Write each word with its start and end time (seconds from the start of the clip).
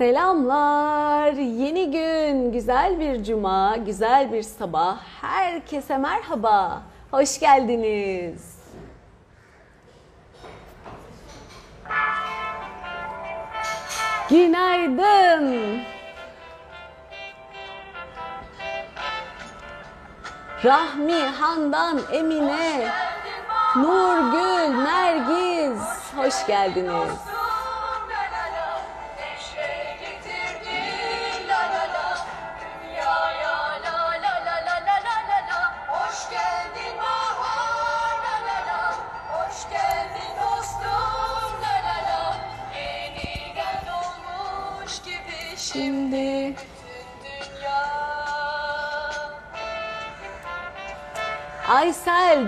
Selamlar. 0.00 1.32
Yeni 1.32 1.90
gün, 1.90 2.52
güzel 2.52 3.00
bir 3.00 3.24
cuma, 3.24 3.76
güzel 3.76 4.32
bir 4.32 4.42
sabah. 4.42 4.96
Herkese 5.20 5.98
merhaba. 5.98 6.82
Hoş 7.10 7.40
geldiniz. 7.40 8.56
Günaydın. 14.30 15.80
Rahmi, 20.64 21.22
Handan, 21.22 22.00
Emine, 22.12 22.88
Nurgül, 23.76 24.82
Nergiz. 24.84 25.82
Hoş 26.16 26.46
geldiniz. 26.46 27.29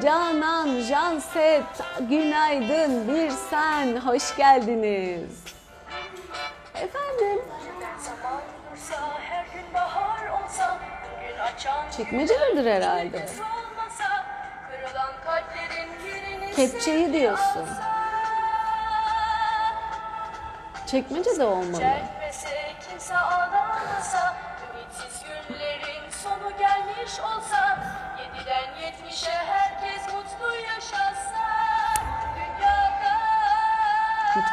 Canan, 0.03 0.81
Janset, 0.81 1.63
günaydın, 2.01 3.09
bir 3.09 3.31
sen, 3.31 3.97
hoş 3.97 4.37
geldiniz. 4.37 5.45
Efendim, 6.75 7.43
çekmecededir 11.97 12.71
herhalde. 12.71 13.27
Kepçeyi 16.57 17.13
diyorsun. 17.13 17.69
Çekmece 20.87 21.39
de 21.39 21.45
olmalı. 21.45 22.22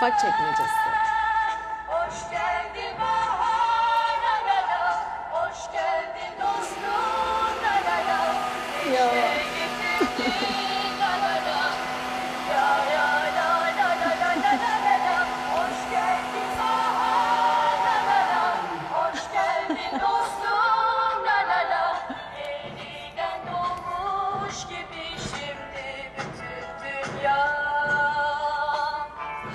Mutfak 0.02 0.20
çekmecesi. 0.20 0.99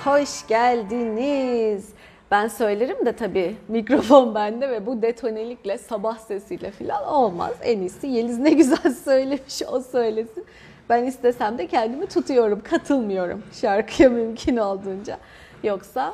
Hoş 0.05 0.47
geldiniz. 0.47 1.89
Ben 2.31 2.47
söylerim 2.47 3.05
de 3.05 3.13
tabii 3.13 3.55
mikrofon 3.67 4.35
bende 4.35 4.69
ve 4.69 4.85
bu 4.85 5.01
detonelikle 5.01 5.77
sabah 5.77 6.17
sesiyle 6.17 6.71
falan 6.71 7.07
olmaz. 7.07 7.53
En 7.61 7.79
iyisi 7.79 8.07
Yeliz 8.07 8.39
ne 8.39 8.49
güzel 8.49 8.93
söylemiş 9.03 9.61
o 9.71 9.79
söylesin. 9.79 10.45
Ben 10.89 11.03
istesem 11.03 11.57
de 11.57 11.67
kendimi 11.67 12.05
tutuyorum, 12.05 12.61
katılmıyorum 12.63 13.43
şarkıya 13.61 14.09
mümkün 14.09 14.57
olduğunca. 14.57 15.17
Yoksa 15.63 16.13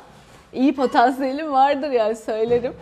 iyi 0.52 0.74
potansiyelim 0.74 1.52
vardır 1.52 1.90
yani 1.90 2.16
söylerim. 2.16 2.74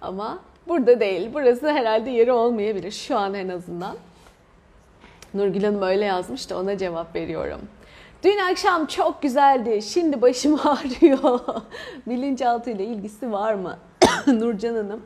Ama 0.00 0.38
burada 0.68 1.00
değil. 1.00 1.30
Burası 1.34 1.70
herhalde 1.70 2.10
yeri 2.10 2.32
olmayabilir 2.32 2.90
şu 2.90 3.18
an 3.18 3.34
en 3.34 3.48
azından. 3.48 3.96
Nurgül 5.34 5.64
Hanım 5.64 5.82
öyle 5.82 6.04
yazmış 6.04 6.50
da 6.50 6.58
ona 6.58 6.78
cevap 6.78 7.14
veriyorum. 7.14 7.60
Dün 8.26 8.38
akşam 8.50 8.86
çok 8.86 9.22
güzeldi. 9.22 9.82
Şimdi 9.82 10.22
başım 10.22 10.60
ağrıyor. 10.64 11.40
Bilinçaltı 12.06 12.70
ile 12.70 12.84
ilgisi 12.84 13.32
var 13.32 13.54
mı? 13.54 13.78
Nurcan 14.26 14.74
Hanım. 14.74 15.02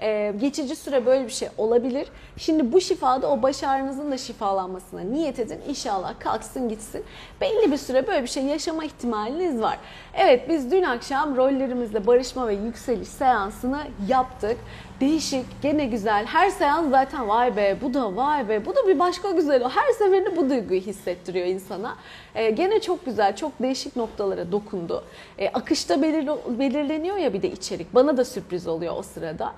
Ee, 0.00 0.34
geçici 0.40 0.76
süre 0.76 1.06
böyle 1.06 1.24
bir 1.24 1.32
şey 1.32 1.48
olabilir. 1.58 2.08
Şimdi 2.36 2.72
bu 2.72 2.80
şifada 2.80 3.30
o 3.30 3.42
baş 3.42 3.64
ağrınızın 3.64 4.12
da 4.12 4.18
şifalanmasına 4.18 5.00
niyet 5.00 5.38
edin. 5.38 5.60
İnşallah 5.68 6.20
kalksın 6.20 6.68
gitsin. 6.68 7.04
Belli 7.40 7.72
bir 7.72 7.76
süre 7.76 8.06
böyle 8.06 8.22
bir 8.22 8.28
şey 8.28 8.42
yaşama 8.42 8.84
ihtimaliniz 8.84 9.60
var. 9.60 9.78
Evet 10.14 10.48
biz 10.48 10.70
dün 10.70 10.82
akşam 10.82 11.36
rollerimizle 11.36 12.06
barışma 12.06 12.48
ve 12.48 12.54
yükseliş 12.54 13.08
seansını 13.08 13.82
yaptık. 14.08 14.56
Değişik, 15.04 15.46
gene 15.62 15.84
güzel. 15.86 16.26
Her 16.26 16.50
seans 16.50 16.90
zaten 16.90 17.28
vay 17.28 17.56
be, 17.56 17.76
bu 17.82 17.94
da 17.94 18.16
vay 18.16 18.48
be, 18.48 18.66
bu 18.66 18.76
da 18.76 18.88
bir 18.88 18.98
başka 18.98 19.30
güzel. 19.30 19.62
Her 19.68 19.92
seferinde 19.92 20.36
bu 20.36 20.50
duyguyu 20.50 20.80
hissettiriyor 20.80 21.46
insana. 21.46 21.96
Ee, 22.34 22.50
gene 22.50 22.80
çok 22.80 23.04
güzel, 23.06 23.36
çok 23.36 23.52
değişik 23.62 23.96
noktalara 23.96 24.52
dokundu. 24.52 25.04
Ee, 25.38 25.48
akışta 25.48 25.94
belir- 25.94 26.58
belirleniyor 26.58 27.16
ya 27.16 27.32
bir 27.32 27.42
de 27.42 27.50
içerik. 27.50 27.94
Bana 27.94 28.16
da 28.16 28.24
sürpriz 28.24 28.66
oluyor 28.66 28.94
o 28.96 29.02
sırada. 29.02 29.52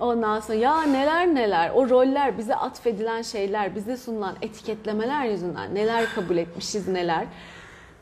Ondan 0.00 0.40
sonra 0.40 0.58
ya 0.58 0.82
neler 0.82 1.34
neler, 1.34 1.70
o 1.74 1.88
roller, 1.90 2.38
bize 2.38 2.54
atfedilen 2.54 3.22
şeyler, 3.22 3.74
bize 3.74 3.96
sunulan 3.96 4.34
etiketlemeler 4.42 5.24
yüzünden 5.24 5.74
neler 5.74 6.04
kabul 6.14 6.36
etmişiz 6.36 6.88
neler. 6.88 7.24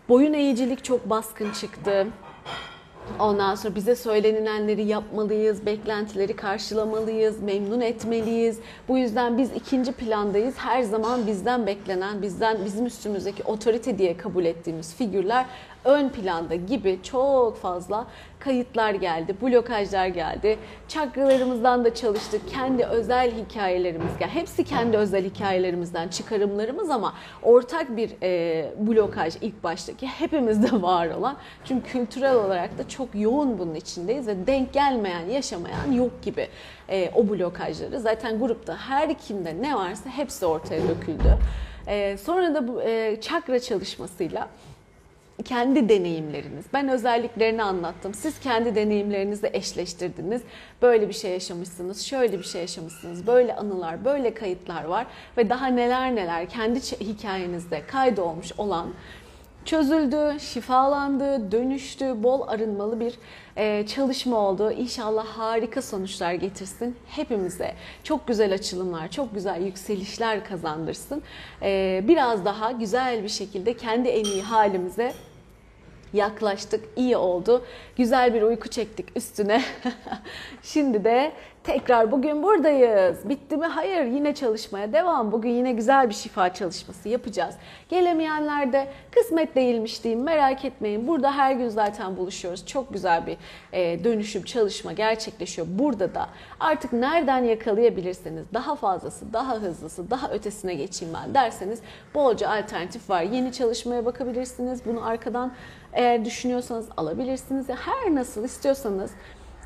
Boyun 0.08 0.32
eğicilik 0.32 0.84
çok 0.84 1.10
baskın 1.10 1.52
çıktı. 1.52 2.06
Ondan 3.18 3.54
sonra 3.54 3.74
bize 3.74 3.96
söylenilenleri 3.96 4.84
yapmalıyız, 4.84 5.66
beklentileri 5.66 6.36
karşılamalıyız, 6.36 7.42
memnun 7.42 7.80
etmeliyiz. 7.80 8.58
Bu 8.88 8.98
yüzden 8.98 9.38
biz 9.38 9.52
ikinci 9.52 9.92
plandayız. 9.92 10.54
Her 10.58 10.82
zaman 10.82 11.26
bizden 11.26 11.66
beklenen, 11.66 12.22
bizden 12.22 12.64
bizim 12.64 12.86
üstümüzdeki 12.86 13.42
otorite 13.42 13.98
diye 13.98 14.16
kabul 14.16 14.44
ettiğimiz 14.44 14.94
figürler 14.94 15.46
ön 15.84 16.08
planda 16.08 16.54
gibi 16.54 16.98
çok 17.02 17.56
fazla 17.56 18.06
kayıtlar 18.46 18.94
geldi, 18.94 19.36
blokajlar 19.42 20.06
geldi. 20.06 20.58
Çakralarımızdan 20.88 21.84
da 21.84 21.94
çalıştık. 21.94 22.48
Kendi 22.50 22.84
özel 22.84 23.30
hikayelerimiz, 23.30 24.10
yani 24.20 24.32
hepsi 24.32 24.64
kendi 24.64 24.96
özel 24.96 25.24
hikayelerimizden 25.24 26.08
çıkarımlarımız 26.08 26.90
ama 26.90 27.14
ortak 27.42 27.96
bir 27.96 28.10
e, 28.22 28.70
blokaj 28.78 29.34
ilk 29.40 29.64
baştaki 29.64 30.06
hepimizde 30.06 30.82
var 30.82 31.10
olan. 31.10 31.36
Çünkü 31.64 31.92
kültürel 31.92 32.34
olarak 32.34 32.78
da 32.78 32.88
çok 32.88 33.08
yoğun 33.14 33.58
bunun 33.58 33.74
içindeyiz 33.74 34.26
ve 34.26 34.46
denk 34.46 34.72
gelmeyen, 34.72 35.26
yaşamayan 35.28 35.92
yok 35.92 36.22
gibi 36.22 36.48
e, 36.88 37.10
o 37.14 37.28
blokajları. 37.28 38.00
Zaten 38.00 38.38
grupta 38.38 38.76
her 38.76 39.18
kimde 39.18 39.62
ne 39.62 39.74
varsa 39.74 40.10
hepsi 40.10 40.46
ortaya 40.46 40.80
döküldü. 40.88 41.38
E, 41.86 42.16
sonra 42.16 42.54
da 42.54 42.68
bu 42.68 42.82
e, 42.82 43.20
çakra 43.20 43.60
çalışmasıyla 43.60 44.48
kendi 45.44 45.88
deneyimleriniz. 45.88 46.64
Ben 46.72 46.88
özelliklerini 46.88 47.62
anlattım. 47.62 48.14
Siz 48.14 48.40
kendi 48.40 48.74
deneyimlerinizi 48.74 49.50
eşleştirdiniz. 49.52 50.42
Böyle 50.82 51.08
bir 51.08 51.14
şey 51.14 51.30
yaşamışsınız, 51.30 52.02
şöyle 52.02 52.38
bir 52.38 52.44
şey 52.44 52.60
yaşamışsınız. 52.60 53.26
Böyle 53.26 53.56
anılar, 53.56 54.04
böyle 54.04 54.34
kayıtlar 54.34 54.84
var 54.84 55.06
ve 55.36 55.50
daha 55.50 55.66
neler 55.66 56.14
neler 56.14 56.48
kendi 56.48 56.80
hikayenizde 56.80 57.86
kaydolmuş 57.86 58.52
olan 58.58 58.88
çözüldü, 59.66 60.40
şifalandı, 60.40 61.52
dönüştü, 61.52 62.22
bol 62.22 62.48
arınmalı 62.48 63.00
bir 63.00 63.14
e, 63.56 63.86
çalışma 63.86 64.36
oldu. 64.36 64.70
İnşallah 64.70 65.26
harika 65.26 65.82
sonuçlar 65.82 66.32
getirsin 66.32 66.96
hepimize. 67.08 67.74
Çok 68.04 68.28
güzel 68.28 68.54
açılımlar, 68.54 69.10
çok 69.10 69.34
güzel 69.34 69.62
yükselişler 69.62 70.44
kazandırsın. 70.44 71.22
E, 71.62 72.00
biraz 72.08 72.44
daha 72.44 72.72
güzel 72.72 73.22
bir 73.22 73.28
şekilde 73.28 73.76
kendi 73.76 74.08
en 74.08 74.24
iyi 74.24 74.42
halimize 74.42 75.12
yaklaştık, 76.12 76.84
iyi 76.96 77.16
oldu. 77.16 77.64
Güzel 77.96 78.34
bir 78.34 78.42
uyku 78.42 78.68
çektik 78.68 79.16
üstüne. 79.16 79.62
Şimdi 80.62 81.04
de 81.04 81.32
tekrar 81.66 82.12
bugün 82.12 82.42
buradayız. 82.42 83.28
Bitti 83.28 83.56
mi? 83.56 83.66
Hayır, 83.66 84.04
yine 84.04 84.34
çalışmaya 84.34 84.92
devam. 84.92 85.32
Bugün 85.32 85.50
yine 85.50 85.72
güzel 85.72 86.08
bir 86.08 86.14
şifa 86.14 86.54
çalışması 86.54 87.08
yapacağız. 87.08 87.54
Gelemeyenler 87.88 88.72
de 88.72 88.88
kısmet 89.10 89.54
değilmiş 89.56 90.04
diyeyim, 90.04 90.24
merak 90.24 90.64
etmeyin. 90.64 91.08
Burada 91.08 91.32
her 91.32 91.52
gün 91.52 91.68
zaten 91.68 92.16
buluşuyoruz. 92.16 92.66
Çok 92.66 92.92
güzel 92.92 93.26
bir 93.26 93.36
e, 93.72 94.04
dönüşüm, 94.04 94.42
çalışma 94.42 94.92
gerçekleşiyor. 94.92 95.66
Burada 95.70 96.14
da 96.14 96.28
artık 96.60 96.92
nereden 96.92 97.44
yakalayabilirseniz 97.44 98.46
daha 98.54 98.74
fazlası, 98.76 99.32
daha 99.32 99.54
hızlısı, 99.54 100.10
daha 100.10 100.30
ötesine 100.30 100.74
geçeyim 100.74 101.14
ben 101.14 101.34
derseniz 101.34 101.80
bolca 102.14 102.50
alternatif 102.50 103.10
var. 103.10 103.22
Yeni 103.22 103.52
çalışmaya 103.52 104.04
bakabilirsiniz. 104.04 104.80
Bunu 104.86 105.06
arkadan 105.06 105.52
eğer 105.92 106.24
düşünüyorsanız 106.24 106.86
alabilirsiniz. 106.96 107.66
Her 107.68 108.14
nasıl 108.14 108.44
istiyorsanız 108.44 109.10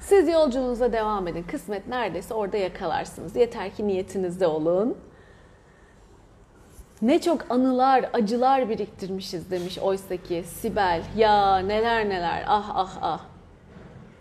Siz 0.00 0.28
yolculuğunuza 0.28 0.92
devam 0.92 1.28
edin. 1.28 1.42
Kısmet 1.42 1.86
neredeyse 1.86 2.34
orada 2.34 2.56
yakalarsınız. 2.56 3.36
Yeter 3.36 3.70
ki 3.74 3.88
niyetinizde 3.88 4.46
olun. 4.46 4.96
Ne 7.02 7.20
çok 7.20 7.50
anılar, 7.50 8.10
acılar 8.12 8.68
biriktirmişiz 8.68 9.50
demiş 9.50 9.78
oysa 9.78 10.16
ki 10.16 10.44
Sibel. 10.46 11.02
Ya 11.16 11.58
neler 11.58 12.08
neler 12.08 12.44
ah 12.46 12.72
ah 12.74 12.98
ah. 13.02 13.20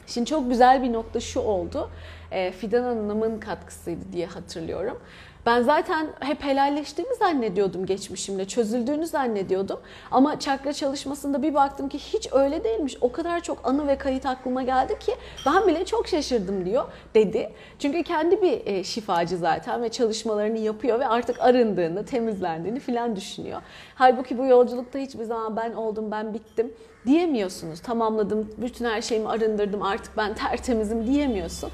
Şimdi 0.07 0.29
çok 0.29 0.49
güzel 0.49 0.83
bir 0.83 0.93
nokta 0.93 1.19
şu 1.19 1.39
oldu. 1.39 1.89
E, 2.31 2.51
Fidan 2.51 2.83
Hanım'ın 2.83 3.39
katkısıydı 3.39 4.13
diye 4.13 4.25
hatırlıyorum. 4.25 4.99
Ben 5.45 5.61
zaten 5.61 6.07
hep 6.19 6.43
helalleştiğimi 6.43 7.15
zannediyordum 7.15 7.85
geçmişimle, 7.85 8.47
çözüldüğünü 8.47 9.07
zannediyordum. 9.07 9.79
Ama 10.11 10.39
çakra 10.39 10.73
çalışmasında 10.73 11.43
bir 11.43 11.53
baktım 11.53 11.89
ki 11.89 11.97
hiç 11.97 12.27
öyle 12.31 12.63
değilmiş. 12.63 12.97
O 13.01 13.11
kadar 13.11 13.43
çok 13.43 13.67
anı 13.67 13.87
ve 13.87 13.97
kayıt 13.97 14.25
aklıma 14.25 14.63
geldi 14.63 14.99
ki 14.99 15.15
ben 15.45 15.67
bile 15.67 15.85
çok 15.85 16.07
şaşırdım 16.07 16.65
diyor 16.65 16.85
dedi. 17.15 17.51
Çünkü 17.79 18.03
kendi 18.03 18.41
bir 18.41 18.65
e, 18.65 18.83
şifacı 18.83 19.37
zaten 19.37 19.83
ve 19.83 19.89
çalışmalarını 19.89 20.57
yapıyor 20.57 20.99
ve 20.99 21.07
artık 21.07 21.39
arındığını, 21.39 22.05
temizlendiğini 22.05 22.79
filan 22.79 23.15
düşünüyor. 23.15 23.61
Halbuki 23.95 24.37
bu 24.37 24.45
yolculukta 24.45 24.99
hiçbir 24.99 25.23
zaman 25.23 25.55
ben 25.55 25.73
oldum, 25.73 26.11
ben 26.11 26.33
bittim 26.33 26.73
diyemiyorsunuz. 27.05 27.79
Tamamladım, 27.79 28.49
bütün 28.57 28.85
her 28.85 29.01
şeyimi 29.01 29.29
arındırdım, 29.29 29.81
artık 29.81 30.17
ben 30.17 30.33
tertemizim 30.33 31.07
diyemiyorsun 31.07 31.69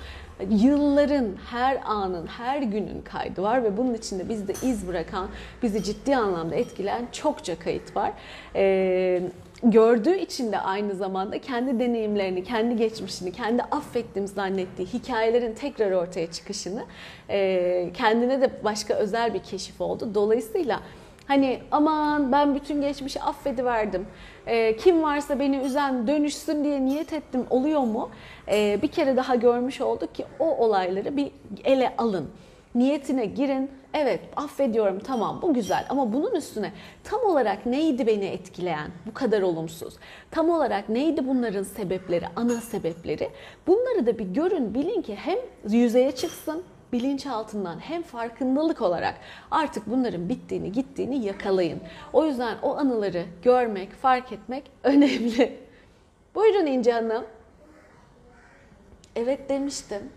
yılların, 0.50 1.28
her 1.52 1.80
anın, 1.86 2.28
her 2.28 2.62
günün 2.62 3.02
kaydı 3.02 3.42
var 3.44 3.64
ve 3.64 3.78
bunun 3.78 3.94
içinde 3.94 4.30
bizde 4.30 4.54
iz 4.64 4.88
bırakan, 4.88 5.30
bizi 5.64 5.84
ciddi 5.84 6.16
anlamda 6.16 6.56
etkileyen 6.56 7.08
çokça 7.12 7.60
kayıt 7.60 7.96
var. 7.96 8.12
Ee, 8.56 9.22
gördüğü 9.64 10.18
için 10.18 10.52
de 10.52 10.60
aynı 10.60 10.96
zamanda 10.96 11.42
kendi 11.42 11.80
deneyimlerini, 11.80 12.44
kendi 12.44 12.76
geçmişini, 12.76 13.32
kendi 13.32 13.64
affettiğim 13.64 14.28
zannettiği 14.28 14.88
hikayelerin 14.88 15.54
tekrar 15.54 15.92
ortaya 15.92 16.32
çıkışını 16.32 16.84
e, 17.30 17.90
kendine 17.94 18.42
de 18.42 18.64
başka 18.64 18.94
özel 18.94 19.34
bir 19.34 19.40
keşif 19.40 19.82
oldu. 19.82 20.12
Dolayısıyla 20.16 20.80
Hani 21.28 21.60
aman 21.72 22.32
ben 22.32 22.56
bütün 22.56 22.82
geçmişi 22.82 23.22
affediverdim. 23.22 24.08
E, 24.48 24.78
kim 24.78 25.04
varsa 25.04 25.40
beni 25.40 25.58
üzen 25.58 26.08
dönüşsün 26.08 26.64
diye 26.64 26.86
niyet 26.86 27.14
ettim 27.14 27.46
oluyor 27.50 27.82
mu? 27.82 28.10
E, 28.48 28.80
bir 28.82 28.88
kere 28.88 29.18
daha 29.18 29.36
görmüş 29.36 29.82
olduk 29.82 30.16
ki 30.16 30.26
o 30.40 30.58
olayları 30.58 31.18
bir 31.18 31.32
ele 31.64 31.94
alın. 31.98 32.30
Niyetine 32.76 33.26
girin. 33.26 33.72
Evet 33.94 34.20
affediyorum 34.36 35.00
tamam 35.00 35.40
bu 35.42 35.54
güzel 35.54 35.86
ama 35.90 36.14
bunun 36.14 36.36
üstüne 36.36 36.72
tam 37.04 37.22
olarak 37.22 37.66
neydi 37.66 38.08
beni 38.08 38.26
etkileyen 38.26 38.92
bu 39.06 39.14
kadar 39.14 39.42
olumsuz? 39.42 39.94
Tam 40.32 40.50
olarak 40.50 40.90
neydi 40.90 41.28
bunların 41.28 41.64
sebepleri, 41.64 42.26
ana 42.36 42.62
sebepleri? 42.62 43.30
Bunları 43.68 44.06
da 44.06 44.20
bir 44.20 44.26
görün 44.26 44.74
bilin 44.74 45.02
ki 45.02 45.16
hem 45.16 45.38
yüzeye 45.70 46.12
çıksın 46.12 46.64
bilinçaltından 46.94 47.80
hem 47.80 48.04
farkındalık 48.04 48.82
olarak 48.82 49.16
artık 49.52 49.88
bunların 49.88 50.30
bittiğini, 50.30 50.72
gittiğini 50.72 51.26
yakalayın. 51.26 51.80
O 52.14 52.26
yüzden 52.26 52.58
o 52.62 52.78
anıları 52.78 53.26
görmek, 53.44 53.94
fark 53.94 54.32
etmek 54.32 54.64
önemli. 54.84 55.60
Buyurun 56.36 56.66
İnce 56.66 56.92
Hanım. 56.92 57.24
Evet 59.16 59.50
demiştim. 59.50 60.10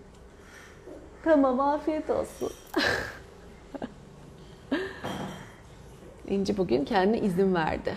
Tamam 1.24 1.60
afiyet 1.60 2.10
olsun. 2.10 2.50
İnci 6.28 6.56
bugün 6.56 6.84
kendine 6.84 7.18
izin 7.18 7.54
verdi. 7.54 7.96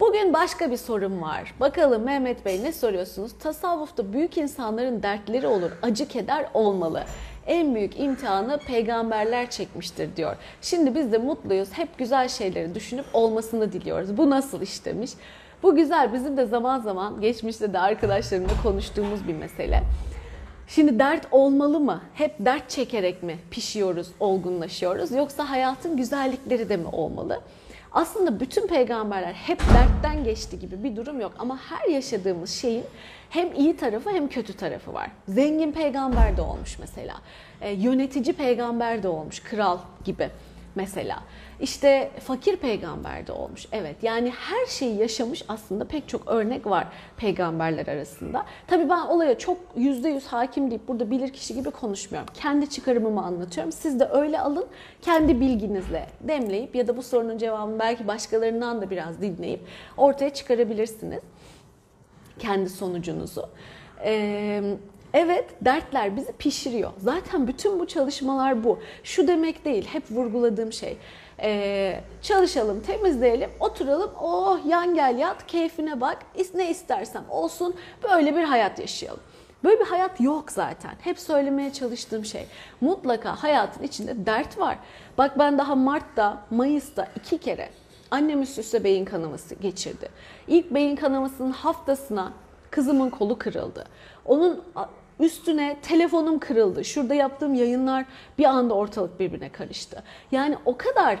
Bugün 0.00 0.32
başka 0.32 0.70
bir 0.70 0.76
sorum 0.76 1.22
var. 1.22 1.54
Bakalım 1.60 2.02
Mehmet 2.02 2.44
Bey 2.44 2.62
ne 2.62 2.72
soruyorsunuz? 2.72 3.32
Tasavvufta 3.38 4.12
büyük 4.12 4.38
insanların 4.38 5.02
dertleri 5.02 5.46
olur, 5.46 5.70
acı 5.82 6.08
keder 6.08 6.46
olmalı. 6.54 7.04
En 7.46 7.74
büyük 7.74 8.00
imtihanı 8.00 8.58
peygamberler 8.58 9.50
çekmiştir 9.50 10.16
diyor. 10.16 10.36
Şimdi 10.62 10.94
biz 10.94 11.12
de 11.12 11.18
mutluyuz. 11.18 11.68
Hep 11.72 11.98
güzel 11.98 12.28
şeyleri 12.28 12.74
düşünüp 12.74 13.06
olmasını 13.12 13.72
diliyoruz. 13.72 14.16
Bu 14.16 14.30
nasıl 14.30 14.62
iş 14.62 14.84
demiş. 14.84 15.10
Bu 15.64 15.74
güzel. 15.74 16.12
Bizim 16.12 16.36
de 16.36 16.46
zaman 16.46 16.80
zaman 16.80 17.20
geçmişte 17.20 17.72
de 17.72 17.78
arkadaşlarımla 17.78 18.62
konuştuğumuz 18.62 19.28
bir 19.28 19.34
mesele. 19.34 19.82
Şimdi 20.68 20.98
dert 20.98 21.26
olmalı 21.30 21.80
mı? 21.80 22.00
Hep 22.14 22.34
dert 22.38 22.70
çekerek 22.70 23.22
mi 23.22 23.38
pişiyoruz, 23.50 24.08
olgunlaşıyoruz? 24.20 25.12
Yoksa 25.12 25.50
hayatın 25.50 25.96
güzellikleri 25.96 26.68
de 26.68 26.76
mi 26.76 26.86
olmalı? 26.92 27.40
Aslında 27.92 28.40
bütün 28.40 28.66
peygamberler 28.66 29.32
hep 29.32 29.60
dertten 29.60 30.24
geçti 30.24 30.58
gibi 30.58 30.84
bir 30.84 30.96
durum 30.96 31.20
yok 31.20 31.32
ama 31.38 31.58
her 31.58 31.88
yaşadığımız 31.88 32.50
şeyin 32.50 32.84
hem 33.30 33.54
iyi 33.54 33.76
tarafı 33.76 34.10
hem 34.10 34.28
kötü 34.28 34.52
tarafı 34.52 34.94
var. 34.94 35.10
Zengin 35.28 35.72
peygamber 35.72 36.36
de 36.36 36.42
olmuş 36.42 36.78
mesela. 36.78 37.14
E, 37.60 37.70
yönetici 37.70 38.36
peygamber 38.36 39.02
de 39.02 39.08
olmuş, 39.08 39.40
kral 39.40 39.78
gibi 40.04 40.30
mesela. 40.74 41.22
İşte 41.60 42.10
fakir 42.20 42.56
peygamber 42.56 43.26
de 43.26 43.32
olmuş. 43.32 43.66
Evet 43.72 43.96
yani 44.02 44.30
her 44.30 44.66
şeyi 44.66 44.96
yaşamış 44.96 45.44
aslında 45.48 45.84
pek 45.84 46.08
çok 46.08 46.28
örnek 46.28 46.66
var 46.66 46.86
peygamberler 47.16 47.86
arasında. 47.86 48.46
Tabii 48.66 48.88
ben 48.88 49.00
olaya 49.00 49.38
çok 49.38 49.58
yüzde 49.76 50.08
yüz 50.08 50.26
hakim 50.26 50.70
deyip 50.70 50.88
burada 50.88 51.10
bilir 51.10 51.32
kişi 51.32 51.54
gibi 51.54 51.70
konuşmuyorum. 51.70 52.28
Kendi 52.34 52.70
çıkarımımı 52.70 53.24
anlatıyorum. 53.24 53.72
Siz 53.72 54.00
de 54.00 54.08
öyle 54.12 54.40
alın 54.40 54.66
kendi 55.02 55.40
bilginizle 55.40 56.06
demleyip 56.20 56.74
ya 56.74 56.88
da 56.88 56.96
bu 56.96 57.02
sorunun 57.02 57.38
cevabını 57.38 57.78
belki 57.78 58.06
başkalarından 58.06 58.82
da 58.82 58.90
biraz 58.90 59.20
dinleyip 59.20 59.60
ortaya 59.96 60.30
çıkarabilirsiniz. 60.30 61.22
Kendi 62.38 62.70
sonucunuzu. 62.70 63.48
Ee, 64.04 64.76
Evet 65.14 65.44
dertler 65.60 66.16
bizi 66.16 66.32
pişiriyor. 66.32 66.90
Zaten 66.98 67.48
bütün 67.48 67.80
bu 67.80 67.86
çalışmalar 67.86 68.64
bu. 68.64 68.78
Şu 69.04 69.28
demek 69.28 69.64
değil 69.64 69.86
hep 69.92 70.10
vurguladığım 70.10 70.72
şey. 70.72 70.96
Ee, 71.42 72.00
çalışalım, 72.22 72.80
temizleyelim, 72.80 73.50
oturalım, 73.60 74.10
oh 74.20 74.58
yan 74.66 74.94
gel 74.94 75.18
yat, 75.18 75.46
keyfine 75.46 76.00
bak, 76.00 76.18
ne 76.54 76.70
istersem 76.70 77.24
olsun 77.30 77.74
böyle 78.02 78.36
bir 78.36 78.42
hayat 78.42 78.78
yaşayalım. 78.78 79.20
Böyle 79.64 79.80
bir 79.80 79.86
hayat 79.86 80.20
yok 80.20 80.52
zaten. 80.52 80.92
Hep 81.00 81.18
söylemeye 81.18 81.72
çalıştığım 81.72 82.24
şey. 82.24 82.46
Mutlaka 82.80 83.42
hayatın 83.42 83.82
içinde 83.82 84.26
dert 84.26 84.58
var. 84.58 84.78
Bak 85.18 85.38
ben 85.38 85.58
daha 85.58 85.74
Mart'ta, 85.74 86.42
Mayıs'ta 86.50 87.08
iki 87.16 87.38
kere 87.38 87.68
annem 88.10 88.42
üst 88.42 88.58
üste 88.58 88.84
beyin 88.84 89.04
kanaması 89.04 89.54
geçirdi. 89.54 90.08
İlk 90.48 90.74
beyin 90.74 90.96
kanamasının 90.96 91.52
haftasına 91.52 92.32
kızımın 92.70 93.10
kolu 93.10 93.38
kırıldı. 93.38 93.86
Onun 94.24 94.64
Üstüne 95.20 95.76
telefonum 95.82 96.38
kırıldı. 96.38 96.84
Şurada 96.84 97.14
yaptığım 97.14 97.54
yayınlar 97.54 98.04
bir 98.38 98.44
anda 98.44 98.74
ortalık 98.74 99.20
birbirine 99.20 99.48
karıştı. 99.48 100.02
Yani 100.32 100.56
o 100.64 100.76
kadar 100.76 101.18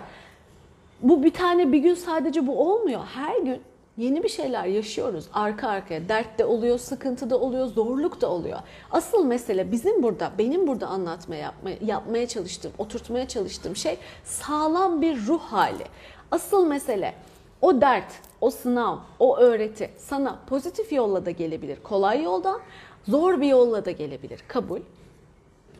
bu 1.02 1.22
bir 1.22 1.32
tane 1.32 1.72
bir 1.72 1.78
gün 1.78 1.94
sadece 1.94 2.46
bu 2.46 2.70
olmuyor. 2.70 3.00
Her 3.14 3.38
gün 3.38 3.60
yeni 3.96 4.22
bir 4.22 4.28
şeyler 4.28 4.64
yaşıyoruz 4.64 5.24
arka 5.32 5.68
arkaya. 5.68 6.08
Dert 6.08 6.38
de 6.38 6.44
oluyor, 6.44 6.78
sıkıntı 6.78 7.30
da 7.30 7.40
oluyor, 7.40 7.66
zorluk 7.66 8.20
da 8.20 8.30
oluyor. 8.30 8.58
Asıl 8.90 9.24
mesele 9.24 9.72
bizim 9.72 10.02
burada, 10.02 10.32
benim 10.38 10.66
burada 10.66 10.86
anlatmaya, 10.86 11.40
yapmaya, 11.40 11.76
yapmaya 11.86 12.28
çalıştığım, 12.28 12.72
oturtmaya 12.78 13.28
çalıştığım 13.28 13.76
şey 13.76 13.98
sağlam 14.24 15.02
bir 15.02 15.26
ruh 15.26 15.40
hali. 15.40 15.84
Asıl 16.30 16.66
mesele 16.66 17.14
o 17.62 17.80
dert, 17.80 18.12
o 18.40 18.50
sınav, 18.50 18.96
o 19.18 19.36
öğreti 19.36 19.90
sana 19.98 20.38
pozitif 20.46 20.92
yolla 20.92 21.26
da 21.26 21.30
gelebilir. 21.30 21.78
Kolay 21.82 22.22
yoldan 22.22 22.60
Zor 23.08 23.40
bir 23.40 23.46
yolla 23.46 23.84
da 23.84 23.90
gelebilir. 23.90 24.40
Kabul. 24.48 24.80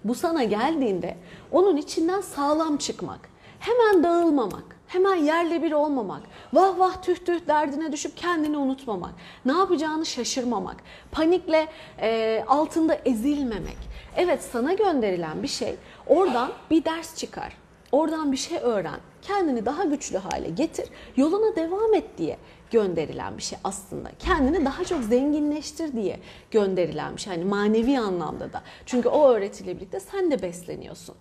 Bu 0.04 0.14
sana 0.14 0.44
geldiğinde 0.44 1.16
onun 1.52 1.76
içinden 1.76 2.20
sağlam 2.20 2.76
çıkmak. 2.76 3.28
Hemen 3.60 4.04
dağılmamak. 4.04 4.74
Hemen 4.94 5.14
yerle 5.16 5.62
bir 5.62 5.72
olmamak, 5.72 6.22
vah 6.52 6.78
vah 6.78 7.02
tüh 7.02 7.16
tüh 7.16 7.46
derdine 7.46 7.92
düşüp 7.92 8.16
kendini 8.16 8.56
unutmamak, 8.56 9.10
ne 9.44 9.52
yapacağını 9.52 10.06
şaşırmamak, 10.06 10.76
panikle 11.12 11.68
e, 12.00 12.44
altında 12.48 12.94
ezilmemek. 12.94 13.76
Evet 14.16 14.42
sana 14.52 14.72
gönderilen 14.72 15.42
bir 15.42 15.48
şey 15.48 15.74
oradan 16.06 16.50
bir 16.70 16.84
ders 16.84 17.16
çıkar, 17.16 17.56
oradan 17.92 18.32
bir 18.32 18.36
şey 18.36 18.58
öğren, 18.58 19.00
kendini 19.22 19.66
daha 19.66 19.84
güçlü 19.84 20.18
hale 20.18 20.48
getir, 20.48 20.88
yoluna 21.16 21.56
devam 21.56 21.94
et 21.94 22.18
diye 22.18 22.38
gönderilen 22.74 23.36
bir 23.36 23.42
şey 23.42 23.58
aslında. 23.64 24.10
Kendini 24.18 24.64
daha 24.64 24.84
çok 24.84 25.02
zenginleştir 25.02 25.92
diye 25.92 26.20
gönderilen 26.50 27.16
bir 27.16 27.20
şey. 27.20 27.32
Yani 27.32 27.44
manevi 27.44 27.98
anlamda 27.98 28.52
da. 28.52 28.62
Çünkü 28.86 29.08
o 29.08 29.28
öğretiyle 29.28 29.76
birlikte 29.76 30.00
sen 30.00 30.30
de 30.30 30.42
besleniyorsun. 30.42 31.14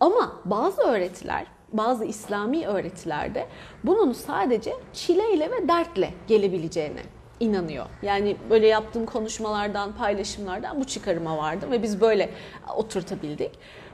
Ama 0.00 0.40
bazı 0.44 0.82
öğretiler, 0.82 1.46
bazı 1.72 2.04
İslami 2.04 2.66
öğretilerde 2.66 3.46
bunun 3.84 4.12
sadece 4.12 4.72
çileyle 4.92 5.50
ve 5.50 5.68
dertle 5.68 6.14
gelebileceğine 6.26 7.02
inanıyor. 7.40 7.86
Yani 8.02 8.36
böyle 8.50 8.66
yaptığım 8.66 9.06
konuşmalardan, 9.06 9.92
paylaşımlardan 9.92 10.80
bu 10.80 10.84
çıkarıma 10.84 11.38
vardım 11.38 11.70
ve 11.70 11.82
biz 11.82 12.00
böyle 12.00 12.30
oturtabildik. 12.76 13.50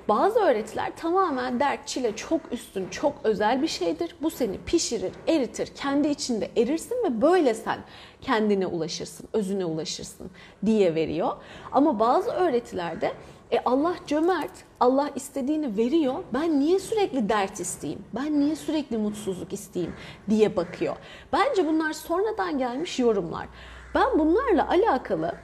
Bazı 0.08 0.40
öğretiler 0.40 0.96
tamamen 0.96 1.60
dert, 1.60 1.88
çile 1.88 2.16
çok 2.16 2.40
üstün, 2.52 2.88
çok 2.88 3.14
özel 3.24 3.62
bir 3.62 3.68
şeydir. 3.68 4.16
Bu 4.22 4.30
seni 4.30 4.58
pişirir, 4.58 5.12
eritir, 5.28 5.66
kendi 5.66 6.08
içinde 6.08 6.50
erirsin 6.56 7.04
ve 7.04 7.22
böyle 7.22 7.54
sen 7.54 7.78
kendine 8.20 8.66
ulaşırsın, 8.66 9.28
özüne 9.32 9.64
ulaşırsın 9.64 10.30
diye 10.66 10.94
veriyor. 10.94 11.36
Ama 11.72 12.00
bazı 12.00 12.30
öğretilerde 12.30 13.12
e 13.52 13.58
Allah 13.64 13.94
cömert, 14.06 14.52
Allah 14.80 15.10
istediğini 15.14 15.76
veriyor. 15.76 16.14
Ben 16.34 16.60
niye 16.60 16.78
sürekli 16.78 17.28
dert 17.28 17.60
isteyeyim? 17.60 18.04
Ben 18.14 18.40
niye 18.40 18.56
sürekli 18.56 18.98
mutsuzluk 18.98 19.52
isteyeyim 19.52 19.94
diye 20.30 20.56
bakıyor. 20.56 20.96
Bence 21.32 21.66
bunlar 21.66 21.92
sonradan 21.92 22.58
gelmiş 22.58 22.98
yorumlar. 22.98 23.46
Ben 23.94 24.18
bunlarla 24.18 24.68
alakalı 24.68 25.34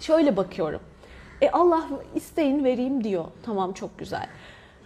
şöyle 0.00 0.36
bakıyorum. 0.36 0.80
E 1.42 1.50
Allah 1.50 1.88
isteyin 2.14 2.64
vereyim 2.64 3.04
diyor. 3.04 3.24
Tamam 3.42 3.72
çok 3.72 3.98
güzel. 3.98 4.26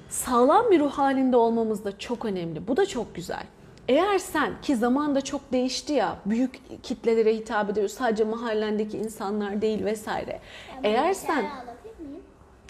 Sağlam 0.08 0.70
bir 0.70 0.80
ruh 0.80 0.92
halinde 0.92 1.36
olmamız 1.36 1.84
da 1.84 1.98
çok 1.98 2.24
önemli. 2.24 2.68
Bu 2.68 2.76
da 2.76 2.86
çok 2.86 3.14
güzel. 3.14 3.42
Eğer 3.88 4.18
sen 4.18 4.60
ki 4.62 4.76
zaman 4.76 5.14
da 5.14 5.20
çok 5.20 5.52
değişti 5.52 5.92
ya 5.92 6.16
büyük 6.26 6.82
kitlelere 6.82 7.34
hitap 7.36 7.70
ediyoruz 7.70 7.92
sadece 7.92 8.24
mahallendeki 8.24 8.98
insanlar 8.98 9.62
değil 9.62 9.84
vesaire. 9.84 10.40
Eğer 10.82 11.14
sen 11.14 11.50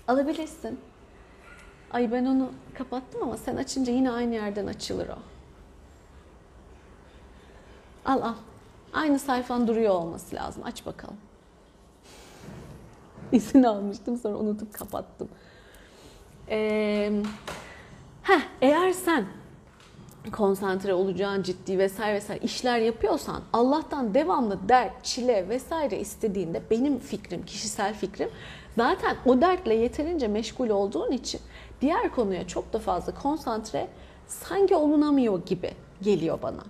alabilirsin. 0.08 0.80
Ay 1.90 2.12
ben 2.12 2.24
onu 2.24 2.50
kapattım 2.74 3.22
ama 3.22 3.36
sen 3.36 3.56
açınca 3.56 3.92
yine 3.92 4.10
aynı 4.10 4.34
yerden 4.34 4.66
açılır 4.66 5.08
o. 5.08 5.18
Al 8.04 8.22
al. 8.22 8.34
Aynı 8.92 9.18
sayfan 9.18 9.66
duruyor 9.68 9.94
olması 9.94 10.36
lazım. 10.36 10.62
Aç 10.66 10.86
bakalım. 10.86 11.16
İzin 13.32 13.62
almıştım 13.62 14.16
sonra 14.16 14.36
unutup 14.36 14.74
kapattım. 14.74 15.28
Ee, 16.48 17.12
heh, 18.22 18.40
eğer 18.62 18.92
sen 18.92 19.26
konsantre 20.32 20.94
olacağın 20.94 21.42
ciddi 21.42 21.78
vesaire 21.78 22.14
vesaire 22.14 22.44
işler 22.44 22.78
yapıyorsan 22.78 23.42
Allah'tan 23.52 24.14
devamlı 24.14 24.68
dert, 24.68 25.04
çile 25.04 25.48
vesaire 25.48 26.00
istediğinde 26.00 26.62
benim 26.70 26.98
fikrim, 26.98 27.44
kişisel 27.44 27.94
fikrim 27.94 28.28
zaten 28.76 29.16
o 29.26 29.40
dertle 29.40 29.74
yeterince 29.74 30.28
meşgul 30.28 30.68
olduğun 30.68 31.12
için 31.12 31.40
diğer 31.80 32.10
konuya 32.14 32.46
çok 32.46 32.72
da 32.72 32.78
fazla 32.78 33.14
konsantre 33.14 33.88
sanki 34.26 34.76
olunamıyor 34.76 35.46
gibi 35.46 35.70
geliyor 36.02 36.38
bana. 36.42 36.62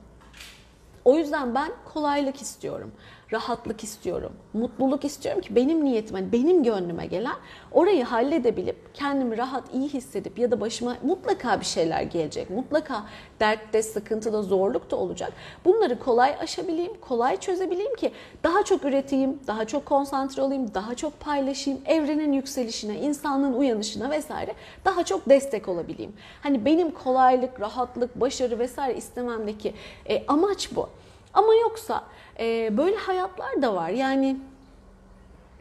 O 1.04 1.16
yüzden 1.16 1.54
ben 1.54 1.72
kolaylık 1.84 2.42
istiyorum, 2.42 2.92
rahatlık 3.32 3.84
istiyorum, 3.84 4.32
mutluluk 4.52 5.04
istiyorum 5.04 5.40
ki 5.40 5.56
benim 5.56 5.84
niyetim, 5.84 6.16
hani 6.16 6.32
benim 6.32 6.62
gönlüme 6.62 7.06
gelen 7.06 7.36
orayı 7.72 8.04
halledebilip 8.04 8.94
kendimi 8.94 9.38
rahat, 9.38 9.74
iyi 9.74 9.88
hissedip 9.88 10.38
ya 10.38 10.50
da 10.50 10.60
başıma 10.60 10.96
mutlaka 11.02 11.60
bir 11.60 11.64
şeyler 11.64 12.02
gelecek. 12.02 12.50
Mutlaka 12.50 13.06
dertte, 13.40 13.82
sıkıntıda, 13.82 14.42
zorluk 14.42 14.90
da 14.90 14.96
olacak. 14.96 15.32
Bunları 15.64 15.98
kolay 15.98 16.36
aşabileyim, 16.40 16.92
kolay 17.00 17.36
çözebileyim 17.36 17.96
ki 17.96 18.12
daha 18.44 18.62
çok 18.62 18.84
üreteyim, 18.84 19.40
daha 19.46 19.64
çok 19.64 19.86
konsantre 19.86 20.42
olayım, 20.42 20.74
daha 20.74 20.94
çok 20.94 21.20
paylaşayım, 21.20 21.80
evrenin 21.86 22.32
yükselişine, 22.32 23.00
insanlığın 23.00 23.52
uyanışına 23.52 24.10
vesaire 24.10 24.54
daha 24.84 25.04
çok 25.04 25.28
destek 25.28 25.68
olabileyim. 25.68 26.12
Hani 26.42 26.64
benim 26.64 26.90
kolaylık, 26.90 27.60
rahatlık, 27.60 28.20
başarı 28.20 28.58
vesaire 28.58 28.96
istememdeki 28.98 29.74
e, 30.08 30.26
amaç 30.26 30.76
bu. 30.76 30.88
Ama 31.34 31.54
yoksa 31.54 32.02
e, 32.38 32.76
böyle 32.76 32.96
hayatlar 32.96 33.62
da 33.62 33.74
var. 33.74 33.90
Yani 33.90 34.36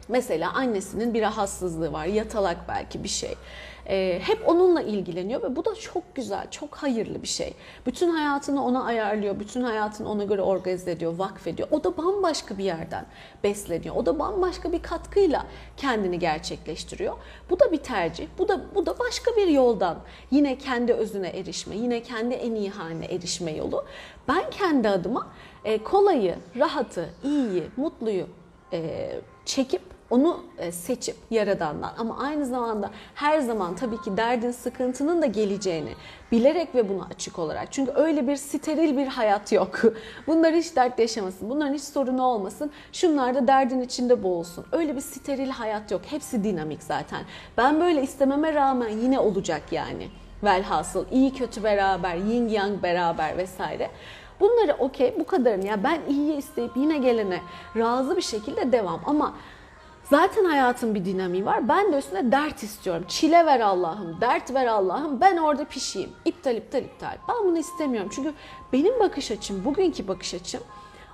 mesela 0.08 0.52
annesinin 0.52 1.14
bir 1.14 1.22
rahatsızlığı 1.22 1.92
var, 1.92 2.06
yatalak 2.06 2.56
belki 2.68 3.04
bir 3.04 3.08
şey. 3.08 3.34
E, 3.88 4.20
hep 4.22 4.48
onunla 4.48 4.82
ilgileniyor 4.82 5.42
ve 5.42 5.56
bu 5.56 5.64
da 5.64 5.74
çok 5.74 6.14
güzel, 6.14 6.50
çok 6.50 6.74
hayırlı 6.76 7.22
bir 7.22 7.28
şey. 7.28 7.54
Bütün 7.86 8.10
hayatını 8.10 8.64
ona 8.64 8.84
ayarlıyor, 8.84 9.40
bütün 9.40 9.62
hayatını 9.62 10.10
ona 10.10 10.24
göre 10.24 10.42
organize 10.42 10.90
ediyor, 10.90 11.18
vakfediyor. 11.18 11.68
O 11.70 11.84
da 11.84 11.96
bambaşka 11.96 12.58
bir 12.58 12.64
yerden 12.64 13.06
besleniyor. 13.44 13.96
O 13.96 14.06
da 14.06 14.18
bambaşka 14.18 14.72
bir 14.72 14.82
katkıyla 14.82 15.46
kendini 15.76 16.18
gerçekleştiriyor. 16.18 17.16
Bu 17.50 17.60
da 17.60 17.72
bir 17.72 17.78
tercih. 17.78 18.26
Bu 18.38 18.48
da 18.48 18.60
bu 18.74 18.86
da 18.86 18.98
başka 18.98 19.36
bir 19.36 19.46
yoldan 19.46 19.96
yine 20.30 20.58
kendi 20.58 20.92
özüne 20.92 21.28
erişme, 21.28 21.76
yine 21.76 22.02
kendi 22.02 22.34
en 22.34 22.54
iyi 22.54 22.70
haline 22.70 23.06
erişme 23.06 23.52
yolu. 23.52 23.84
Ben 24.28 24.50
kendi 24.50 24.88
adıma 24.88 25.26
e, 25.66 25.82
kolayı, 25.82 26.36
rahatı, 26.58 27.10
iyiyi, 27.24 27.62
mutluyu 27.76 28.26
e, 28.72 29.10
çekip 29.44 29.82
onu 30.10 30.40
e, 30.58 30.72
seçip 30.72 31.16
yaradandan 31.30 31.92
ama 31.98 32.18
aynı 32.18 32.46
zamanda 32.46 32.90
her 33.14 33.38
zaman 33.38 33.76
tabii 33.76 34.00
ki 34.00 34.16
derdin 34.16 34.50
sıkıntının 34.50 35.22
da 35.22 35.26
geleceğini 35.26 35.92
bilerek 36.32 36.74
ve 36.74 36.88
buna 36.88 37.04
açık 37.04 37.38
olarak. 37.38 37.72
Çünkü 37.72 37.92
öyle 37.94 38.28
bir 38.28 38.36
steril 38.36 38.96
bir 38.96 39.06
hayat 39.06 39.52
yok. 39.52 39.80
Bunlar 40.26 40.54
hiç 40.54 40.76
dert 40.76 40.98
yaşamasın. 40.98 41.50
Bunların 41.50 41.74
hiç 41.74 41.82
sorunu 41.82 42.22
olmasın. 42.22 42.70
Şunlar 42.92 43.34
da 43.34 43.46
derdin 43.46 43.80
içinde 43.80 44.22
boğulsun. 44.22 44.66
Öyle 44.72 44.96
bir 44.96 45.00
steril 45.00 45.50
hayat 45.50 45.90
yok. 45.90 46.00
Hepsi 46.10 46.44
dinamik 46.44 46.82
zaten. 46.82 47.24
Ben 47.56 47.80
böyle 47.80 48.02
istememe 48.02 48.54
rağmen 48.54 48.88
yine 48.88 49.18
olacak 49.18 49.62
yani. 49.70 50.08
Velhasıl 50.44 51.04
iyi 51.10 51.34
kötü 51.34 51.62
beraber, 51.64 52.16
yin 52.16 52.48
yang 52.48 52.82
beraber 52.82 53.38
vesaire. 53.38 53.90
Bunları 54.40 54.76
okey 54.78 55.14
bu 55.18 55.26
kadarını 55.26 55.66
ya 55.66 55.84
ben 55.84 56.00
iyiyi 56.08 56.36
isteyip 56.36 56.76
yine 56.76 56.98
gelene 56.98 57.40
razı 57.76 58.16
bir 58.16 58.22
şekilde 58.22 58.72
devam 58.72 59.00
ama 59.06 59.34
Zaten 60.10 60.44
hayatın 60.44 60.94
bir 60.94 61.04
dinamiği 61.04 61.46
var. 61.46 61.68
Ben 61.68 61.92
de 61.92 61.98
üstüne 61.98 62.32
dert 62.32 62.62
istiyorum. 62.62 63.04
Çile 63.08 63.46
ver 63.46 63.60
Allah'ım, 63.60 64.20
dert 64.20 64.54
ver 64.54 64.66
Allah'ım. 64.66 65.20
Ben 65.20 65.36
orada 65.36 65.64
pişeyim. 65.64 66.10
İptal, 66.24 66.56
iptal, 66.56 66.82
iptal. 66.82 67.16
Ben 67.28 67.36
bunu 67.44 67.58
istemiyorum. 67.58 68.10
Çünkü 68.14 68.32
benim 68.72 69.00
bakış 69.00 69.30
açım, 69.30 69.64
bugünkü 69.64 70.08
bakış 70.08 70.34
açım 70.34 70.60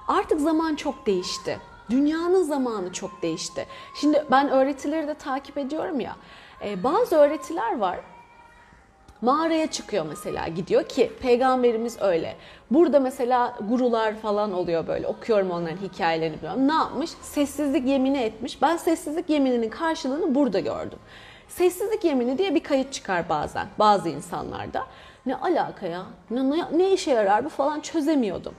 artık 0.09 0.41
zaman 0.41 0.75
çok 0.75 1.07
değişti. 1.07 1.59
Dünyanın 1.91 2.43
zamanı 2.43 2.93
çok 2.93 3.23
değişti. 3.23 3.67
Şimdi 4.01 4.25
ben 4.31 4.49
öğretileri 4.49 5.09
de 5.09 5.15
takip 5.15 5.59
ediyorum 5.59 6.01
ya. 6.01 6.17
E, 6.65 6.85
bazı 6.85 7.17
öğretiler 7.17 7.79
var 7.79 8.01
mağaraya 9.23 9.67
çıkıyor 9.67 10.07
mesela 10.09 10.49
gidiyor 10.49 10.85
ki 10.85 11.13
peygamberimiz 11.21 12.03
öyle. 12.03 12.37
Burada 12.71 13.01
mesela 13.01 13.59
gurular 13.69 14.17
falan 14.17 14.53
oluyor 14.53 14.87
böyle 14.87 15.07
okuyorum 15.07 15.51
onların 15.51 15.77
hikayelerini 15.77 16.37
biliyorum. 16.37 16.69
Ne 16.69 16.73
yapmış? 16.73 17.11
Sessizlik 17.11 17.87
yemini 17.89 18.19
etmiş. 18.19 18.63
Ben 18.63 18.77
sessizlik 18.77 19.31
yemininin 19.31 19.71
karşılığını 19.71 20.35
burada 20.35 20.61
gördüm. 20.61 20.99
Sessizlik 21.49 22.05
yemini 22.05 22.39
diye 22.39 22.55
bir 22.55 22.63
kayıt 22.63 22.93
çıkar 22.93 23.29
bazen 23.29 23.67
bazı 23.79 24.09
insanlarda. 24.09 24.87
Ne 25.27 25.37
alaka 25.37 25.87
ya? 25.87 26.03
Ne, 26.31 26.51
ne, 26.51 26.79
ne 26.79 26.93
işe 26.93 27.11
yarar 27.11 27.45
bu 27.45 27.49
falan 27.49 27.81
çözemiyordum. 27.81 28.55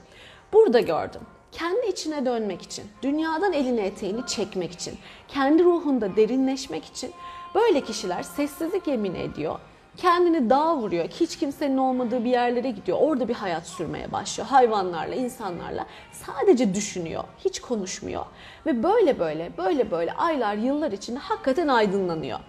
Burada 0.53 0.79
gördüm 0.79 1.21
kendi 1.53 1.87
içine 1.87 2.25
dönmek 2.25 2.61
için, 2.61 2.85
dünyadan 3.01 3.53
elini 3.53 3.81
eteğini 3.81 4.25
çekmek 4.27 4.71
için, 4.71 4.97
kendi 5.27 5.63
ruhunda 5.63 6.15
derinleşmek 6.15 6.85
için 6.85 7.11
böyle 7.55 7.81
kişiler 7.81 8.23
sessizlik 8.23 8.87
yemin 8.87 9.15
ediyor 9.15 9.59
kendini 9.97 10.49
dağa 10.49 10.77
vuruyor. 10.77 11.05
Hiç 11.07 11.37
kimsenin 11.37 11.77
olmadığı 11.77 12.23
bir 12.23 12.29
yerlere 12.29 12.71
gidiyor. 12.71 12.97
Orada 13.01 13.27
bir 13.27 13.33
hayat 13.33 13.67
sürmeye 13.67 14.11
başlıyor. 14.11 14.49
Hayvanlarla, 14.49 15.15
insanlarla 15.15 15.85
sadece 16.11 16.75
düşünüyor. 16.75 17.23
Hiç 17.45 17.61
konuşmuyor. 17.61 18.25
Ve 18.65 18.83
böyle 18.83 19.19
böyle, 19.19 19.51
böyle 19.57 19.91
böyle 19.91 20.13
aylar, 20.13 20.55
yıllar 20.55 20.91
içinde 20.91 21.19
hakikaten 21.19 21.67
aydınlanıyor. 21.67 22.39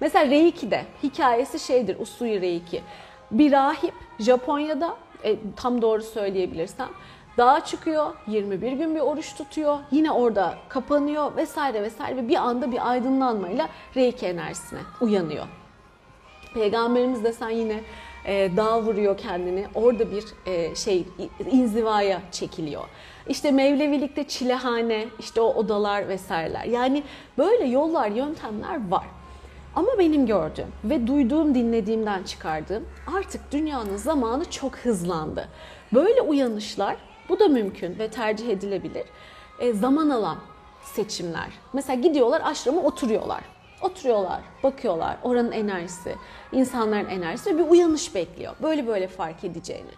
Mesela 0.00 0.30
Reiki'de 0.30 0.84
hikayesi 1.02 1.58
şeydir, 1.58 2.00
Usui 2.00 2.40
Reiki. 2.40 2.82
Bir 3.30 3.52
rahip 3.52 3.94
Japonya'da, 4.18 4.96
e, 5.24 5.36
tam 5.56 5.82
doğru 5.82 6.02
söyleyebilirsem, 6.02 6.88
dağa 7.38 7.64
çıkıyor, 7.64 8.14
21 8.26 8.72
gün 8.72 8.94
bir 8.94 9.00
oruç 9.00 9.34
tutuyor, 9.34 9.78
yine 9.90 10.10
orada 10.10 10.54
kapanıyor 10.68 11.36
vesaire 11.36 11.82
vesaire 11.82 12.16
ve 12.16 12.28
bir 12.28 12.36
anda 12.36 12.72
bir 12.72 12.90
aydınlanmayla 12.90 13.68
Reiki 13.96 14.26
enerjisine 14.26 14.80
uyanıyor. 15.00 15.59
Peygamberimiz 16.54 17.24
de 17.24 17.32
sen 17.32 17.50
yine 17.50 17.80
e, 18.24 18.56
dağ 18.56 18.82
vuruyor 18.82 19.18
kendini. 19.18 19.66
Orada 19.74 20.10
bir 20.10 20.24
e, 20.46 20.74
şey 20.74 21.06
inzivaya 21.50 22.22
çekiliyor. 22.32 22.84
İşte 23.28 23.50
Mevlevilikte 23.50 24.24
çilehane, 24.28 25.06
işte 25.18 25.40
o 25.40 25.54
odalar 25.54 26.08
vesaireler. 26.08 26.64
Yani 26.64 27.02
böyle 27.38 27.64
yollar, 27.64 28.10
yöntemler 28.10 28.90
var. 28.90 29.04
Ama 29.76 29.88
benim 29.98 30.26
gördüğüm 30.26 30.72
ve 30.84 31.06
duyduğum, 31.06 31.54
dinlediğimden 31.54 32.22
çıkardığım 32.22 32.88
artık 33.16 33.52
dünyanın 33.52 33.96
zamanı 33.96 34.50
çok 34.50 34.76
hızlandı. 34.76 35.48
Böyle 35.94 36.20
uyanışlar, 36.20 36.96
bu 37.28 37.38
da 37.38 37.48
mümkün 37.48 37.98
ve 37.98 38.08
tercih 38.08 38.48
edilebilir. 38.48 39.04
E, 39.60 39.72
zaman 39.72 40.10
alan 40.10 40.38
seçimler. 40.82 41.48
Mesela 41.72 42.00
gidiyorlar 42.00 42.42
aşrama 42.44 42.82
oturuyorlar. 42.82 43.40
Oturuyorlar, 43.82 44.40
bakıyorlar 44.62 45.16
oranın 45.22 45.52
enerjisi, 45.52 46.14
insanların 46.52 47.08
enerjisi 47.08 47.54
ve 47.54 47.58
bir 47.58 47.70
uyanış 47.70 48.14
bekliyor. 48.14 48.54
Böyle 48.62 48.86
böyle 48.86 49.08
fark 49.08 49.44
edeceğini. 49.44 49.90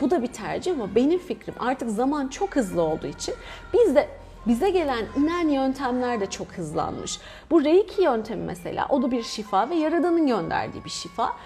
Bu 0.00 0.10
da 0.10 0.22
bir 0.22 0.26
tercih 0.26 0.72
ama 0.72 0.94
benim 0.94 1.18
fikrim 1.18 1.54
artık 1.58 1.90
zaman 1.90 2.28
çok 2.28 2.56
hızlı 2.56 2.82
olduğu 2.82 3.06
için 3.06 3.34
biz 3.74 3.94
de 3.94 4.08
bize 4.46 4.70
gelen 4.70 5.04
inen 5.16 5.48
yöntemler 5.48 6.20
de 6.20 6.26
çok 6.26 6.48
hızlanmış. 6.52 7.18
Bu 7.50 7.64
Reiki 7.64 8.02
yöntemi 8.02 8.44
mesela 8.44 8.86
o 8.88 9.02
da 9.02 9.10
bir 9.10 9.22
şifa 9.22 9.70
ve 9.70 9.74
Yaradan'ın 9.74 10.26
gönderdiği 10.26 10.84
bir 10.84 10.90
şifa. 10.90 11.36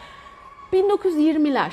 1920'ler 0.72 1.70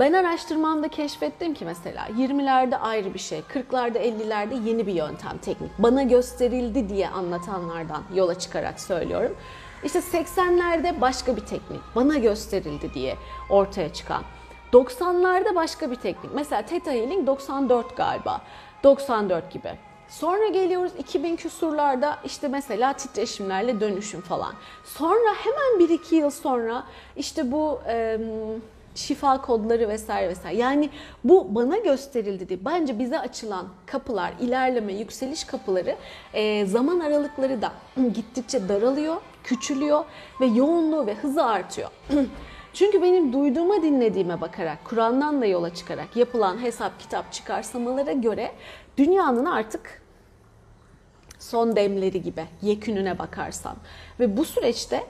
ben 0.00 0.12
araştırmamda 0.12 0.88
keşfettim 0.88 1.54
ki 1.54 1.64
mesela 1.64 2.06
20'lerde 2.06 2.76
ayrı 2.76 3.14
bir 3.14 3.18
şey, 3.18 3.38
40'larda 3.38 3.98
50'lerde 3.98 4.68
yeni 4.68 4.86
bir 4.86 4.94
yöntem, 4.94 5.38
teknik. 5.38 5.70
Bana 5.78 6.02
gösterildi 6.02 6.88
diye 6.88 7.08
anlatanlardan 7.08 8.02
yola 8.14 8.38
çıkarak 8.38 8.80
söylüyorum. 8.80 9.36
İşte 9.84 9.98
80'lerde 9.98 11.00
başka 11.00 11.36
bir 11.36 11.40
teknik, 11.40 11.80
bana 11.96 12.18
gösterildi 12.18 12.94
diye 12.94 13.16
ortaya 13.50 13.92
çıkan. 13.92 14.22
90'larda 14.72 15.54
başka 15.54 15.90
bir 15.90 15.96
teknik. 15.96 16.34
Mesela 16.34 16.62
Theta 16.62 16.90
Healing 16.90 17.26
94 17.26 17.96
galiba. 17.96 18.40
94 18.84 19.52
gibi. 19.52 19.72
Sonra 20.08 20.48
geliyoruz 20.48 20.92
2000 20.98 21.36
küsurlarda 21.36 22.18
işte 22.24 22.48
mesela 22.48 22.92
titreşimlerle 22.92 23.80
dönüşüm 23.80 24.20
falan. 24.20 24.54
Sonra 24.84 25.34
hemen 25.44 25.88
1-2 25.88 26.14
yıl 26.14 26.30
sonra 26.30 26.84
işte 27.16 27.52
bu 27.52 27.80
e, 27.88 28.18
şifa 28.94 29.40
kodları 29.40 29.88
vesaire 29.88 30.28
vesaire. 30.28 30.56
Yani 30.56 30.90
bu 31.24 31.54
bana 31.54 31.78
gösterildi 31.78 32.48
diye. 32.48 32.64
Bence 32.64 32.98
bize 32.98 33.18
açılan 33.18 33.68
kapılar, 33.86 34.32
ilerleme, 34.40 34.92
yükseliş 34.92 35.44
kapıları 35.44 35.96
e, 36.34 36.66
zaman 36.66 37.00
aralıkları 37.00 37.62
da 37.62 37.72
gittikçe 38.14 38.68
daralıyor, 38.68 39.16
küçülüyor 39.44 40.04
ve 40.40 40.46
yoğunluğu 40.46 41.06
ve 41.06 41.14
hızı 41.14 41.44
artıyor. 41.44 41.90
Çünkü 42.72 43.02
benim 43.02 43.32
duyduğuma 43.32 43.82
dinlediğime 43.82 44.40
bakarak, 44.40 44.84
Kur'an'dan 44.84 45.42
da 45.42 45.46
yola 45.46 45.74
çıkarak 45.74 46.16
yapılan 46.16 46.62
hesap 46.62 47.00
kitap 47.00 47.32
çıkarsamalara 47.32 48.12
göre 48.12 48.52
dünyanın 48.96 49.44
artık 49.44 50.02
son 51.38 51.76
demleri 51.76 52.22
gibi 52.22 52.44
yekününe 52.62 53.18
bakarsam. 53.18 53.76
Ve 54.20 54.36
bu 54.36 54.44
süreçte 54.44 55.06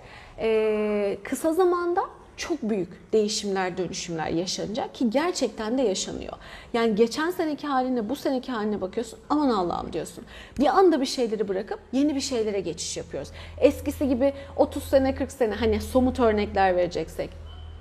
kısa 1.25 1.53
zamanda 1.53 2.05
çok 2.41 2.63
büyük 2.63 3.13
değişimler, 3.13 3.77
dönüşümler 3.77 4.29
yaşanacak 4.29 4.95
ki 4.95 5.11
gerçekten 5.11 5.79
de 5.79 5.83
yaşanıyor. 5.83 6.33
Yani 6.73 6.95
geçen 6.95 7.31
seneki 7.31 7.67
haline, 7.67 8.09
bu 8.09 8.17
seneki 8.17 8.53
haline 8.53 8.81
bakıyorsun. 8.81 9.19
Aman 9.31 9.49
Allah'ım 9.49 9.93
diyorsun. 9.93 10.25
Bir 10.59 10.67
anda 10.67 11.01
bir 11.01 11.07
şeyleri 11.07 11.49
bırakıp 11.49 11.81
yeni 11.93 12.15
bir 12.15 12.21
şeylere 12.21 12.61
geçiş 12.61 12.97
yapıyoruz. 12.97 13.31
Eskisi 13.59 14.09
gibi 14.09 14.33
30 14.57 14.85
sene, 14.85 15.15
40 15.15 15.33
sene 15.33 15.55
hani 15.55 15.81
somut 15.81 16.21
örnekler 16.21 16.77
vereceksek 16.77 17.31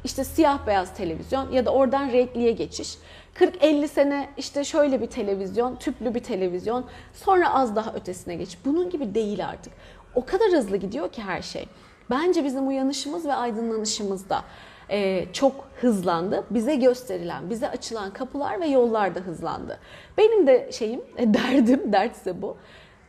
işte 0.04 0.24
siyah 0.24 0.68
beyaz 0.68 0.94
televizyon 0.94 1.52
ya 1.52 1.66
da 1.66 1.70
oradan 1.70 2.12
renkliye 2.12 2.52
geçiş. 2.52 2.98
40-50 3.36 3.88
sene 3.88 4.30
işte 4.38 4.64
şöyle 4.64 5.02
bir 5.02 5.08
televizyon, 5.08 5.76
tüplü 5.76 6.16
bir 6.16 6.20
televizyon, 6.20 6.86
sonra 7.14 7.54
az 7.54 7.76
daha 7.76 7.94
ötesine 7.94 8.36
geç. 8.36 8.58
Bunun 8.66 8.90
gibi 8.90 9.16
değil 9.16 9.48
artık. 9.48 9.74
O 10.16 10.26
kadar 10.26 10.52
hızlı 10.52 10.78
gidiyor 10.78 11.12
ki 11.12 11.22
her 11.22 11.42
şey. 11.42 11.66
Bence 12.10 12.44
bizim 12.44 12.68
uyanışımız 12.68 13.26
ve 13.26 13.34
aydınlanışımız 13.34 14.30
da 14.30 14.44
e, 14.90 15.26
çok 15.34 15.70
hızlandı. 15.82 16.44
Bize 16.50 16.76
gösterilen, 16.76 17.50
bize 17.50 17.70
açılan 17.70 18.14
kapılar 18.14 18.62
ve 18.62 18.68
yollar 18.68 19.16
da 19.16 19.20
hızlandı. 19.20 19.80
Benim 20.18 20.48
de 20.48 20.70
şeyim, 20.72 21.02
derdim, 21.18 21.94
dertse 21.94 22.42
bu. 22.42 22.58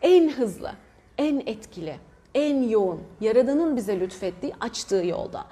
En 0.02 0.28
hızlı, 0.28 0.73
en 1.19 1.42
etkili, 1.47 1.97
en 2.35 2.62
yoğun, 2.62 3.00
Yaradan'ın 3.21 3.76
bize 3.76 4.00
lütfettiği, 4.00 4.52
açtığı 4.61 5.07
yolda. 5.07 5.45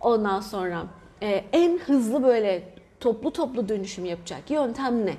Ondan 0.00 0.40
sonra 0.40 0.82
e, 1.22 1.44
en 1.52 1.78
hızlı 1.78 2.22
böyle 2.22 2.62
toplu 3.00 3.32
toplu 3.32 3.68
dönüşüm 3.68 4.04
yapacak 4.04 4.50
yöntem 4.50 5.06
ne? 5.06 5.14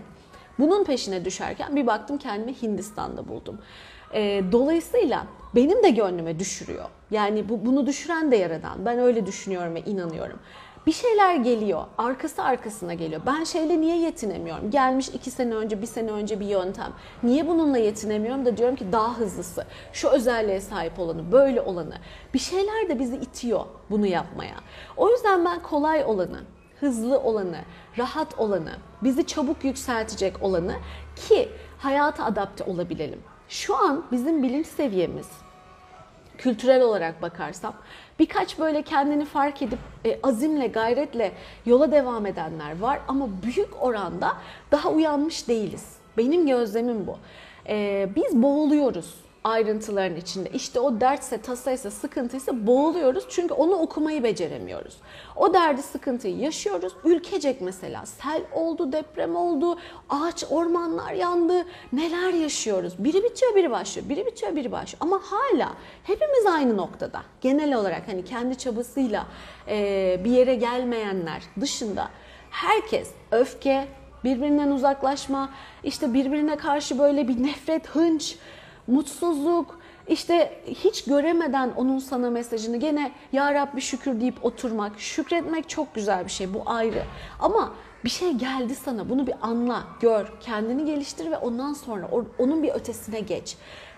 Bunun 0.59 0.83
peşine 0.83 1.25
düşerken 1.25 1.75
bir 1.75 1.87
baktım 1.87 2.17
kendimi 2.17 2.61
Hindistan'da 2.61 3.27
buldum. 3.27 3.59
E, 4.13 4.43
dolayısıyla 4.51 5.27
benim 5.55 5.83
de 5.83 5.89
gönlüme 5.89 6.39
düşürüyor. 6.39 6.85
Yani 7.11 7.49
bu, 7.49 7.65
bunu 7.65 7.87
düşüren 7.87 8.31
de 8.31 8.35
yaradan. 8.35 8.85
Ben 8.85 8.99
öyle 8.99 9.25
düşünüyorum 9.25 9.75
ve 9.75 9.81
inanıyorum. 9.81 10.39
Bir 10.87 10.91
şeyler 10.91 11.35
geliyor, 11.35 11.85
arkası 11.97 12.43
arkasına 12.43 12.93
geliyor. 12.93 13.21
Ben 13.25 13.43
şeyle 13.43 13.81
niye 13.81 13.97
yetinemiyorum? 13.97 14.71
Gelmiş 14.71 15.09
iki 15.09 15.31
sene 15.31 15.55
önce, 15.55 15.81
bir 15.81 15.87
sene 15.87 16.11
önce 16.11 16.39
bir 16.39 16.45
yöntem. 16.45 16.93
Niye 17.23 17.47
bununla 17.47 17.77
yetinemiyorum 17.77 18.45
da 18.45 18.57
diyorum 18.57 18.75
ki 18.75 18.91
daha 18.91 19.17
hızlısı, 19.17 19.65
şu 19.93 20.09
özelliğe 20.09 20.61
sahip 20.61 20.99
olanı, 20.99 21.31
böyle 21.31 21.61
olanı. 21.61 21.95
Bir 22.33 22.39
şeyler 22.39 22.89
de 22.89 22.99
bizi 22.99 23.15
itiyor 23.15 23.65
bunu 23.89 24.05
yapmaya. 24.05 24.55
O 24.97 25.09
yüzden 25.09 25.45
ben 25.45 25.61
kolay 25.61 26.03
olanı, 26.05 26.39
hızlı 26.79 27.19
olanı, 27.19 27.59
rahat 27.97 28.39
olanı, 28.39 28.71
bizi 29.03 29.27
çabuk 29.27 29.63
yükseltecek 29.63 30.43
olanı 30.43 30.73
ki 31.15 31.49
hayata 31.77 32.25
adapte 32.25 32.63
olabilelim. 32.63 33.19
Şu 33.49 33.77
an 33.77 34.05
bizim 34.11 34.43
bilinç 34.43 34.67
seviyemiz 34.67 35.27
kültürel 36.37 36.81
olarak 36.81 37.21
bakarsam 37.21 37.73
birkaç 38.19 38.59
böyle 38.59 38.81
kendini 38.81 39.25
fark 39.25 39.61
edip 39.61 39.79
e, 40.05 40.19
azimle, 40.23 40.67
gayretle 40.67 41.31
yola 41.65 41.91
devam 41.91 42.25
edenler 42.25 42.79
var 42.79 42.99
ama 43.07 43.27
büyük 43.43 43.83
oranda 43.83 44.33
daha 44.71 44.89
uyanmış 44.89 45.47
değiliz. 45.47 45.97
Benim 46.17 46.47
gözlemim 46.47 47.07
bu. 47.07 47.17
E, 47.67 48.09
biz 48.15 48.41
boğuluyoruz 48.41 49.22
ayrıntıların 49.43 50.15
içinde. 50.15 50.49
İşte 50.49 50.79
o 50.79 51.01
dertse, 51.01 51.41
tasaysa, 51.41 51.91
sıkıntıysa 51.91 52.67
boğuluyoruz 52.67 53.25
çünkü 53.29 53.53
onu 53.53 53.75
okumayı 53.75 54.23
beceremiyoruz. 54.23 54.97
O 55.35 55.53
derdi, 55.53 55.81
sıkıntıyı 55.81 56.37
yaşıyoruz. 56.37 56.93
Ülkecek 57.05 57.61
mesela 57.61 58.05
sel 58.05 58.41
oldu, 58.53 58.91
deprem 58.91 59.35
oldu, 59.35 59.79
ağaç, 60.09 60.43
ormanlar 60.49 61.13
yandı. 61.13 61.65
Neler 61.93 62.33
yaşıyoruz? 62.33 62.93
Biri 62.99 63.23
bitiyor, 63.23 63.55
biri 63.55 63.71
başlıyor. 63.71 64.09
Biri 64.09 64.25
bitiyor, 64.25 64.55
biri 64.55 64.71
başlıyor. 64.71 64.97
Ama 64.99 65.21
hala 65.23 65.73
hepimiz 66.03 66.45
aynı 66.45 66.77
noktada. 66.77 67.21
Genel 67.41 67.75
olarak 67.75 68.07
hani 68.07 68.25
kendi 68.25 68.57
çabasıyla 68.57 69.27
e, 69.67 70.19
bir 70.23 70.31
yere 70.31 70.55
gelmeyenler 70.55 71.41
dışında 71.61 72.09
herkes 72.49 73.11
öfke, 73.31 73.87
birbirinden 74.23 74.71
uzaklaşma, 74.71 75.49
işte 75.83 76.13
birbirine 76.13 76.55
karşı 76.55 76.99
böyle 76.99 77.27
bir 77.27 77.43
nefret, 77.43 77.87
hınç, 77.87 78.37
mutsuzluk, 78.87 79.79
işte 80.07 80.61
hiç 80.67 81.03
göremeden 81.03 81.71
onun 81.75 81.99
sana 81.99 82.29
mesajını 82.29 82.77
gene 82.77 83.11
Ya 83.31 83.53
Rabbi 83.53 83.81
şükür 83.81 84.21
deyip 84.21 84.45
oturmak, 84.45 84.99
şükretmek 84.99 85.69
çok 85.69 85.95
güzel 85.95 86.25
bir 86.25 86.31
şey 86.31 86.53
bu 86.53 86.63
ayrı. 86.65 87.03
Ama 87.39 87.73
bir 88.05 88.09
şey 88.09 88.31
geldi 88.31 88.75
sana 88.75 89.09
bunu 89.09 89.27
bir 89.27 89.35
anla, 89.41 89.83
gör, 89.99 90.33
kendini 90.41 90.85
geliştir 90.85 91.31
ve 91.31 91.37
ondan 91.37 91.73
sonra 91.73 92.09
onun 92.39 92.63
bir 92.63 92.69
ötesine 92.69 93.19
geç. 93.19 93.57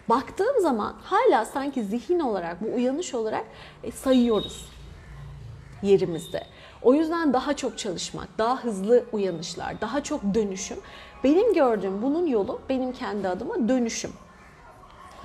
Baktığım 0.09 0.61
zaman 0.61 0.93
hala 1.03 1.45
sanki 1.45 1.83
zihin 1.83 2.19
olarak, 2.19 2.61
bu 2.61 2.75
uyanış 2.75 3.13
olarak 3.13 3.45
e, 3.83 3.91
sayıyoruz 3.91 4.69
yerimizde. 5.83 6.43
O 6.81 6.93
yüzden 6.93 7.33
daha 7.33 7.55
çok 7.55 7.77
çalışmak, 7.77 8.27
daha 8.37 8.63
hızlı 8.63 9.03
uyanışlar, 9.11 9.81
daha 9.81 10.03
çok 10.03 10.21
dönüşüm. 10.35 10.77
Benim 11.23 11.53
gördüğüm 11.53 12.01
bunun 12.01 12.27
yolu 12.27 12.61
benim 12.69 12.91
kendi 12.91 13.27
adıma 13.27 13.69
dönüşüm 13.69 14.11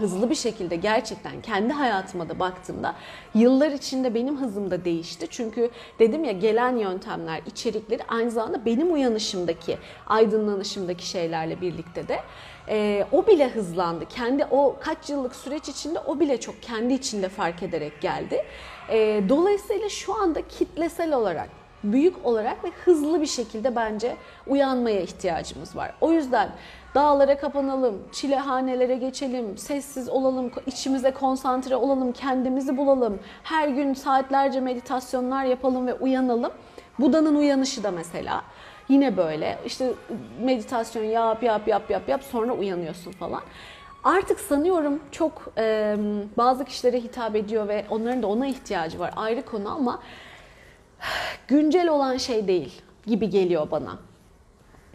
hızlı 0.00 0.30
bir 0.30 0.34
şekilde 0.34 0.76
gerçekten 0.76 1.42
kendi 1.42 1.72
hayatıma 1.72 2.28
da 2.28 2.38
baktığımda 2.38 2.94
yıllar 3.34 3.70
içinde 3.70 4.14
benim 4.14 4.36
hızım 4.40 4.70
da 4.70 4.84
değişti. 4.84 5.26
Çünkü 5.30 5.70
dedim 5.98 6.24
ya 6.24 6.32
gelen 6.32 6.76
yöntemler, 6.76 7.40
içerikleri 7.46 8.02
aynı 8.08 8.30
zamanda 8.30 8.64
benim 8.64 8.92
uyanışımdaki, 8.92 9.78
aydınlanışımdaki 10.06 11.06
şeylerle 11.06 11.60
birlikte 11.60 12.08
de 12.08 12.20
e, 12.68 13.06
o 13.12 13.26
bile 13.26 13.48
hızlandı. 13.48 14.04
Kendi 14.08 14.44
o 14.50 14.76
kaç 14.80 15.10
yıllık 15.10 15.36
süreç 15.36 15.68
içinde 15.68 15.98
o 15.98 16.20
bile 16.20 16.40
çok 16.40 16.62
kendi 16.62 16.94
içinde 16.94 17.28
fark 17.28 17.62
ederek 17.62 18.00
geldi. 18.00 18.44
E, 18.88 19.22
dolayısıyla 19.28 19.88
şu 19.88 20.14
anda 20.22 20.48
kitlesel 20.48 21.14
olarak 21.14 21.59
büyük 21.84 22.26
olarak 22.26 22.64
ve 22.64 22.70
hızlı 22.84 23.20
bir 23.20 23.26
şekilde 23.26 23.76
bence 23.76 24.16
uyanmaya 24.46 25.00
ihtiyacımız 25.00 25.76
var. 25.76 25.92
O 26.00 26.12
yüzden 26.12 26.50
Dağlara 26.94 27.38
kapanalım, 27.38 28.02
çilehanelere 28.12 28.96
geçelim, 28.96 29.58
sessiz 29.58 30.08
olalım, 30.08 30.50
içimize 30.66 31.10
konsantre 31.10 31.76
olalım, 31.76 32.12
kendimizi 32.12 32.76
bulalım. 32.76 33.18
Her 33.42 33.68
gün 33.68 33.94
saatlerce 33.94 34.60
meditasyonlar 34.60 35.44
yapalım 35.44 35.86
ve 35.86 35.94
uyanalım. 35.94 36.52
Buda'nın 36.98 37.34
uyanışı 37.34 37.82
da 37.82 37.90
mesela. 37.90 38.42
Yine 38.88 39.16
böyle 39.16 39.58
işte 39.66 39.92
meditasyon 40.40 41.04
yap 41.04 41.42
yap 41.42 41.68
yap 41.68 41.90
yap 41.90 42.08
yap 42.08 42.22
sonra 42.24 42.52
uyanıyorsun 42.52 43.12
falan. 43.12 43.40
Artık 44.04 44.40
sanıyorum 44.40 45.00
çok 45.10 45.32
e, 45.58 45.96
bazı 46.36 46.64
kişilere 46.64 47.00
hitap 47.00 47.36
ediyor 47.36 47.68
ve 47.68 47.84
onların 47.90 48.22
da 48.22 48.26
ona 48.26 48.46
ihtiyacı 48.46 48.98
var 48.98 49.12
ayrı 49.16 49.42
konu 49.42 49.70
ama 49.70 49.98
güncel 51.48 51.88
olan 51.88 52.16
şey 52.16 52.48
değil 52.48 52.82
gibi 53.06 53.30
geliyor 53.30 53.70
bana. 53.70 53.98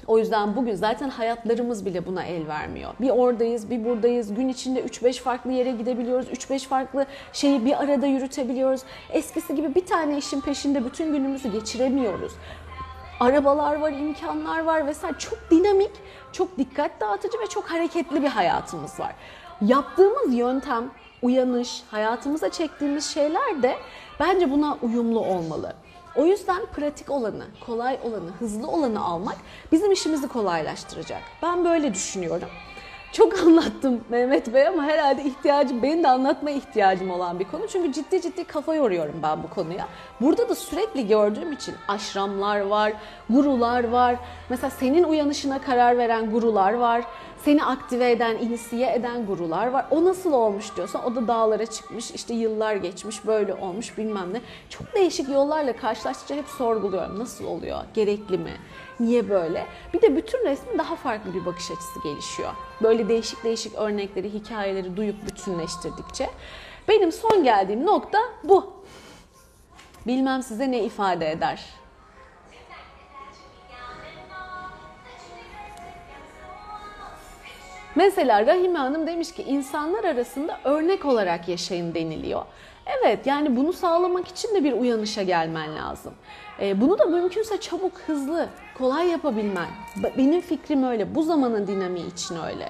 O 0.07 0.17
yüzden 0.19 0.55
bugün 0.55 0.75
zaten 0.75 1.09
hayatlarımız 1.09 1.85
bile 1.85 2.05
buna 2.05 2.23
el 2.23 2.47
vermiyor. 2.47 2.93
Bir 3.01 3.09
oradayız, 3.09 3.69
bir 3.69 3.85
buradayız. 3.85 4.33
Gün 4.33 4.49
içinde 4.49 4.81
3-5 4.81 5.21
farklı 5.21 5.51
yere 5.51 5.71
gidebiliyoruz. 5.71 6.27
3-5 6.27 6.67
farklı 6.67 7.05
şeyi 7.33 7.65
bir 7.65 7.83
arada 7.83 8.05
yürütebiliyoruz. 8.05 8.81
Eskisi 9.09 9.55
gibi 9.55 9.75
bir 9.75 9.85
tane 9.85 10.17
işin 10.17 10.41
peşinde 10.41 10.85
bütün 10.85 11.13
günümüzü 11.13 11.51
geçiremiyoruz. 11.51 12.33
arabalar 13.19 13.75
var, 13.75 13.91
imkanlar 13.91 14.63
var 14.63 14.87
vesaire. 14.87 15.17
Çok 15.17 15.39
dinamik, 15.51 15.91
çok 16.31 16.57
dikkat 16.57 17.01
dağıtıcı 17.01 17.37
ve 17.43 17.47
çok 17.47 17.71
hareketli 17.71 18.23
bir 18.23 18.27
hayatımız 18.27 18.99
var. 18.99 19.15
Yaptığımız 19.61 20.33
yöntem, 20.33 20.91
uyanış, 21.21 21.83
hayatımıza 21.91 22.49
çektiğimiz 22.49 23.05
şeyler 23.05 23.63
de 23.63 23.75
bence 24.19 24.51
buna 24.51 24.77
uyumlu 24.81 25.19
olmalı. 25.19 25.73
O 26.15 26.25
yüzden 26.25 26.65
pratik 26.75 27.12
olanı, 27.12 27.45
kolay 27.65 27.99
olanı, 28.04 28.30
hızlı 28.39 28.67
olanı 28.67 29.06
almak 29.06 29.36
bizim 29.71 29.91
işimizi 29.91 30.28
kolaylaştıracak. 30.28 31.21
Ben 31.43 31.65
böyle 31.65 31.93
düşünüyorum. 31.93 32.49
Çok 33.12 33.39
anlattım 33.39 34.04
Mehmet 34.10 34.54
Bey 34.54 34.67
ama 34.67 34.84
herhalde 34.84 35.23
ihtiyacım, 35.23 35.84
benim 35.84 36.04
de 36.04 36.08
anlatma 36.08 36.51
ihtiyacım 36.51 37.12
olan 37.12 37.39
bir 37.39 37.45
konu. 37.45 37.67
Çünkü 37.67 37.93
ciddi 37.93 38.21
ciddi 38.21 38.43
kafa 38.43 38.75
yoruyorum 38.75 39.15
ben 39.23 39.43
bu 39.43 39.49
konuya. 39.49 39.88
Burada 40.21 40.49
da 40.49 40.56
sürekli 40.56 41.08
gördüğüm 41.08 41.51
için 41.51 41.75
aşramlar 41.88 42.60
var, 42.60 42.93
gurular 43.30 43.84
var. 43.84 44.15
Mesela 44.49 44.69
senin 44.69 45.04
uyanışına 45.04 45.62
karar 45.62 45.97
veren 45.97 46.32
gurular 46.32 46.73
var. 46.73 47.06
Seni 47.45 47.63
aktive 47.63 48.12
eden, 48.12 48.38
inisiye 48.38 48.95
eden 48.95 49.25
gurular 49.25 49.67
var. 49.67 49.86
O 49.91 50.05
nasıl 50.05 50.34
olmuş 50.34 50.75
diyorsan 50.75 51.05
o 51.05 51.15
da 51.15 51.27
dağlara 51.27 51.65
çıkmış, 51.65 52.12
işte 52.12 52.34
yıllar 52.34 52.75
geçmiş, 52.75 53.25
böyle 53.25 53.53
olmuş 53.53 53.97
bilmem 53.97 54.34
ne. 54.34 54.41
Çok 54.69 54.95
değişik 54.95 55.29
yollarla 55.29 55.75
karşılaştıkça 55.75 56.36
hep 56.36 56.47
sorguluyorum. 56.47 57.19
Nasıl 57.19 57.45
oluyor? 57.45 57.79
Gerekli 57.93 58.38
mi? 58.38 58.51
Niye 58.99 59.29
böyle? 59.29 59.65
Bir 59.93 60.01
de 60.01 60.15
bütün 60.15 60.45
resmin 60.45 60.77
daha 60.77 60.95
farklı 60.95 61.34
bir 61.34 61.45
bakış 61.45 61.71
açısı 61.71 62.03
gelişiyor. 62.03 62.51
Böyle 62.84 63.10
değişik 63.10 63.43
değişik 63.43 63.75
örnekleri, 63.75 64.34
hikayeleri 64.34 64.97
duyup 64.97 65.15
bütünleştirdikçe. 65.25 66.29
Benim 66.88 67.12
son 67.12 67.43
geldiğim 67.43 67.86
nokta 67.86 68.19
bu. 68.43 68.73
Bilmem 70.08 70.43
size 70.43 70.71
ne 70.71 70.84
ifade 70.84 71.31
eder. 71.31 71.65
Mesela 77.95 78.45
Rahime 78.45 78.79
Hanım 78.79 79.08
demiş 79.08 79.31
ki 79.31 79.43
insanlar 79.43 80.03
arasında 80.03 80.60
örnek 80.63 81.05
olarak 81.05 81.47
yaşayın 81.47 81.93
deniliyor. 81.93 82.41
Evet 82.99 83.27
yani 83.27 83.55
bunu 83.55 83.73
sağlamak 83.73 84.27
için 84.27 84.55
de 84.55 84.63
bir 84.63 84.73
uyanışa 84.73 85.23
gelmen 85.23 85.75
lazım. 85.75 86.13
E, 86.62 86.81
bunu 86.81 86.99
da 86.99 87.05
mümkünse 87.05 87.60
çabuk, 87.60 87.91
hızlı, 88.08 88.49
kolay 88.77 89.08
yapabilmen. 89.08 89.67
Benim 90.17 90.41
fikrim 90.41 90.84
öyle. 90.84 91.15
Bu 91.15 91.23
zamanın 91.23 91.67
dinamiği 91.67 92.13
için 92.13 92.36
öyle. 92.36 92.69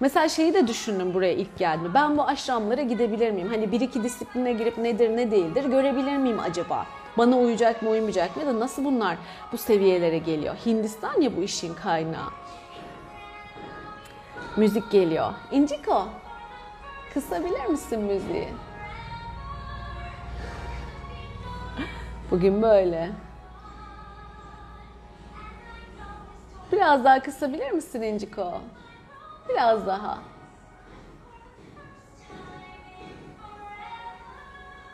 Mesela 0.00 0.28
şeyi 0.28 0.54
de 0.54 0.66
düşündüm 0.68 1.14
buraya 1.14 1.32
ilk 1.32 1.58
geldiğimde. 1.58 1.94
Ben 1.94 2.18
bu 2.18 2.22
aşramlara 2.22 2.82
gidebilir 2.82 3.30
miyim? 3.30 3.48
Hani 3.48 3.72
bir 3.72 3.80
iki 3.80 4.02
disipline 4.02 4.52
girip 4.52 4.78
nedir 4.78 5.16
ne 5.16 5.30
değildir 5.30 5.64
görebilir 5.64 6.16
miyim 6.16 6.40
acaba? 6.40 6.86
Bana 7.18 7.38
uyacak 7.38 7.82
mı 7.82 7.90
uymayacak 7.90 8.36
mı? 8.36 8.42
Ya 8.42 8.48
da 8.48 8.60
nasıl 8.60 8.84
bunlar 8.84 9.16
bu 9.52 9.58
seviyelere 9.58 10.18
geliyor? 10.18 10.54
Hindistan 10.66 11.20
ya 11.20 11.36
bu 11.36 11.42
işin 11.42 11.74
kaynağı. 11.74 12.30
Müzik 14.56 14.90
geliyor. 14.90 15.32
İnciko, 15.50 16.08
kısabilir 17.14 17.66
misin 17.66 18.00
müziği? 18.00 18.48
Bugün 22.30 22.62
böyle. 22.62 23.10
Biraz 26.72 27.04
daha 27.04 27.22
kısabilir 27.22 27.70
misin 27.70 28.02
İnciko? 28.02 28.60
Biraz 29.48 29.86
daha. 29.86 30.18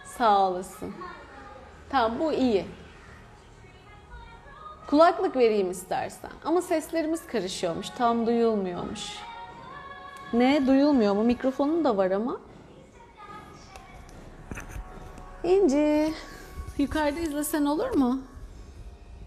Sağ 0.04 0.38
olasın. 0.38 0.94
Tamam 1.88 2.18
bu 2.18 2.32
iyi. 2.32 2.66
Kulaklık 4.86 5.36
vereyim 5.36 5.70
istersen. 5.70 6.30
Ama 6.44 6.62
seslerimiz 6.62 7.26
karışıyormuş. 7.26 7.90
Tam 7.90 8.26
duyulmuyormuş. 8.26 9.16
Ne? 10.38 10.66
Duyulmuyor 10.66 11.14
mu? 11.14 11.24
Mikrofonun 11.24 11.84
da 11.84 11.96
var 11.96 12.10
ama. 12.10 12.40
İnci. 15.44 16.12
Yukarıda 16.78 17.20
izlesen 17.20 17.64
olur 17.64 17.90
mu? 17.90 18.20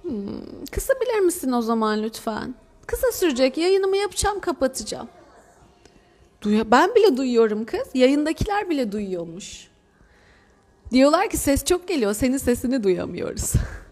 Hmm, 0.01 0.65
kısabilir 0.71 1.19
misin 1.19 1.51
o 1.51 1.61
zaman 1.61 2.03
lütfen? 2.03 2.55
Kısa 2.87 3.11
sürecek. 3.11 3.57
Yayınımı 3.57 3.97
yapacağım, 3.97 4.39
kapatacağım. 4.39 5.07
Duya 6.41 6.71
ben 6.71 6.95
bile 6.95 7.17
duyuyorum 7.17 7.65
kız. 7.65 7.87
Yayındakiler 7.93 8.69
bile 8.69 8.91
duyuyormuş. 8.91 9.67
Diyorlar 10.91 11.29
ki 11.29 11.37
ses 11.37 11.65
çok 11.65 11.87
geliyor. 11.87 12.13
Senin 12.13 12.37
sesini 12.37 12.83
duyamıyoruz. 12.83 13.53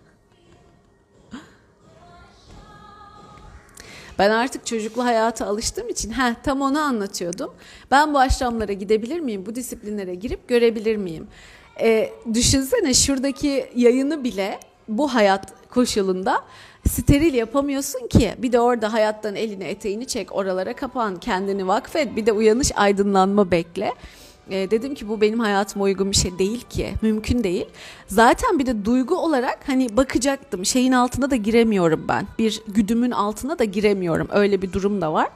Ben 4.20 4.30
artık 4.30 4.66
çocuklu 4.66 5.06
hayata 5.06 5.46
alıştığım 5.46 5.90
için 5.90 6.12
heh, 6.12 6.34
tam 6.44 6.62
onu 6.62 6.80
anlatıyordum. 6.80 7.54
Ben 7.92 8.14
bu 8.14 8.20
aşramlara 8.20 8.74
gidebilir 8.74 9.20
miyim? 9.20 9.46
Bu 9.46 9.56
disiplinlere 9.56 10.16
girip 10.16 10.48
görebilir 10.48 10.96
miyim? 10.96 11.28
E, 11.82 12.10
düşünsene 12.34 12.94
şuradaki 12.94 13.70
yayını 13.76 14.24
bile 14.24 14.60
bu 14.88 15.14
hayat 15.14 15.70
koşulunda 15.70 16.44
steril 16.90 17.34
yapamıyorsun 17.34 18.08
ki. 18.08 18.34
Bir 18.38 18.52
de 18.52 18.60
orada 18.60 18.94
hayattan 18.94 19.36
elini 19.36 19.64
eteğini 19.64 20.08
çek, 20.08 20.36
oralara 20.36 20.76
kapan, 20.76 21.20
kendini 21.20 21.68
vakfet, 21.68 22.16
bir 22.16 22.26
de 22.26 22.32
uyanış 22.32 22.72
aydınlanma 22.76 23.52
bekle. 23.52 23.94
E, 24.50 24.72
dedim 24.72 24.96
ki 24.96 25.10
bu 25.10 25.22
benim 25.22 25.40
hayatıma 25.40 25.86
uygun 25.86 26.12
bir 26.12 26.16
şey 26.16 26.40
değil 26.40 26.62
ki. 26.62 26.94
Mümkün 27.02 27.44
değil. 27.44 27.66
Zaten 28.08 28.60
bir 28.60 28.66
de 28.66 28.86
duygu 28.86 29.16
olarak 29.16 29.60
hani 29.68 29.98
bakacaktım. 29.98 30.66
Şeyin 30.66 30.92
altına 30.92 31.32
da 31.32 31.36
giremiyorum 31.36 32.06
ben. 32.08 32.28
Bir 32.40 32.62
güdümün 32.68 33.12
altına 33.12 33.60
da 33.60 33.64
giremiyorum. 33.64 34.28
Öyle 34.32 34.62
bir 34.62 34.74
durum 34.74 35.02
da 35.02 35.14
var. 35.14 35.30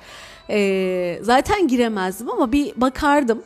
E, 0.50 1.20
zaten 1.22 1.68
giremezdim 1.68 2.30
ama 2.30 2.52
bir 2.52 2.74
bakardım 2.76 3.44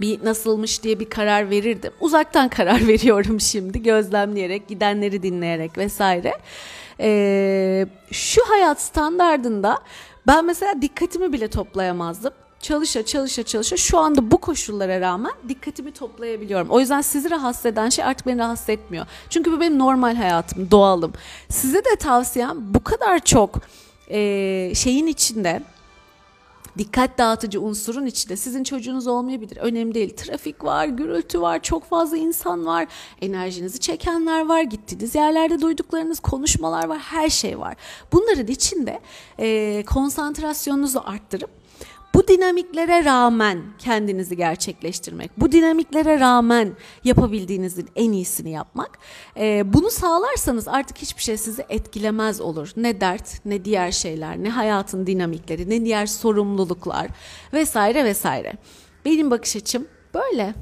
bir 0.00 0.24
nasılmış 0.24 0.82
diye 0.82 1.00
bir 1.00 1.10
karar 1.10 1.50
verirdim. 1.50 1.92
Uzaktan 2.00 2.48
karar 2.56 2.88
veriyorum 2.88 3.40
şimdi 3.40 3.82
gözlemleyerek, 3.82 4.68
gidenleri 4.68 5.22
dinleyerek 5.22 5.78
vesaire. 5.78 6.34
Ee, 7.00 7.86
şu 8.10 8.42
hayat 8.48 8.82
standardında 8.82 9.78
ben 10.26 10.44
mesela 10.44 10.82
dikkatimi 10.82 11.32
bile 11.32 11.48
toplayamazdım. 11.48 12.32
Çalışa 12.60 13.04
çalışa 13.06 13.42
çalışa 13.42 13.76
şu 13.76 13.98
anda 13.98 14.30
bu 14.30 14.38
koşullara 14.38 15.00
rağmen 15.00 15.32
dikkatimi 15.48 15.92
toplayabiliyorum. 15.92 16.70
O 16.70 16.80
yüzden 16.80 17.00
sizi 17.00 17.30
rahatsız 17.30 17.66
eden 17.66 17.88
şey 17.88 18.04
artık 18.04 18.26
beni 18.26 18.38
rahatsız 18.38 18.68
etmiyor. 18.68 19.06
Çünkü 19.30 19.52
bu 19.52 19.60
benim 19.60 19.78
normal 19.78 20.16
hayatım, 20.16 20.70
doğalım. 20.70 21.12
Size 21.48 21.78
de 21.78 21.96
tavsiyem 21.98 22.56
bu 22.74 22.84
kadar 22.84 23.18
çok 23.24 23.60
e, 24.10 24.72
şeyin 24.74 25.06
içinde 25.06 25.62
dikkat 26.78 27.18
dağıtıcı 27.18 27.60
unsurun 27.60 28.06
içinde 28.06 28.36
sizin 28.36 28.64
çocuğunuz 28.64 29.06
olmayabilir. 29.06 29.56
Önemli 29.56 29.94
değil. 29.94 30.16
Trafik 30.16 30.64
var, 30.64 30.86
gürültü 30.86 31.40
var, 31.40 31.62
çok 31.62 31.84
fazla 31.84 32.16
insan 32.16 32.66
var, 32.66 32.86
enerjinizi 33.20 33.80
çekenler 33.80 34.46
var, 34.46 34.62
gittiğiniz 34.62 35.14
yerlerde 35.14 35.60
duyduklarınız, 35.60 36.20
konuşmalar 36.20 36.86
var, 36.86 36.98
her 36.98 37.28
şey 37.28 37.58
var. 37.58 37.76
Bunların 38.12 38.46
içinde 38.46 39.00
e, 39.38 39.84
konsantrasyonunuzu 39.86 41.02
arttırıp 41.04 41.50
bu 42.16 42.28
dinamiklere 42.28 43.04
rağmen 43.04 43.58
kendinizi 43.78 44.36
gerçekleştirmek, 44.36 45.40
bu 45.40 45.52
dinamiklere 45.52 46.20
rağmen 46.20 46.72
yapabildiğinizin 47.04 47.88
en 47.96 48.12
iyisini 48.12 48.50
yapmak. 48.50 48.98
E, 49.36 49.72
bunu 49.72 49.90
sağlarsanız 49.90 50.68
artık 50.68 50.98
hiçbir 50.98 51.22
şey 51.22 51.36
sizi 51.36 51.66
etkilemez 51.68 52.40
olur. 52.40 52.72
Ne 52.76 53.00
dert, 53.00 53.44
ne 53.44 53.64
diğer 53.64 53.92
şeyler, 53.92 54.42
ne 54.42 54.50
hayatın 54.50 55.06
dinamikleri, 55.06 55.70
ne 55.70 55.84
diğer 55.84 56.06
sorumluluklar 56.06 57.08
vesaire 57.52 58.04
vesaire. 58.04 58.52
Benim 59.04 59.30
bakış 59.30 59.56
açım 59.56 59.86
böyle. 60.14 60.54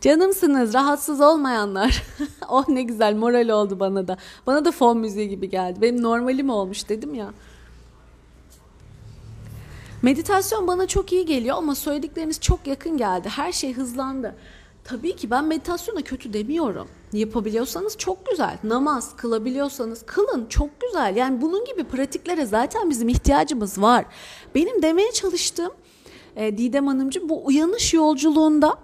Canımsınız, 0.00 0.74
rahatsız 0.74 1.20
olmayanlar. 1.20 2.02
oh 2.48 2.68
ne 2.68 2.82
güzel 2.82 3.14
moral 3.14 3.48
oldu 3.48 3.80
bana 3.80 4.08
da. 4.08 4.16
Bana 4.46 4.64
da 4.64 4.72
fon 4.72 4.98
müziği 4.98 5.28
gibi 5.28 5.50
geldi. 5.50 5.80
Benim 5.80 6.02
normalim 6.02 6.50
olmuş 6.50 6.88
dedim 6.88 7.14
ya. 7.14 7.32
Meditasyon 10.02 10.66
bana 10.66 10.86
çok 10.86 11.12
iyi 11.12 11.26
geliyor 11.26 11.56
ama 11.56 11.74
söyledikleriniz 11.74 12.40
çok 12.40 12.66
yakın 12.66 12.96
geldi. 12.96 13.28
Her 13.28 13.52
şey 13.52 13.72
hızlandı. 13.72 14.34
Tabii 14.84 15.16
ki 15.16 15.30
ben 15.30 15.44
meditasyona 15.44 16.02
kötü 16.02 16.32
demiyorum. 16.32 16.88
Yapabiliyorsanız 17.12 17.98
çok 17.98 18.26
güzel. 18.26 18.58
Namaz 18.64 19.16
kılabiliyorsanız 19.16 20.02
kılın 20.06 20.46
çok 20.48 20.80
güzel. 20.80 21.16
Yani 21.16 21.40
bunun 21.40 21.64
gibi 21.64 21.84
pratiklere 21.84 22.46
zaten 22.46 22.90
bizim 22.90 23.08
ihtiyacımız 23.08 23.82
var. 23.82 24.04
Benim 24.54 24.82
demeye 24.82 25.12
çalıştığım 25.12 25.72
e, 26.36 26.58
Didem 26.58 26.86
Hanımcığım 26.86 27.28
bu 27.28 27.46
uyanış 27.46 27.94
yolculuğunda 27.94 28.76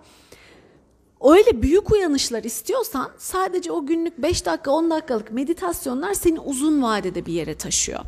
öyle 1.24 1.62
büyük 1.62 1.92
uyanışlar 1.92 2.44
istiyorsan 2.44 3.10
sadece 3.18 3.72
o 3.72 3.86
günlük 3.86 4.18
5 4.18 4.46
dakika 4.46 4.70
10 4.70 4.90
dakikalık 4.90 5.32
meditasyonlar 5.32 6.14
seni 6.14 6.40
uzun 6.40 6.82
vadede 6.82 7.26
bir 7.26 7.32
yere 7.32 7.54
taşıyor. 7.54 8.00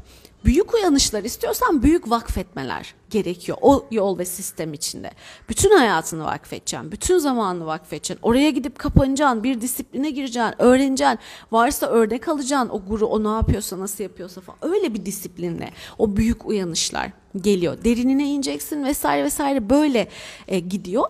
Büyük 0.45 0.75
uyanışlar 0.75 1.25
istiyorsan 1.25 1.83
büyük 1.83 2.11
vakfetmeler 2.11 2.95
gerekiyor 3.11 3.59
o 3.61 3.87
yol 3.91 4.19
ve 4.19 4.25
sistem 4.25 4.73
içinde. 4.73 5.11
Bütün 5.49 5.77
hayatını 5.77 6.25
vakfedeceksin, 6.25 6.93
bütün 6.93 7.19
zamanını 7.19 7.67
vakfedeceksin. 7.67 8.19
Oraya 8.23 8.51
gidip 8.51 8.79
kapanacaksın, 8.79 9.45
bir 9.45 9.61
disipline 9.61 10.11
gireceksin, 10.11 10.55
öğreneceksin. 10.59 11.19
Varsa 11.53 11.87
örnek 11.87 12.29
alacaksın 12.29 12.69
o 12.69 12.85
guru 12.89 13.07
o 13.07 13.25
ne 13.25 13.29
yapıyorsa, 13.29 13.79
nasıl 13.79 14.05
yapıyorsa 14.05 14.41
falan. 14.41 14.59
Öyle 14.75 14.95
bir 14.95 15.07
disiplinle 15.07 15.71
o 15.99 16.17
büyük 16.17 16.47
uyanışlar 16.47 17.11
geliyor. 17.37 17.85
Derinine 17.85 18.31
ineceksin 18.31 18.85
vesaire 18.85 19.25
vesaire 19.25 19.71
böyle 19.71 20.09
e, 20.49 20.59
gidiyor. 20.59 21.05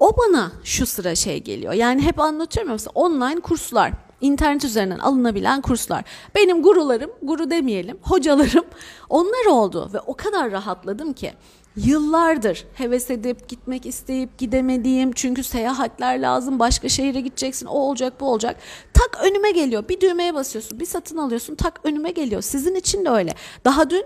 O 0.00 0.16
bana 0.16 0.52
şu 0.64 0.86
sıra 0.86 1.14
şey 1.14 1.42
geliyor. 1.42 1.72
Yani 1.72 2.02
hep 2.02 2.20
anlatıyorum 2.20 2.70
ya 2.70 2.74
mesela 2.74 2.92
online 2.94 3.40
kurslar 3.40 3.92
internet 4.24 4.64
üzerinden 4.64 4.98
alınabilen 4.98 5.60
kurslar. 5.60 6.04
Benim 6.34 6.62
gurularım, 6.62 7.10
guru 7.22 7.50
demeyelim, 7.50 7.98
hocalarım 8.02 8.64
onlar 9.08 9.46
oldu 9.46 9.90
ve 9.94 10.00
o 10.00 10.14
kadar 10.14 10.50
rahatladım 10.50 11.12
ki 11.12 11.32
yıllardır 11.76 12.66
heves 12.74 13.10
edip 13.10 13.48
gitmek 13.48 13.86
isteyip 13.86 14.38
gidemediğim 14.38 15.12
çünkü 15.12 15.42
seyahatler 15.42 16.20
lazım 16.20 16.58
başka 16.58 16.88
şehire 16.88 17.20
gideceksin 17.20 17.66
o 17.66 17.78
olacak 17.78 18.20
bu 18.20 18.30
olacak. 18.30 18.56
Tak 18.94 19.18
önüme 19.24 19.50
geliyor 19.50 19.88
bir 19.88 20.00
düğmeye 20.00 20.34
basıyorsun 20.34 20.80
bir 20.80 20.86
satın 20.86 21.16
alıyorsun 21.16 21.54
tak 21.54 21.80
önüme 21.84 22.10
geliyor. 22.10 22.42
Sizin 22.42 22.74
için 22.74 23.04
de 23.04 23.10
öyle. 23.10 23.34
Daha 23.64 23.90
dün 23.90 24.04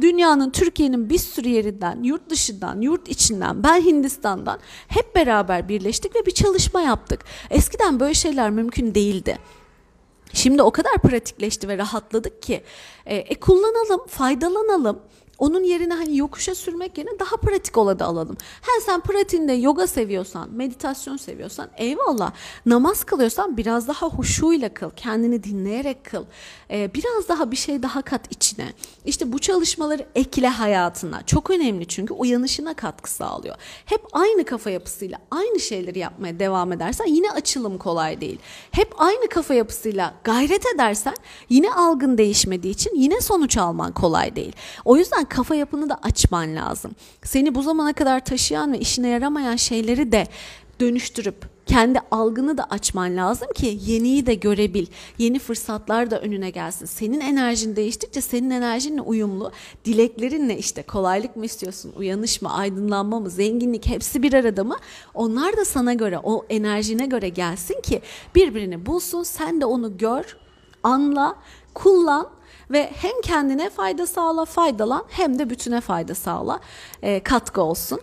dünyanın 0.00 0.50
Türkiye'nin 0.50 1.10
bir 1.10 1.18
sürü 1.18 1.48
yerinden 1.48 2.02
yurt 2.02 2.30
dışından 2.30 2.80
yurt 2.80 3.08
içinden 3.08 3.62
ben 3.62 3.80
Hindistan'dan 3.80 4.58
hep 4.88 5.16
beraber 5.16 5.68
birleştik 5.68 6.16
ve 6.16 6.26
bir 6.26 6.34
çalışma 6.34 6.80
yaptık. 6.80 7.24
Eskiden 7.50 8.00
böyle 8.00 8.14
şeyler 8.14 8.50
mümkün 8.50 8.94
değildi. 8.94 9.38
Şimdi 10.32 10.62
o 10.62 10.70
kadar 10.70 10.98
pratikleşti 11.02 11.68
ve 11.68 11.78
rahatladık 11.78 12.42
ki 12.42 12.62
e, 13.06 13.16
e 13.16 13.34
kullanalım, 13.34 14.06
faydalanalım. 14.06 15.00
Onun 15.38 15.62
yerine 15.64 15.94
hani 15.94 16.16
yokuşa 16.16 16.54
sürmek 16.54 16.98
yerine 16.98 17.18
daha 17.18 17.36
pratik 17.36 17.76
olanı 17.76 18.04
alalım. 18.04 18.36
Ha 18.60 18.72
sen 18.86 19.00
pratiğinde 19.00 19.52
yoga 19.52 19.86
seviyorsan, 19.86 20.50
meditasyon 20.52 21.16
seviyorsan 21.16 21.68
eyvallah. 21.76 22.32
Namaz 22.66 23.04
kılıyorsan 23.04 23.56
biraz 23.56 23.88
daha 23.88 24.06
huşuyla 24.06 24.74
kıl, 24.74 24.90
kendini 24.90 25.44
dinleyerek 25.44 26.04
kıl. 26.04 26.24
Ee, 26.70 26.94
biraz 26.94 27.28
daha 27.28 27.50
bir 27.50 27.56
şey 27.56 27.82
daha 27.82 28.02
kat 28.02 28.32
içine. 28.32 28.72
İşte 29.04 29.32
bu 29.32 29.38
çalışmaları 29.38 30.06
ekle 30.14 30.48
hayatına. 30.48 31.26
Çok 31.26 31.50
önemli 31.50 31.86
çünkü 31.86 32.14
uyanışına 32.14 32.74
katkı 32.74 33.10
sağlıyor. 33.10 33.56
Hep 33.84 34.00
aynı 34.12 34.44
kafa 34.44 34.70
yapısıyla 34.70 35.18
aynı 35.30 35.60
şeyleri 35.60 35.98
yapmaya 35.98 36.38
devam 36.38 36.72
edersen 36.72 37.06
yine 37.06 37.30
açılım 37.30 37.78
kolay 37.78 38.20
değil. 38.20 38.38
Hep 38.70 38.94
aynı 38.98 39.28
kafa 39.28 39.54
yapısıyla 39.54 40.14
gayret 40.24 40.66
edersen 40.74 41.14
yine 41.48 41.72
algın 41.72 42.18
değişmediği 42.18 42.74
için 42.74 42.94
yine 42.94 43.20
sonuç 43.20 43.56
alman 43.56 43.92
kolay 43.92 44.36
değil. 44.36 44.52
O 44.84 44.96
yüzden 44.96 45.23
yüzden 45.24 45.36
kafa 45.36 45.54
yapını 45.54 45.88
da 45.88 45.98
açman 46.02 46.54
lazım. 46.56 46.94
Seni 47.22 47.54
bu 47.54 47.62
zamana 47.62 47.92
kadar 47.92 48.24
taşıyan 48.24 48.72
ve 48.72 48.78
işine 48.78 49.08
yaramayan 49.08 49.56
şeyleri 49.56 50.12
de 50.12 50.26
dönüştürüp 50.80 51.54
kendi 51.66 52.00
algını 52.10 52.56
da 52.56 52.64
açman 52.70 53.16
lazım 53.16 53.48
ki 53.54 53.78
yeniyi 53.86 54.26
de 54.26 54.34
görebil. 54.34 54.86
Yeni 55.18 55.38
fırsatlar 55.38 56.10
da 56.10 56.20
önüne 56.20 56.50
gelsin. 56.50 56.86
Senin 56.86 57.20
enerjin 57.20 57.76
değiştikçe 57.76 58.20
senin 58.20 58.50
enerjinle 58.50 59.00
uyumlu. 59.00 59.52
Dileklerinle 59.84 60.58
işte 60.58 60.82
kolaylık 60.82 61.36
mı 61.36 61.44
istiyorsun, 61.44 61.92
uyanış 61.96 62.42
mı, 62.42 62.52
aydınlanma 62.52 63.20
mı, 63.20 63.30
zenginlik 63.30 63.86
hepsi 63.86 64.22
bir 64.22 64.32
arada 64.32 64.64
mı? 64.64 64.76
Onlar 65.14 65.56
da 65.56 65.64
sana 65.64 65.94
göre, 65.94 66.18
o 66.22 66.46
enerjine 66.50 67.06
göre 67.06 67.28
gelsin 67.28 67.80
ki 67.80 68.02
birbirini 68.34 68.86
bulsun. 68.86 69.22
Sen 69.22 69.60
de 69.60 69.64
onu 69.64 69.98
gör, 69.98 70.36
anla, 70.82 71.36
kullan 71.74 72.28
ve 72.70 72.90
hem 73.02 73.20
kendine 73.22 73.70
fayda 73.70 74.06
sağla, 74.06 74.44
faydalan 74.44 75.04
hem 75.08 75.38
de 75.38 75.50
bütüne 75.50 75.80
fayda 75.80 76.14
sağla, 76.14 76.60
e, 77.02 77.20
katkı 77.20 77.62
olsun. 77.62 78.00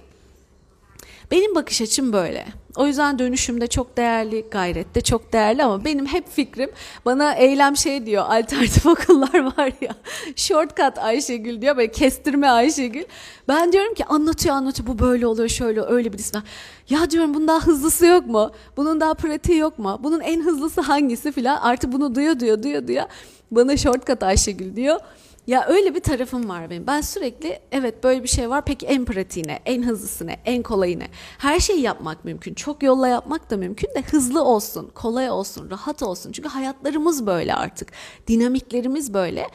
Benim 1.31 1.55
bakış 1.55 1.81
açım 1.81 2.13
böyle. 2.13 2.45
O 2.75 2.87
yüzden 2.87 3.19
dönüşümde 3.19 3.67
çok 3.67 3.97
değerli, 3.97 4.45
gayrette 4.51 5.01
çok 5.01 5.33
değerli 5.33 5.63
ama 5.63 5.85
benim 5.85 6.05
hep 6.05 6.29
fikrim 6.29 6.71
bana 7.05 7.33
eylem 7.33 7.77
şey 7.77 8.05
diyor 8.05 8.23
alternatif 8.23 8.85
okullar 8.85 9.57
var 9.57 9.71
ya 9.81 9.95
shortcut 10.35 10.97
Ayşegül 10.97 11.61
diyor 11.61 11.77
böyle 11.77 11.91
kestirme 11.91 12.49
Ayşegül. 12.49 13.03
Ben 13.47 13.71
diyorum 13.71 13.93
ki 13.93 14.05
anlatıyor 14.05 14.55
anlatıyor 14.55 14.87
bu 14.87 14.99
böyle 14.99 15.27
oluyor 15.27 15.49
şöyle 15.49 15.81
öyle 15.81 16.07
bir 16.07 16.13
birisinden. 16.13 16.43
Ya 16.89 17.11
diyorum 17.11 17.33
bunun 17.33 17.47
daha 17.47 17.59
hızlısı 17.59 18.05
yok 18.05 18.27
mu? 18.27 18.51
Bunun 18.77 19.01
daha 19.01 19.13
pratiği 19.13 19.57
yok 19.57 19.79
mu? 19.79 19.99
Bunun 20.03 20.19
en 20.19 20.41
hızlısı 20.41 20.81
hangisi 20.81 21.31
filan 21.31 21.57
artık 21.61 21.93
bunu 21.93 22.15
duyuyor 22.15 22.39
duyuyor 22.39 22.63
duyuyor 22.63 22.87
duyuyor. 22.87 23.05
Bana 23.51 23.77
shortcut 23.77 24.23
Ayşegül 24.23 24.75
diyor. 24.75 24.99
Ya 25.47 25.65
öyle 25.67 25.95
bir 25.95 25.99
tarafım 25.99 26.49
var 26.49 26.69
benim. 26.69 26.87
Ben 26.87 27.01
sürekli 27.01 27.59
evet 27.71 28.03
böyle 28.03 28.23
bir 28.23 28.27
şey 28.27 28.49
var. 28.49 28.65
Peki 28.65 28.85
en 28.85 29.05
pratiğine, 29.05 29.59
en 29.65 29.83
hızlısına, 29.83 30.31
en 30.45 30.63
kolayına. 30.63 31.03
Her 31.37 31.59
şeyi 31.59 31.81
yapmak 31.81 32.25
mümkün. 32.25 32.53
Çok 32.53 32.83
yolla 32.83 33.07
yapmak 33.07 33.49
da 33.49 33.57
mümkün 33.57 33.87
de 33.87 34.01
hızlı 34.01 34.43
olsun, 34.43 34.91
kolay 34.95 35.29
olsun, 35.29 35.71
rahat 35.71 36.03
olsun. 36.03 36.31
Çünkü 36.31 36.49
hayatlarımız 36.49 37.25
böyle 37.25 37.55
artık. 37.55 37.91
Dinamiklerimiz 38.27 39.13
böyle. 39.13 39.47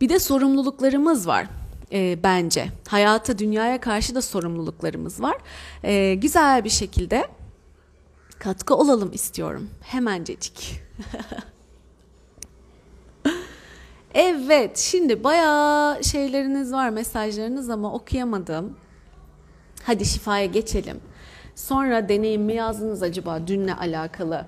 Bir 0.00 0.08
de 0.08 0.18
sorumluluklarımız 0.18 1.26
var 1.26 1.46
e, 1.92 2.18
bence. 2.22 2.68
Hayata, 2.88 3.38
dünyaya 3.38 3.80
karşı 3.80 4.14
da 4.14 4.22
sorumluluklarımız 4.22 5.22
var. 5.22 5.36
E, 5.84 6.14
güzel 6.14 6.64
bir 6.64 6.70
şekilde 6.70 7.26
katkı 8.38 8.74
olalım 8.74 9.12
istiyorum. 9.12 9.70
Hemencecik. 9.82 10.80
Evet, 14.14 14.78
şimdi 14.78 15.24
bayağı 15.24 16.04
şeyleriniz 16.04 16.72
var, 16.72 16.90
mesajlarınız 16.90 17.70
ama 17.70 17.92
okuyamadım. 17.92 18.76
Hadi 19.82 20.04
şifaya 20.04 20.46
geçelim. 20.46 21.00
Sonra 21.54 22.08
deneyim 22.08 22.42
mi 22.42 22.54
yazdınız 22.54 23.02
acaba 23.02 23.46
dünle 23.46 23.74
alakalı? 23.74 24.46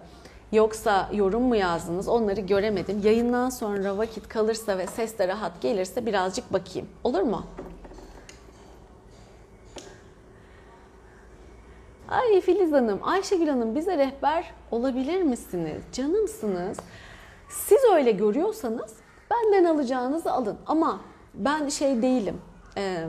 Yoksa 0.53 1.11
yorum 1.13 1.43
mu 1.43 1.57
yazdınız? 1.57 2.09
Onları 2.09 2.41
göremedim. 2.41 3.01
Yayından 3.05 3.51
sonra 3.51 3.99
vakit 3.99 4.29
kalırsa 4.29 4.79
ve 4.79 4.87
ses 4.87 5.19
de 5.19 5.29
rahat 5.29 5.63
gelirse 5.63 6.07
birazcık 6.07 6.53
bakayım. 6.53 6.89
Olur 7.05 7.23
mu? 7.23 7.47
Ay 12.09 12.41
Filiz 12.41 12.73
Hanım, 12.73 12.99
Ayşegül 13.03 13.49
Hanım 13.49 13.75
bize 13.75 13.99
rehber 13.99 14.53
olabilir 14.71 15.23
misiniz? 15.23 15.83
Canımsınız. 15.93 16.79
Siz 17.49 17.79
öyle 17.95 18.11
görüyorsanız 18.11 18.95
Benden 19.31 19.65
alacağınızı 19.65 20.33
alın. 20.33 20.57
Ama 20.67 21.01
ben 21.35 21.69
şey 21.69 22.03
değilim. 22.03 22.41
E, 22.77 23.05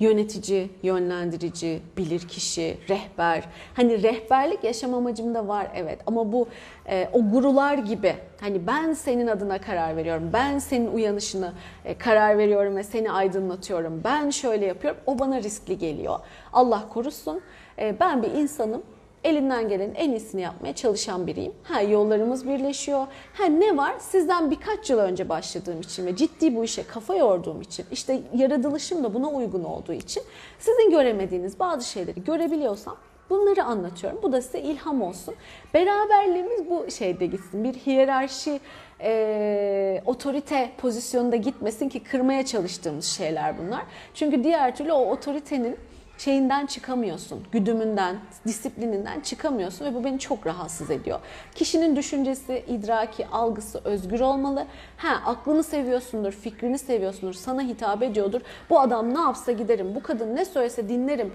yönetici, 0.00 0.70
yönlendirici, 0.82 1.82
bilirkişi, 1.96 2.78
rehber. 2.88 3.44
Hani 3.74 4.02
rehberlik 4.02 4.64
yaşam 4.64 4.94
amacımda 4.94 5.48
var 5.48 5.68
evet 5.74 5.98
ama 6.06 6.32
bu 6.32 6.48
e, 6.88 7.08
o 7.12 7.30
gurular 7.30 7.74
gibi 7.78 8.16
hani 8.40 8.66
ben 8.66 8.92
senin 8.92 9.26
adına 9.26 9.60
karar 9.60 9.96
veriyorum. 9.96 10.30
Ben 10.32 10.58
senin 10.58 10.92
uyanışını 10.92 11.52
e, 11.84 11.98
karar 11.98 12.38
veriyorum 12.38 12.76
ve 12.76 12.82
seni 12.82 13.12
aydınlatıyorum. 13.12 14.00
Ben 14.04 14.30
şöyle 14.30 14.66
yapıyorum. 14.66 15.00
O 15.06 15.18
bana 15.18 15.42
riskli 15.42 15.78
geliyor. 15.78 16.18
Allah 16.52 16.88
korusun. 16.88 17.40
E, 17.78 18.00
ben 18.00 18.22
bir 18.22 18.30
insanım 18.30 18.82
elimden 19.24 19.68
gelenin 19.68 19.94
en 19.94 20.10
iyisini 20.10 20.40
yapmaya 20.40 20.74
çalışan 20.74 21.26
biriyim. 21.26 21.52
Ha 21.62 21.80
yollarımız 21.80 22.48
birleşiyor. 22.48 23.06
Ha 23.34 23.44
ne 23.44 23.76
var? 23.76 23.94
Sizden 23.98 24.50
birkaç 24.50 24.90
yıl 24.90 24.98
önce 24.98 25.28
başladığım 25.28 25.80
için 25.80 26.06
ve 26.06 26.16
ciddi 26.16 26.56
bu 26.56 26.64
işe 26.64 26.82
kafa 26.82 27.14
yorduğum 27.14 27.60
için, 27.60 27.86
işte 27.92 28.20
yaratılışım 28.34 29.04
da 29.04 29.14
buna 29.14 29.28
uygun 29.28 29.64
olduğu 29.64 29.92
için 29.92 30.22
sizin 30.58 30.90
göremediğiniz 30.90 31.60
bazı 31.60 31.88
şeyleri 31.88 32.24
görebiliyorsam 32.24 32.96
Bunları 33.30 33.64
anlatıyorum. 33.64 34.18
Bu 34.22 34.32
da 34.32 34.42
size 34.42 34.60
ilham 34.60 35.02
olsun. 35.02 35.34
Beraberliğimiz 35.74 36.70
bu 36.70 36.90
şeyde 36.90 37.26
gitsin. 37.26 37.64
Bir 37.64 37.74
hiyerarşi, 37.74 38.60
e, 39.00 40.02
otorite 40.06 40.70
pozisyonunda 40.78 41.36
gitmesin 41.36 41.88
ki 41.88 42.00
kırmaya 42.00 42.46
çalıştığımız 42.46 43.04
şeyler 43.04 43.58
bunlar. 43.58 43.82
Çünkü 44.14 44.44
diğer 44.44 44.76
türlü 44.76 44.92
o 44.92 45.10
otoritenin 45.10 45.76
şeyinden 46.18 46.66
çıkamıyorsun, 46.66 47.44
güdümünden, 47.52 48.16
disiplininden 48.46 49.20
çıkamıyorsun 49.20 49.84
ve 49.84 49.94
bu 49.94 50.04
beni 50.04 50.18
çok 50.18 50.46
rahatsız 50.46 50.90
ediyor. 50.90 51.20
Kişinin 51.54 51.96
düşüncesi, 51.96 52.64
idraki, 52.68 53.26
algısı 53.26 53.80
özgür 53.84 54.20
olmalı. 54.20 54.66
Ha 54.96 55.22
aklını 55.26 55.62
seviyorsundur, 55.64 56.32
fikrini 56.32 56.78
seviyorsundur, 56.78 57.34
sana 57.34 57.62
hitap 57.62 58.02
ediyordur. 58.02 58.40
Bu 58.70 58.80
adam 58.80 59.14
ne 59.14 59.20
yapsa 59.20 59.52
giderim, 59.52 59.94
bu 59.94 60.02
kadın 60.02 60.36
ne 60.36 60.44
söylese 60.44 60.88
dinlerim 60.88 61.32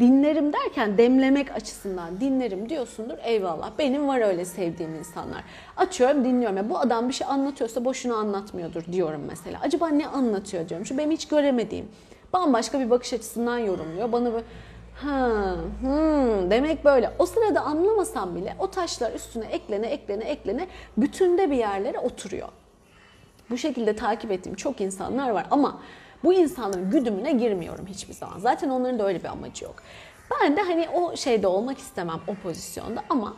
dinlerim 0.00 0.52
derken 0.52 0.98
demlemek 0.98 1.50
açısından 1.50 2.20
dinlerim 2.20 2.68
diyorsundur. 2.68 3.18
Eyvallah. 3.24 3.70
Benim 3.78 4.08
var 4.08 4.20
öyle 4.20 4.44
sevdiğim 4.44 4.94
insanlar. 4.94 5.44
Açıyorum 5.76 6.24
dinliyorum. 6.24 6.56
Ya 6.56 6.70
bu 6.70 6.78
adam 6.78 7.08
bir 7.08 7.14
şey 7.14 7.26
anlatıyorsa 7.30 7.84
boşuna 7.84 8.16
anlatmıyordur 8.16 8.84
diyorum 8.92 9.22
mesela. 9.28 9.58
Acaba 9.62 9.88
ne 9.88 10.08
anlatıyor 10.08 10.68
diyorum. 10.68 10.86
Şu 10.86 10.98
benim 10.98 11.10
hiç 11.10 11.28
göremediğim 11.28 11.88
bambaşka 12.32 12.80
bir 12.80 12.90
bakış 12.90 13.12
açısından 13.12 13.58
yorumluyor. 13.58 14.12
Bana 14.12 14.32
böyle 14.32 14.44
ha, 14.94 15.56
hmm, 15.80 16.50
demek 16.50 16.84
böyle. 16.84 17.12
O 17.18 17.26
sırada 17.26 17.60
anlamasam 17.60 18.36
bile 18.36 18.56
o 18.58 18.70
taşlar 18.70 19.12
üstüne 19.12 19.44
eklene 19.44 19.86
eklene 19.86 20.24
eklene 20.24 20.66
bütünde 20.96 21.50
bir 21.50 21.56
yerlere 21.56 21.98
oturuyor. 21.98 22.48
Bu 23.50 23.58
şekilde 23.58 23.96
takip 23.96 24.30
ettiğim 24.32 24.56
çok 24.56 24.80
insanlar 24.80 25.30
var 25.30 25.46
ama 25.50 25.80
bu 26.24 26.32
insanların 26.32 26.90
güdümüne 26.90 27.32
girmiyorum 27.32 27.86
hiçbir 27.86 28.14
zaman. 28.14 28.38
Zaten 28.38 28.68
onların 28.68 28.98
da 28.98 29.06
öyle 29.06 29.20
bir 29.20 29.28
amacı 29.28 29.64
yok. 29.64 29.74
Ben 30.30 30.56
de 30.56 30.62
hani 30.62 30.88
o 30.88 31.16
şeyde 31.16 31.46
olmak 31.46 31.78
istemem 31.78 32.20
o 32.28 32.34
pozisyonda 32.34 33.02
ama 33.10 33.36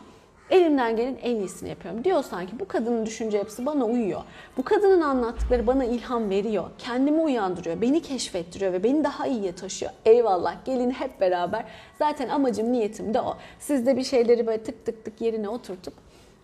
elimden 0.51 0.95
gelen 0.95 1.17
en 1.21 1.35
iyisini 1.35 1.69
yapıyorum. 1.69 2.03
Diyor 2.03 2.23
sanki 2.23 2.59
bu 2.59 2.67
kadının 2.67 3.05
düşünce 3.05 3.37
yapısı 3.37 3.65
bana 3.65 3.85
uyuyor. 3.85 4.21
Bu 4.57 4.63
kadının 4.63 5.01
anlattıkları 5.01 5.67
bana 5.67 5.85
ilham 5.85 6.29
veriyor. 6.29 6.69
Kendimi 6.77 7.21
uyandırıyor, 7.21 7.81
beni 7.81 8.01
keşfettiriyor 8.01 8.73
ve 8.73 8.83
beni 8.83 9.03
daha 9.03 9.27
iyiye 9.27 9.55
taşıyor. 9.55 9.91
Eyvallah 10.05 10.65
gelin 10.65 10.91
hep 10.91 11.21
beraber. 11.21 11.65
Zaten 11.99 12.29
amacım, 12.29 12.71
niyetim 12.71 13.13
de 13.13 13.21
o. 13.21 13.37
Siz 13.59 13.85
de 13.85 13.97
bir 13.97 14.03
şeyleri 14.03 14.47
böyle 14.47 14.63
tık 14.63 14.85
tık 14.85 15.05
tık 15.05 15.21
yerine 15.21 15.49
oturtup 15.49 15.93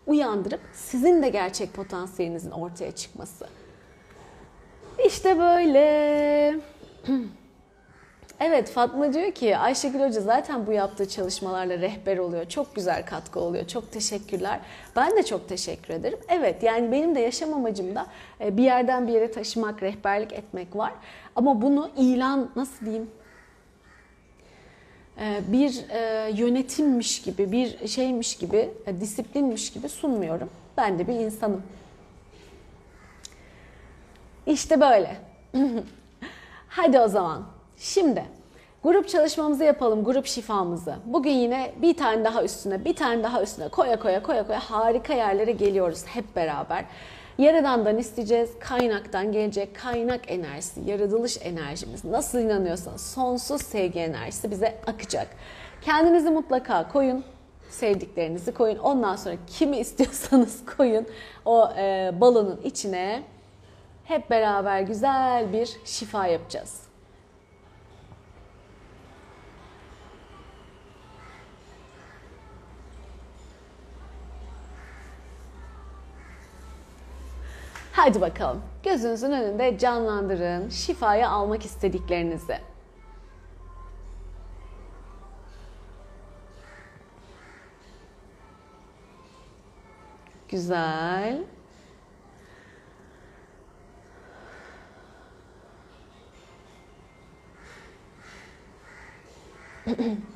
uyandırıp 0.07 0.61
sizin 0.73 1.23
de 1.23 1.29
gerçek 1.29 1.73
potansiyelinizin 1.73 2.51
ortaya 2.51 2.91
çıkması. 2.91 3.47
İşte 5.05 5.39
böyle. 5.39 6.55
Evet 8.39 8.69
Fatma 8.69 9.13
diyor 9.13 9.31
ki 9.31 9.57
Ayşegül 9.57 9.99
Hoca 9.99 10.21
zaten 10.21 10.67
bu 10.67 10.71
yaptığı 10.71 11.09
çalışmalarla 11.09 11.77
rehber 11.77 12.17
oluyor. 12.17 12.45
Çok 12.49 12.75
güzel 12.75 13.05
katkı 13.05 13.39
oluyor. 13.39 13.67
Çok 13.67 13.91
teşekkürler. 13.91 14.59
Ben 14.95 15.17
de 15.17 15.23
çok 15.23 15.49
teşekkür 15.49 15.93
ederim. 15.93 16.19
Evet 16.29 16.63
yani 16.63 16.91
benim 16.91 17.15
de 17.15 17.19
yaşam 17.19 17.53
amacımda 17.53 18.07
e, 18.41 18.57
bir 18.57 18.63
yerden 18.63 19.07
bir 19.07 19.13
yere 19.13 19.31
taşımak, 19.31 19.83
rehberlik 19.83 20.33
etmek 20.33 20.75
var. 20.75 20.91
Ama 21.35 21.61
bunu 21.61 21.89
ilan 21.97 22.49
nasıl 22.55 22.85
diyeyim? 22.85 23.09
E, 25.19 25.41
bir 25.47 25.89
e, 25.89 26.31
yönetimmiş 26.31 27.21
gibi, 27.21 27.51
bir 27.51 27.87
şeymiş 27.87 28.37
gibi, 28.37 28.69
disiplinmiş 28.99 29.73
gibi 29.73 29.89
sunmuyorum. 29.89 30.49
Ben 30.77 30.99
de 30.99 31.07
bir 31.07 31.13
insanım. 31.13 31.63
İşte 34.47 34.81
böyle. 34.81 35.17
Hadi 36.67 36.99
o 36.99 37.07
zaman. 37.07 37.54
Şimdi 37.77 38.25
grup 38.83 39.09
çalışmamızı 39.09 39.63
yapalım, 39.63 40.03
grup 40.03 40.25
şifamızı. 40.25 40.95
Bugün 41.05 41.31
yine 41.31 41.71
bir 41.81 41.97
tane 41.97 42.25
daha 42.25 42.43
üstüne, 42.43 42.85
bir 42.85 42.95
tane 42.95 43.23
daha 43.23 43.43
üstüne 43.43 43.69
koya 43.69 43.99
koya 43.99 44.23
koya 44.23 44.47
koya 44.47 44.59
harika 44.59 45.13
yerlere 45.13 45.51
geliyoruz 45.51 46.05
hep 46.05 46.35
beraber. 46.35 46.85
Yaradan'dan 47.37 47.97
isteyeceğiz, 47.97 48.49
kaynaktan 48.59 49.31
gelecek 49.31 49.75
kaynak 49.75 50.31
enerjisi, 50.31 50.81
yaratılış 50.85 51.37
enerjimiz. 51.41 52.05
Nasıl 52.05 52.39
inanıyorsanız 52.39 53.01
sonsuz 53.01 53.61
sevgi 53.61 53.99
enerjisi 53.99 54.51
bize 54.51 54.77
akacak. 54.87 55.27
Kendinizi 55.81 56.29
mutlaka 56.29 56.87
koyun, 56.87 57.23
sevdiklerinizi 57.69 58.53
koyun. 58.53 58.77
Ondan 58.77 59.15
sonra 59.15 59.35
kimi 59.47 59.77
istiyorsanız 59.85 60.65
koyun 60.77 61.05
o 61.45 61.69
e, 61.77 62.11
balonun 62.21 62.61
içine. 62.63 63.23
Hep 64.03 64.29
beraber 64.29 64.81
güzel 64.81 65.53
bir 65.53 65.69
şifa 65.85 66.27
yapacağız. 66.27 66.84
Hadi 77.95 78.21
bakalım. 78.21 78.61
Gözünüzün 78.83 79.31
önünde 79.31 79.77
canlandırın 79.77 80.69
şifayı 80.69 81.29
almak 81.29 81.65
istediklerinizi. 81.65 82.57
Güzel. 90.49 91.43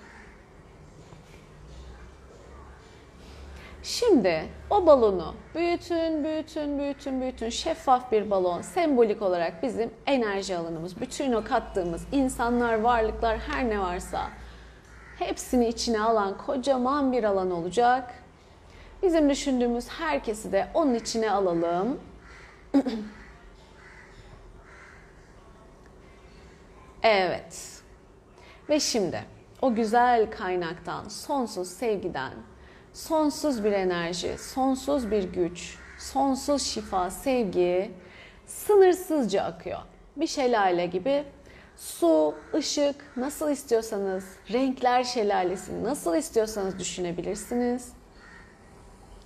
Şimdi 3.90 4.50
o 4.70 4.86
balonu 4.86 5.36
büyütün, 5.56 6.24
büyütün, 6.24 6.80
büyütün, 6.80 7.22
büyütün. 7.22 7.50
Şeffaf 7.50 8.12
bir 8.12 8.30
balon 8.30 8.62
sembolik 8.62 9.22
olarak 9.22 9.64
bizim 9.64 9.92
enerji 10.06 10.58
alanımız. 10.58 11.02
Bütün 11.02 11.34
o 11.34 11.44
kattığımız 11.44 12.06
insanlar, 12.12 12.80
varlıklar 12.80 13.38
her 13.38 13.70
ne 13.70 13.80
varsa 13.80 14.30
hepsini 15.20 15.68
içine 15.68 16.02
alan 16.02 16.38
kocaman 16.38 17.12
bir 17.12 17.24
alan 17.24 17.52
olacak. 17.52 18.14
Bizim 19.04 19.30
düşündüğümüz 19.30 19.90
herkesi 19.90 20.52
de 20.52 20.68
onun 20.74 20.94
içine 20.94 21.32
alalım. 21.32 22.00
evet. 27.04 27.82
Ve 28.70 28.80
şimdi 28.80 29.24
o 29.62 29.76
güzel 29.76 30.32
kaynaktan, 30.32 31.08
sonsuz 31.08 31.68
sevgiden, 31.68 32.34
sonsuz 33.00 33.64
bir 33.64 33.72
enerji, 33.72 34.38
sonsuz 34.38 35.12
bir 35.12 35.24
güç, 35.24 35.78
sonsuz 36.00 36.62
şifa, 36.62 37.10
sevgi 37.10 37.92
sınırsızca 38.46 39.44
akıyor. 39.44 39.80
Bir 40.18 40.28
şelale 40.28 40.86
gibi 40.86 41.24
su, 41.78 42.36
ışık 42.54 42.96
nasıl 43.18 43.50
istiyorsanız, 43.52 44.26
renkler 44.54 45.04
şelalesi 45.04 45.84
nasıl 45.84 46.16
istiyorsanız 46.16 46.80
düşünebilirsiniz. 46.80 47.94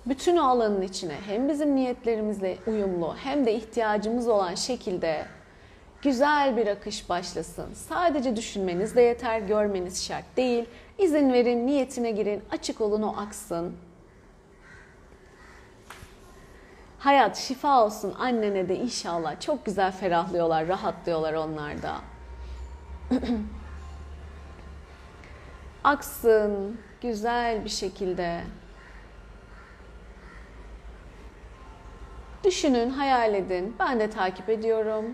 Bütün 0.06 0.36
o 0.36 0.42
alanın 0.42 0.82
içine 0.82 1.16
hem 1.26 1.48
bizim 1.48 1.76
niyetlerimizle 1.76 2.58
uyumlu 2.66 3.16
hem 3.16 3.46
de 3.46 3.54
ihtiyacımız 3.54 4.28
olan 4.28 4.54
şekilde 4.54 5.24
güzel 6.02 6.56
bir 6.56 6.66
akış 6.66 7.08
başlasın. 7.08 7.74
Sadece 7.74 8.36
düşünmeniz 8.36 8.96
de 8.96 9.02
yeter, 9.02 9.40
görmeniz 9.40 10.04
şart 10.04 10.36
değil. 10.36 10.64
İzin 10.98 11.32
verin, 11.32 11.66
niyetine 11.66 12.10
girin, 12.10 12.42
açık 12.50 12.80
olun 12.80 13.02
o 13.02 13.16
aksın. 13.16 13.76
Hayat 16.98 17.36
şifa 17.36 17.84
olsun 17.84 18.14
annene 18.18 18.68
de 18.68 18.76
inşallah. 18.76 19.40
Çok 19.40 19.66
güzel 19.66 19.92
ferahlıyorlar, 19.92 20.68
rahatlıyorlar 20.68 21.32
onlar 21.32 21.82
da. 21.82 21.96
Aksın 25.84 26.80
güzel 27.02 27.64
bir 27.64 27.70
şekilde. 27.70 28.40
Düşünün, 32.44 32.90
hayal 32.90 33.34
edin. 33.34 33.76
Ben 33.78 34.00
de 34.00 34.10
takip 34.10 34.48
ediyorum. 34.48 35.04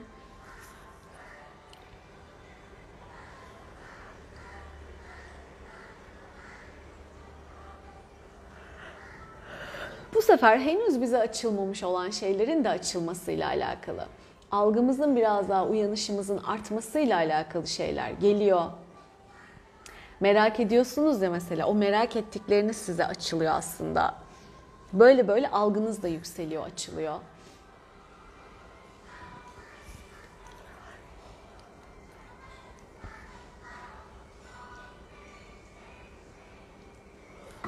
Bu 10.20 10.24
sefer 10.24 10.58
henüz 10.58 11.00
bize 11.00 11.18
açılmamış 11.18 11.82
olan 11.82 12.10
şeylerin 12.10 12.64
de 12.64 12.68
açılmasıyla 12.68 13.48
alakalı. 13.48 14.06
Algımızın 14.50 15.16
biraz 15.16 15.48
daha 15.48 15.66
uyanışımızın 15.66 16.38
artmasıyla 16.38 17.16
alakalı 17.16 17.66
şeyler 17.66 18.10
geliyor. 18.10 18.64
Merak 20.20 20.60
ediyorsunuz 20.60 21.22
ya 21.22 21.30
mesela 21.30 21.66
o 21.66 21.74
merak 21.74 22.16
ettikleriniz 22.16 22.76
size 22.76 23.06
açılıyor 23.06 23.52
aslında. 23.54 24.14
Böyle 24.92 25.28
böyle 25.28 25.50
algınız 25.50 26.02
da 26.02 26.08
yükseliyor, 26.08 26.66
açılıyor. 26.66 27.16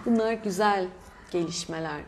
Bunlar 0.06 0.32
güzel 0.32 0.88
gelişmeler 1.30 2.00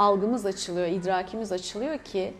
algımız 0.00 0.46
açılıyor, 0.46 0.86
idrakimiz 0.86 1.52
açılıyor 1.52 1.98
ki 1.98 2.34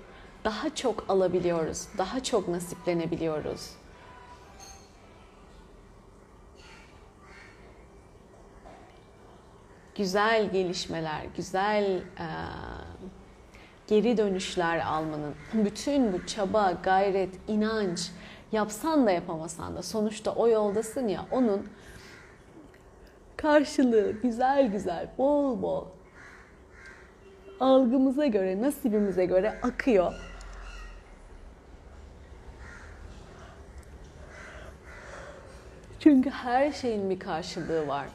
daha 0.45 0.75
çok 0.75 1.05
alabiliyoruz, 1.09 1.89
daha 1.99 2.23
çok 2.23 2.49
nasiplenebiliyoruz. 2.49 3.71
Güzel 9.95 10.51
gelişmeler, 10.53 11.27
güzel 11.37 11.85
e, 11.97 12.27
geri 13.87 14.17
dönüşler 14.17 14.79
almanın, 14.87 15.35
bütün 15.55 16.13
bu 16.13 16.27
çaba, 16.27 16.73
gayret, 16.83 17.35
inanç, 17.49 18.11
yapsan 18.53 19.07
da 19.07 19.11
yapamasan 19.11 19.77
da 19.77 19.83
sonuçta 19.83 20.35
o 20.35 20.49
yoldasın 20.49 21.09
ya 21.09 21.27
onun 21.31 21.69
karşılığı 23.37 24.13
güzel 24.13 24.67
güzel, 24.67 25.09
bol 25.19 25.63
bol 25.63 25.85
algımıza 27.61 28.27
göre, 28.27 28.63
nasibimize 28.63 29.25
göre 29.25 29.59
akıyor. 29.63 30.15
Çünkü 36.01 36.31
her 36.31 36.73
şeyin 36.73 37.11
bir 37.11 37.19
karşılığı 37.19 37.89
var. 37.89 38.07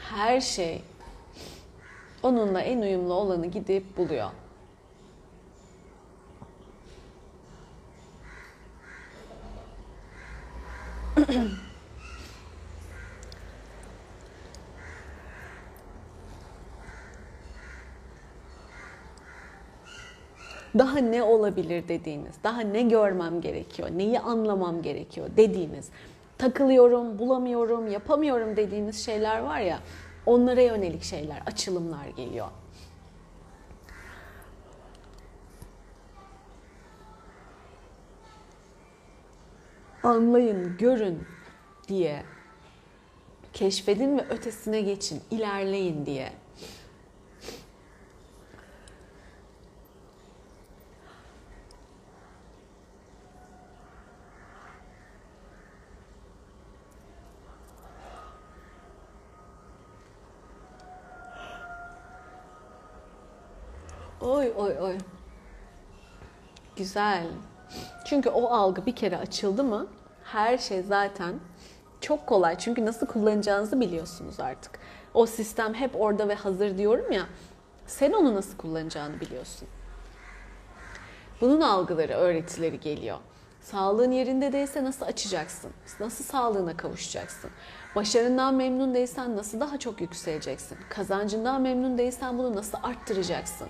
Her 0.00 0.40
şey 0.40 0.82
onunla 2.22 2.60
en 2.60 2.80
uyumlu 2.80 3.14
olanı 3.14 3.46
gidip 3.46 3.96
buluyor. 3.96 4.30
daha 20.78 20.98
ne 20.98 21.22
olabilir 21.22 21.88
dediğiniz, 21.88 22.34
daha 22.44 22.60
ne 22.60 22.82
görmem 22.82 23.40
gerekiyor, 23.40 23.88
neyi 23.96 24.20
anlamam 24.20 24.82
gerekiyor 24.82 25.28
dediğiniz, 25.36 25.88
takılıyorum, 26.38 27.18
bulamıyorum, 27.18 27.90
yapamıyorum 27.90 28.56
dediğiniz 28.56 29.04
şeyler 29.04 29.40
var 29.40 29.60
ya, 29.60 29.78
onlara 30.26 30.60
yönelik 30.60 31.02
şeyler, 31.02 31.42
açılımlar 31.46 32.06
geliyor. 32.16 32.48
Anlayın, 40.02 40.76
görün 40.78 41.22
diye 41.88 42.22
keşfedin 43.52 44.18
ve 44.18 44.24
ötesine 44.30 44.80
geçin, 44.80 45.20
ilerleyin 45.30 46.06
diye. 46.06 46.32
Oy 64.46 64.52
oy 64.56 64.78
oy. 64.80 64.98
Güzel. 66.76 67.26
Çünkü 68.04 68.28
o 68.28 68.48
algı 68.48 68.86
bir 68.86 68.96
kere 68.96 69.16
açıldı 69.18 69.64
mı 69.64 69.86
her 70.24 70.58
şey 70.58 70.82
zaten 70.82 71.34
çok 72.00 72.26
kolay. 72.26 72.58
Çünkü 72.58 72.86
nasıl 72.86 73.06
kullanacağınızı 73.06 73.80
biliyorsunuz 73.80 74.40
artık. 74.40 74.78
O 75.14 75.26
sistem 75.26 75.74
hep 75.74 75.90
orada 76.00 76.28
ve 76.28 76.34
hazır 76.34 76.78
diyorum 76.78 77.12
ya. 77.12 77.26
Sen 77.86 78.12
onu 78.12 78.34
nasıl 78.34 78.56
kullanacağını 78.56 79.20
biliyorsun. 79.20 79.68
Bunun 81.40 81.60
algıları, 81.60 82.12
öğretileri 82.12 82.80
geliyor. 82.80 83.18
Sağlığın 83.60 84.10
yerinde 84.12 84.52
değilse 84.52 84.84
nasıl 84.84 85.06
açacaksın? 85.06 85.70
Nasıl 86.00 86.24
sağlığına 86.24 86.76
kavuşacaksın? 86.76 87.50
Başarından 87.96 88.54
memnun 88.54 88.94
değilsen 88.94 89.36
nasıl 89.36 89.60
daha 89.60 89.78
çok 89.78 90.00
yükseleceksin? 90.00 90.78
Kazancından 90.90 91.60
memnun 91.60 91.98
değilsen 91.98 92.38
bunu 92.38 92.56
nasıl 92.56 92.78
arttıracaksın? 92.82 93.68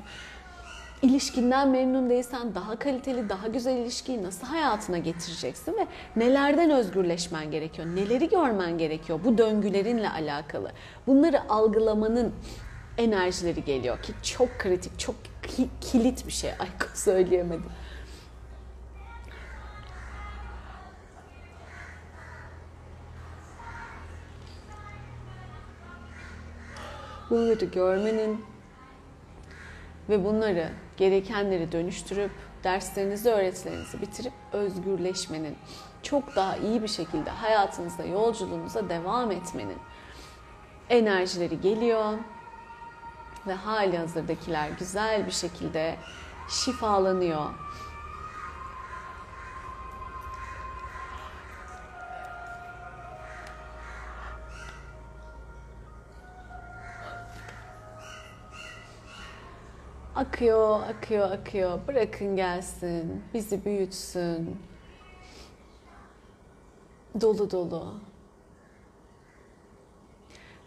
İlişkinden 1.02 1.68
memnun 1.68 2.10
değilsen 2.10 2.54
daha 2.54 2.78
kaliteli, 2.78 3.28
daha 3.28 3.46
güzel 3.48 3.76
ilişkiyi 3.76 4.22
nasıl 4.22 4.46
hayatına 4.46 4.98
getireceksin 4.98 5.72
ve 5.72 5.86
nelerden 6.16 6.70
özgürleşmen 6.70 7.50
gerekiyor? 7.50 7.88
Neleri 7.88 8.28
görmen 8.28 8.78
gerekiyor 8.78 9.20
bu 9.24 9.38
döngülerinle 9.38 10.10
alakalı? 10.10 10.72
Bunları 11.06 11.50
algılamanın 11.50 12.34
enerjileri 12.98 13.64
geliyor 13.64 14.02
ki 14.02 14.12
çok 14.22 14.58
kritik, 14.58 14.98
çok 14.98 15.14
ki- 15.42 15.68
kilit 15.80 16.26
bir 16.26 16.32
şey. 16.32 16.50
Ay 16.50 16.68
söyleyemedim. 16.94 17.70
Bunları 27.30 27.64
görmenin 27.64 28.44
ve 30.08 30.24
bunları 30.24 30.68
gerekenleri 30.96 31.72
dönüştürüp 31.72 32.30
derslerinizi, 32.64 33.30
öğretilerinizi 33.30 34.00
bitirip 34.02 34.32
özgürleşmenin, 34.52 35.56
çok 36.02 36.36
daha 36.36 36.56
iyi 36.56 36.82
bir 36.82 36.88
şekilde 36.88 37.30
hayatınızda, 37.30 38.04
yolculuğunuza 38.04 38.88
devam 38.88 39.30
etmenin 39.30 39.78
enerjileri 40.90 41.60
geliyor 41.60 42.12
ve 43.46 43.54
hali 43.54 43.98
hazırdakiler 43.98 44.70
güzel 44.78 45.26
bir 45.26 45.32
şekilde 45.32 45.96
şifalanıyor. 46.48 47.46
Akıyor, 60.16 60.80
akıyor, 60.82 61.30
akıyor. 61.30 61.78
Bırakın 61.88 62.36
gelsin, 62.36 63.22
bizi 63.34 63.64
büyütsün. 63.64 64.56
Dolu 67.20 67.50
dolu. 67.50 67.94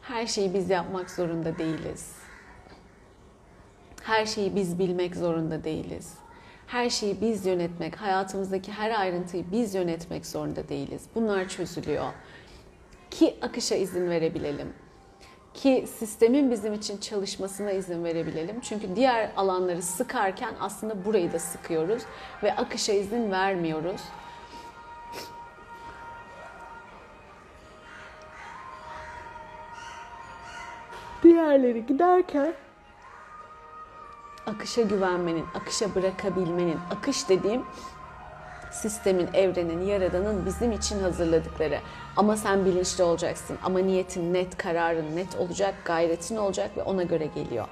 Her 0.02 0.28
şeyi 0.28 0.54
biz 0.54 0.70
yapmak 0.70 1.12
zorunda 1.12 1.58
değiliz. 1.58 2.16
Her 4.04 4.26
şeyi 4.26 4.56
biz 4.56 4.80
bilmek 4.80 5.16
zorunda 5.16 5.64
değiliz. 5.64 6.14
Her 6.68 6.89
şeyi 6.89 7.22
biz 7.22 7.45
yönetmek, 7.45 7.95
hayatımızdaki 7.95 8.72
her 8.72 9.00
ayrıntıyı 9.00 9.45
biz 9.52 9.76
yönetmek 9.76 10.26
zorunda 10.26 10.70
değiliz. 10.70 11.04
Bunlar 11.16 11.47
çözülüyor. 11.47 12.14
Ki 13.12 13.38
akışa 13.41 13.76
izin 13.76 14.10
verebilelim 14.10 14.74
ki 15.60 15.86
sistemin 15.99 16.51
bizim 16.51 16.74
için 16.74 16.97
çalışmasına 16.97 17.72
izin 17.72 18.03
verebilelim. 18.03 18.60
Çünkü 18.62 18.95
diğer 18.95 19.32
alanları 19.38 19.82
sıkarken 19.82 20.53
aslında 20.60 21.05
burayı 21.05 21.34
da 21.34 21.39
sıkıyoruz 21.39 22.03
ve 22.43 22.55
akışa 22.55 22.93
izin 22.93 23.32
vermiyoruz. 23.32 24.01
Diğerleri 31.24 31.86
giderken 31.86 32.53
akışa 34.45 34.82
güvenmenin, 34.82 35.45
akışa 35.55 35.95
bırakabilmenin, 35.95 36.78
akış 36.91 37.30
dediğim 37.30 37.66
sistemin, 38.72 39.30
evrenin, 39.34 39.82
yaradanın 39.82 40.45
bizim 40.45 40.72
için 40.72 41.03
hazırladıkları. 41.03 41.80
Ama 42.17 42.38
sen 42.38 42.65
bilinçli 42.65 43.03
olacaksın. 43.03 43.57
Ama 43.63 43.80
niyetin 43.80 44.34
net, 44.34 44.57
kararın 44.57 45.15
net 45.15 45.36
olacak, 45.36 45.76
gayretin 45.86 46.38
olacak 46.38 46.78
ve 46.78 46.84
ona 46.84 47.03
göre 47.03 47.26
geliyor. 47.26 47.65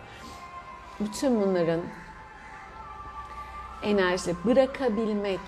Bütün 1.00 1.42
bunların 1.42 1.82
enerji 3.84 4.36
bırakabilmek 4.46 5.40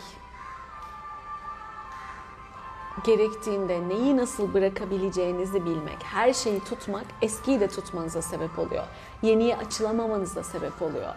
gerektiğinde 3.04 3.90
neyi 3.90 4.18
nasıl 4.18 4.54
bırakabileceğinizi 4.54 5.66
bilmek, 5.66 6.04
her 6.04 6.34
şeyi 6.34 6.60
tutmak 6.60 7.06
eskiyi 7.22 7.60
de 7.60 7.68
tutmanıza 7.68 8.22
sebep 8.22 8.60
oluyor. 8.60 8.84
Yeniye 9.22 9.58
açılamamanıza 9.58 10.44
sebep 10.44 10.82
oluyor. 10.82 11.14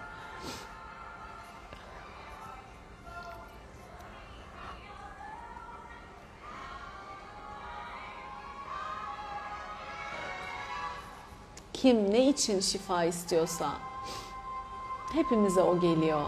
Kim 11.83 12.11
ne 12.11 12.29
için 12.29 12.61
şifa 12.61 13.05
istiyorsa 13.05 13.71
hepimize 15.13 15.61
o 15.63 15.81
geliyor. 15.81 16.23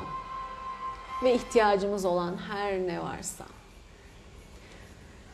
Ve 1.22 1.34
ihtiyacımız 1.34 2.04
olan 2.04 2.36
her 2.50 2.78
ne 2.78 3.02
varsa. 3.02 3.44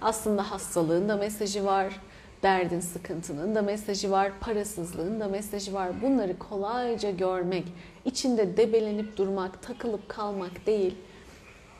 Aslında 0.02 0.50
hastalığın 0.50 1.08
da 1.08 1.16
mesajı 1.16 1.64
var, 1.64 2.00
derdin, 2.42 2.80
sıkıntının 2.80 3.54
da 3.54 3.62
mesajı 3.62 4.10
var, 4.10 4.32
parasızlığın 4.40 5.20
da 5.20 5.28
mesajı 5.28 5.74
var. 5.74 6.02
Bunları 6.02 6.38
kolayca 6.38 7.10
görmek, 7.10 7.64
içinde 8.04 8.56
debelenip 8.56 9.16
durmak, 9.16 9.62
takılıp 9.62 10.08
kalmak 10.08 10.66
değil. 10.66 10.94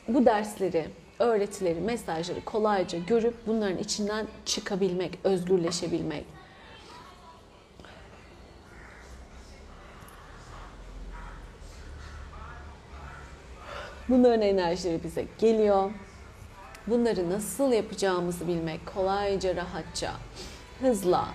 Bu 0.07 0.25
dersleri, 0.25 0.87
öğretileri, 1.19 1.79
mesajları 1.79 2.45
kolayca 2.45 2.99
görüp 2.99 3.35
bunların 3.47 3.77
içinden 3.77 4.27
çıkabilmek, 4.45 5.19
özgürleşebilmek. 5.23 6.40
Bunların 14.11 14.41
enerjileri 14.41 15.03
bize 15.03 15.25
geliyor. 15.39 15.91
Bunları 16.87 17.29
nasıl 17.29 17.71
yapacağımızı 17.71 18.47
bilmek 18.47 18.85
kolayca, 18.85 19.55
rahatça, 19.55 20.11
hızla, 20.81 21.27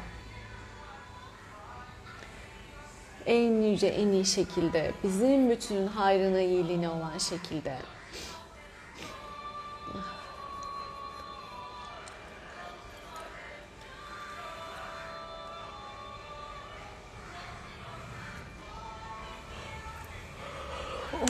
en 3.26 3.62
yüce, 3.62 3.86
en 3.86 4.08
iyi 4.08 4.24
şekilde, 4.24 4.92
bizim 5.04 5.50
bütün 5.50 5.86
hayrına, 5.86 6.40
iyiliğine 6.40 6.88
olan 6.88 7.18
şekilde 7.18 7.76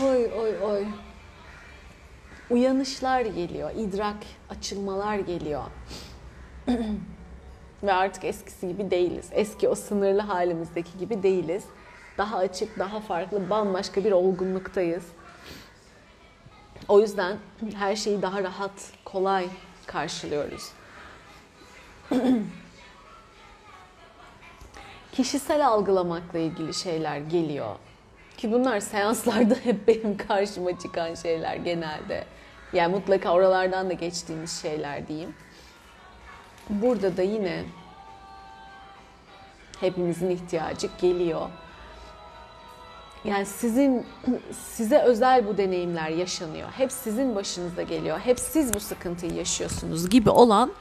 Oy 0.02 0.30
oy 0.38 0.58
oy. 0.62 1.05
Uyanışlar 2.50 3.20
geliyor, 3.20 3.70
idrak 3.76 4.16
açılmalar 4.50 5.18
geliyor. 5.18 5.62
Ve 7.82 7.92
artık 7.92 8.24
eskisi 8.24 8.68
gibi 8.68 8.90
değiliz. 8.90 9.28
Eski 9.32 9.68
o 9.68 9.74
sınırlı 9.74 10.20
halimizdeki 10.20 10.98
gibi 10.98 11.22
değiliz. 11.22 11.64
Daha 12.18 12.36
açık, 12.36 12.78
daha 12.78 13.00
farklı, 13.00 13.50
bambaşka 13.50 14.04
bir 14.04 14.12
olgunluktayız. 14.12 15.04
O 16.88 17.00
yüzden 17.00 17.36
her 17.74 17.96
şeyi 17.96 18.22
daha 18.22 18.42
rahat, 18.42 18.92
kolay 19.04 19.46
karşılıyoruz. 19.86 20.72
Kişisel 25.12 25.66
algılamakla 25.66 26.38
ilgili 26.38 26.74
şeyler 26.74 27.18
geliyor. 27.18 27.76
Ki 28.36 28.52
bunlar 28.52 28.80
seanslarda 28.80 29.54
hep 29.64 29.88
benim 29.88 30.16
karşıma 30.16 30.78
çıkan 30.78 31.14
şeyler 31.14 31.56
genelde. 31.56 32.24
Yani 32.72 32.94
mutlaka 32.94 33.32
oralardan 33.32 33.90
da 33.90 33.92
geçtiğimiz 33.92 34.62
şeyler 34.62 35.08
diyeyim. 35.08 35.34
Burada 36.70 37.16
da 37.16 37.22
yine 37.22 37.64
hepimizin 39.80 40.30
ihtiyacı 40.30 40.88
geliyor. 41.00 41.48
Yani 43.24 43.46
sizin 43.46 44.06
size 44.52 44.98
özel 44.98 45.46
bu 45.46 45.56
deneyimler 45.56 46.10
yaşanıyor. 46.10 46.68
Hep 46.76 46.92
sizin 46.92 47.34
başınıza 47.34 47.82
geliyor. 47.82 48.18
Hep 48.18 48.40
siz 48.40 48.74
bu 48.74 48.80
sıkıntıyı 48.80 49.34
yaşıyorsunuz 49.34 50.10
gibi 50.10 50.30
olan 50.30 50.72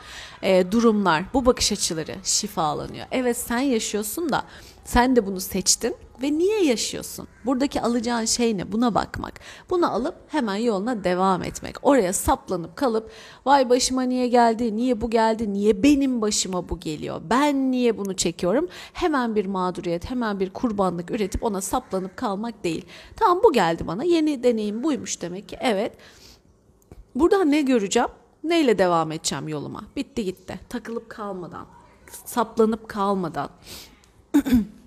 e, 0.41 0.72
durumlar, 0.72 1.24
bu 1.34 1.45
bakış 1.45 1.72
açıları 1.72 2.16
şifalanıyor. 2.24 3.06
Evet 3.12 3.38
sen 3.38 3.60
yaşıyorsun 3.60 4.30
da 4.30 4.43
sen 4.86 5.16
de 5.16 5.26
bunu 5.26 5.39
seçtin 5.39 5.95
ve 6.22 6.38
niye 6.38 6.66
yaşıyorsun? 6.66 7.28
Buradaki 7.45 7.82
alacağın 7.82 8.26
şey 8.26 8.57
ne? 8.57 8.72
Buna 8.72 8.95
bakmak. 8.95 9.39
Bunu 9.70 9.93
alıp 9.93 10.16
hemen 10.28 10.55
yoluna 10.55 11.03
devam 11.03 11.43
etmek. 11.43 11.76
Oraya 11.82 12.13
saplanıp 12.13 12.76
kalıp 12.76 13.11
vay 13.45 13.70
başıma 13.70 14.01
niye 14.01 14.28
geldi? 14.28 14.76
Niye 14.76 15.01
bu 15.01 15.09
geldi? 15.09 15.53
Niye 15.53 15.84
benim 15.84 16.22
başıma 16.22 16.70
bu 16.70 16.80
geliyor? 16.80 17.22
Ben 17.30 17.72
niye 17.72 17.97
bunu 17.97 18.16
çekiyorum? 18.16 18.68
Hemen 18.93 19.36
bir 19.36 19.45
mağduriyet, 19.45 20.09
hemen 20.09 20.39
bir 20.39 20.49
kurbanlık 20.49 21.11
üretip 21.11 21.43
ona 21.43 21.61
saplanıp 21.61 22.18
kalmak 22.18 22.63
değil. 22.63 22.86
Tamam 23.16 23.39
bu 23.43 23.53
geldi 23.53 23.88
bana. 23.88 24.03
Yeni 24.03 24.43
deneyim 24.43 24.84
buymuş 24.84 25.22
demek 25.22 25.49
ki. 25.49 25.57
Evet. 25.61 25.97
Buradan 27.16 27.51
ne 27.51 27.61
göreceğim? 27.61 28.09
Neyle 28.43 28.78
devam 28.78 29.11
edeceğim 29.11 29.47
yoluma? 29.47 29.84
Bitti 29.95 30.26
gitti. 30.26 30.59
Takılıp 30.70 31.09
kalmadan, 31.09 31.66
saplanıp 32.26 32.89
kalmadan. 32.89 33.49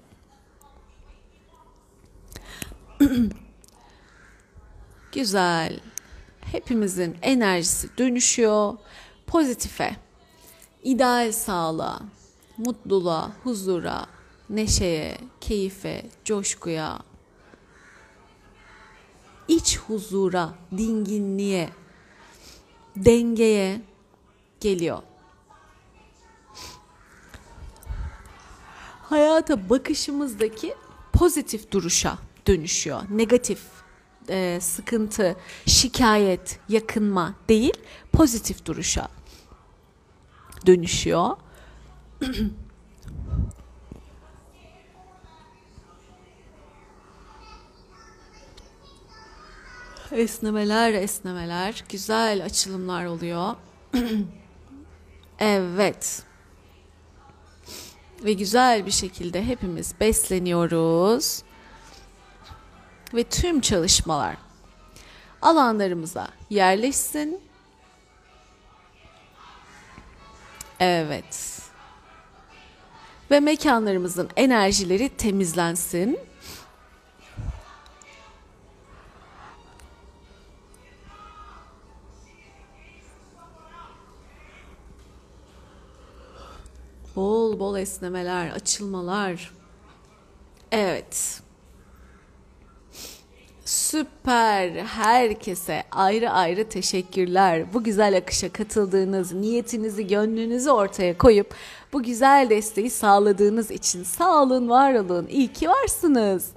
Güzel. 5.12 5.80
Hepimizin 6.40 7.16
enerjisi 7.22 7.99
dönüşüyor 7.99 8.74
pozitife, 9.26 9.96
ideal 10.82 11.32
sağlığa, 11.32 12.01
mutluluğa, 12.57 13.32
huzura, 13.44 14.07
neşeye, 14.51 15.18
keyfe, 15.40 16.07
coşkuya, 16.24 16.99
iç 19.49 19.78
huzura, 19.78 20.55
dinginliğe, 20.76 21.68
dengeye 22.96 23.80
geliyor. 24.61 25.03
Hayata 29.03 29.70
bakışımızdaki 29.70 30.74
pozitif 31.12 31.72
duruşa 31.72 32.18
dönüşüyor. 32.49 33.03
Negatif 33.11 33.61
e, 34.28 34.59
sıkıntı, 34.61 35.36
şikayet, 35.66 36.61
yakınma 36.68 37.34
değil, 37.49 37.74
pozitif 38.12 38.64
duruşa 38.64 39.09
dönüşüyor. 40.66 41.36
esnemeler, 50.12 50.92
esnemeler, 50.92 51.84
güzel 51.88 52.44
açılımlar 52.44 53.05
oluyor. 53.05 53.55
evet. 55.38 56.22
Ve 58.24 58.32
güzel 58.32 58.86
bir 58.86 58.90
şekilde 58.90 59.46
hepimiz 59.46 59.94
besleniyoruz 60.01 61.42
ve 63.14 63.24
tüm 63.24 63.61
çalışmalar 63.61 64.36
alanlarımıza 65.42 66.28
yerleşsin. 66.50 67.40
Evet. 70.80 71.61
Ve 73.30 73.40
mekanlarımızın 73.40 74.30
enerjileri 74.36 75.09
temizlensin. 75.09 76.18
Bol 87.16 87.59
bol 87.61 87.76
esnemeler, 87.78 88.50
açılmalar. 88.50 89.52
Evet. 90.72 91.42
Süper. 93.91 94.70
Herkese 94.70 95.82
ayrı 95.93 96.30
ayrı 96.30 96.68
teşekkürler. 96.68 97.74
Bu 97.74 97.84
güzel 97.84 98.16
akışa 98.16 98.53
katıldığınız, 98.53 99.32
niyetinizi, 99.32 100.07
gönlünüzü 100.07 100.70
ortaya 100.70 101.18
koyup 101.18 101.55
bu 101.93 102.03
güzel 102.03 102.47
desteği 102.51 102.91
sağladığınız 102.91 103.70
için 103.70 104.03
sağ 104.03 104.43
olun, 104.43 104.68
var 104.68 104.95
olun. 104.95 105.26
İyi 105.26 105.53
ki 105.53 105.68
varsınız. 105.68 106.51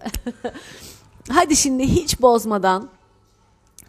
Hadi 1.30 1.56
şimdi 1.56 1.84
hiç 1.84 2.22
bozmadan 2.22 2.90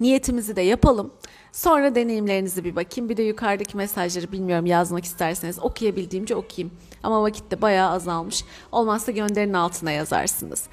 niyetimizi 0.01 0.57
de 0.57 0.63
yapalım. 0.63 1.13
Sonra 1.53 1.95
deneyimlerinizi 1.95 2.65
bir 2.65 2.77
bakayım. 2.77 3.09
Bir 3.09 3.17
de 3.17 3.23
yukarıdaki 3.23 3.77
mesajları 3.77 4.33
bilmiyorum 4.33 4.67
yazmak 4.67 5.05
isterseniz 5.05 5.59
okuyabildiğimce 5.59 6.37
okuyayım. 6.37 6.77
Ama 7.03 7.23
vakit 7.23 7.51
de 7.51 7.63
bayağı 7.63 7.91
azalmış. 7.91 8.45
Olmazsa 8.73 9.13
gönderin 9.13 9.53
altına 9.53 9.91
yazarsınız. 9.91 10.65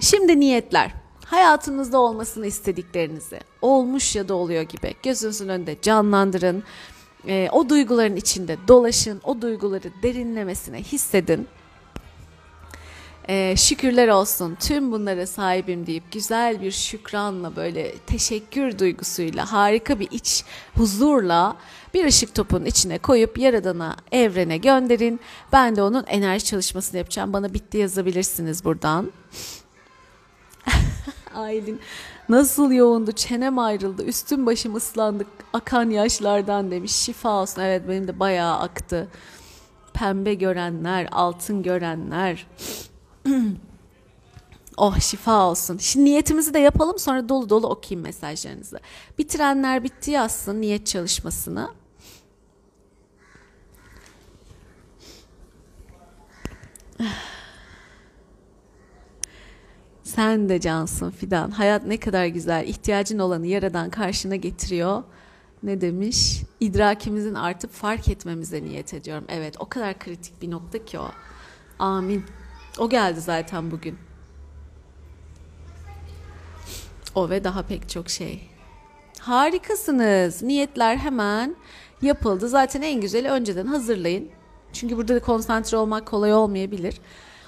Şimdi 0.00 0.40
niyetler 0.40 1.05
hayatınızda 1.26 1.98
olmasını 1.98 2.46
istediklerinizi 2.46 3.40
olmuş 3.62 4.16
ya 4.16 4.28
da 4.28 4.34
oluyor 4.34 4.62
gibi 4.62 4.94
gözünüzün 5.02 5.48
önünde 5.48 5.76
canlandırın. 5.82 6.62
E, 7.28 7.48
o 7.52 7.68
duyguların 7.68 8.16
içinde 8.16 8.56
dolaşın. 8.68 9.20
O 9.24 9.42
duyguları 9.42 10.02
derinlemesine 10.02 10.82
hissedin. 10.82 11.48
E, 13.28 13.54
şükürler 13.56 14.08
olsun 14.08 14.56
tüm 14.60 14.92
bunlara 14.92 15.26
sahibim 15.26 15.86
deyip 15.86 16.12
güzel 16.12 16.62
bir 16.62 16.70
şükranla 16.70 17.56
böyle 17.56 17.98
teşekkür 17.98 18.78
duygusuyla 18.78 19.52
harika 19.52 20.00
bir 20.00 20.10
iç 20.10 20.44
huzurla 20.76 21.56
bir 21.94 22.04
ışık 22.04 22.34
topunun 22.34 22.64
içine 22.64 22.98
koyup 22.98 23.38
yaradana 23.38 23.96
evrene 24.12 24.56
gönderin. 24.56 25.20
Ben 25.52 25.76
de 25.76 25.82
onun 25.82 26.04
enerji 26.06 26.44
çalışmasını 26.44 26.98
yapacağım. 26.98 27.32
Bana 27.32 27.54
bitti 27.54 27.78
yazabilirsiniz 27.78 28.64
buradan. 28.64 29.12
Aylin. 31.36 31.80
Nasıl 32.28 32.72
yoğundu 32.72 33.12
çenem 33.12 33.58
ayrıldı 33.58 34.04
üstüm 34.04 34.46
başım 34.46 34.74
ıslandı 34.74 35.26
akan 35.52 35.90
yaşlardan 35.90 36.70
demiş. 36.70 36.92
Şifa 36.92 37.42
olsun. 37.42 37.62
Evet 37.62 37.88
benim 37.88 38.08
de 38.08 38.20
bayağı 38.20 38.58
aktı. 38.58 39.08
Pembe 39.94 40.34
görenler 40.34 41.08
altın 41.12 41.62
görenler. 41.62 42.46
Oh 44.78 45.00
şifa 45.00 45.46
olsun. 45.46 45.78
Şimdi 45.78 46.04
niyetimizi 46.04 46.54
de 46.54 46.58
yapalım 46.58 46.98
sonra 46.98 47.28
dolu 47.28 47.50
dolu 47.50 47.66
okuyayım 47.66 48.02
mesajlarınızı. 48.02 48.80
Bitirenler 49.18 49.84
bitti 49.84 50.10
yazsın 50.10 50.60
niyet 50.60 50.86
çalışmasını 50.86 51.70
Sen 60.16 60.48
de 60.48 60.60
cansın 60.60 61.10
Fidan. 61.10 61.50
Hayat 61.50 61.86
ne 61.86 61.96
kadar 61.96 62.26
güzel. 62.26 62.68
İhtiyacın 62.68 63.18
olanı 63.18 63.46
yaradan 63.46 63.90
karşına 63.90 64.36
getiriyor. 64.36 65.02
Ne 65.62 65.80
demiş? 65.80 66.42
İdrakimizin 66.60 67.34
artıp 67.34 67.72
fark 67.72 68.08
etmemize 68.08 68.62
niyet 68.62 68.94
ediyorum. 68.94 69.24
Evet 69.28 69.56
o 69.58 69.68
kadar 69.68 69.98
kritik 69.98 70.42
bir 70.42 70.50
nokta 70.50 70.84
ki 70.84 70.98
o. 70.98 71.10
Amin. 71.78 72.24
O 72.78 72.88
geldi 72.88 73.20
zaten 73.20 73.70
bugün. 73.70 73.98
O 77.14 77.30
ve 77.30 77.44
daha 77.44 77.62
pek 77.62 77.88
çok 77.88 78.10
şey. 78.10 78.48
Harikasınız. 79.20 80.42
Niyetler 80.42 80.96
hemen 80.96 81.56
yapıldı. 82.02 82.48
Zaten 82.48 82.82
en 82.82 83.00
güzeli 83.00 83.28
önceden 83.28 83.66
hazırlayın. 83.66 84.28
Çünkü 84.72 84.96
burada 84.96 85.20
konsantre 85.20 85.76
olmak 85.76 86.06
kolay 86.06 86.34
olmayabilir 86.34 87.00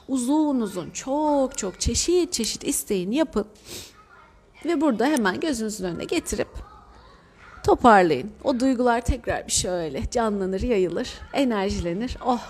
uzun 0.09 0.61
uzun 0.61 0.91
çok 0.91 1.59
çok 1.59 1.81
çeşit 1.81 2.33
çeşit 2.33 2.65
isteğini 2.65 3.17
yapın 3.17 3.47
ve 4.65 4.81
burada 4.81 5.07
hemen 5.07 5.41
gözünüzün 5.41 5.85
önüne 5.85 6.05
getirip 6.05 6.49
Toparlayın. 7.69 8.31
O 8.45 8.61
duygular 8.61 9.01
tekrar 9.01 9.47
bir 9.47 9.53
şöyle 9.53 10.11
canlanır, 10.11 10.61
yayılır, 10.61 11.09
enerjilenir. 11.33 12.17
Oh 12.27 12.41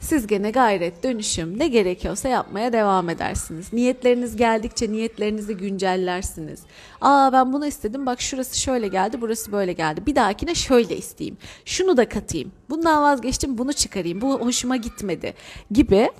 siz 0.00 0.26
gene 0.26 0.50
gayret, 0.50 1.02
dönüşüm 1.02 1.58
ne 1.58 1.68
gerekiyorsa 1.68 2.28
yapmaya 2.28 2.72
devam 2.72 3.08
edersiniz. 3.10 3.72
Niyetleriniz 3.72 4.36
geldikçe 4.36 4.92
niyetlerinizi 4.92 5.56
güncellersiniz. 5.56 6.60
Aa 7.00 7.32
ben 7.32 7.52
bunu 7.52 7.66
istedim 7.66 8.06
bak 8.06 8.20
şurası 8.20 8.58
şöyle 8.58 8.88
geldi 8.88 9.20
burası 9.20 9.52
böyle 9.52 9.72
geldi. 9.72 10.06
Bir 10.06 10.14
dahakine 10.14 10.54
şöyle 10.54 10.96
isteyeyim. 10.96 11.36
Şunu 11.64 11.96
da 11.96 12.08
katayım. 12.08 12.52
Bundan 12.70 13.02
vazgeçtim 13.02 13.58
bunu 13.58 13.72
çıkarayım. 13.72 14.20
Bu 14.20 14.40
hoşuma 14.40 14.76
gitmedi 14.76 15.34
gibi 15.70 16.10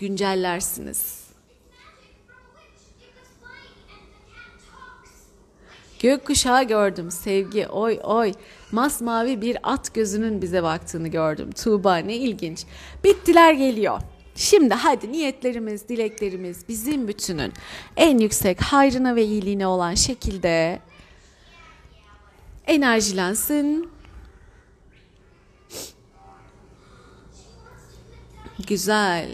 güncellersiniz. 0.00 1.20
Gökkuşağı 5.98 6.64
gördüm 6.64 7.10
sevgi 7.10 7.66
oy 7.66 8.00
oy. 8.02 8.32
Masmavi 8.72 9.40
bir 9.40 9.58
at 9.62 9.94
gözünün 9.94 10.42
bize 10.42 10.62
baktığını 10.62 11.08
gördüm. 11.08 11.50
Tuğba 11.52 11.96
ne 11.96 12.16
ilginç. 12.16 12.64
Bittiler 13.04 13.52
geliyor. 13.52 14.00
Şimdi 14.34 14.74
hadi 14.74 15.12
niyetlerimiz, 15.12 15.88
dileklerimiz 15.88 16.68
bizim 16.68 17.08
bütünün 17.08 17.52
en 17.96 18.18
yüksek 18.18 18.60
hayrına 18.60 19.16
ve 19.16 19.24
iyiliğine 19.24 19.66
olan 19.66 19.94
şekilde 19.94 20.80
enerjilensin. 22.66 23.90
Güzel. 28.66 29.30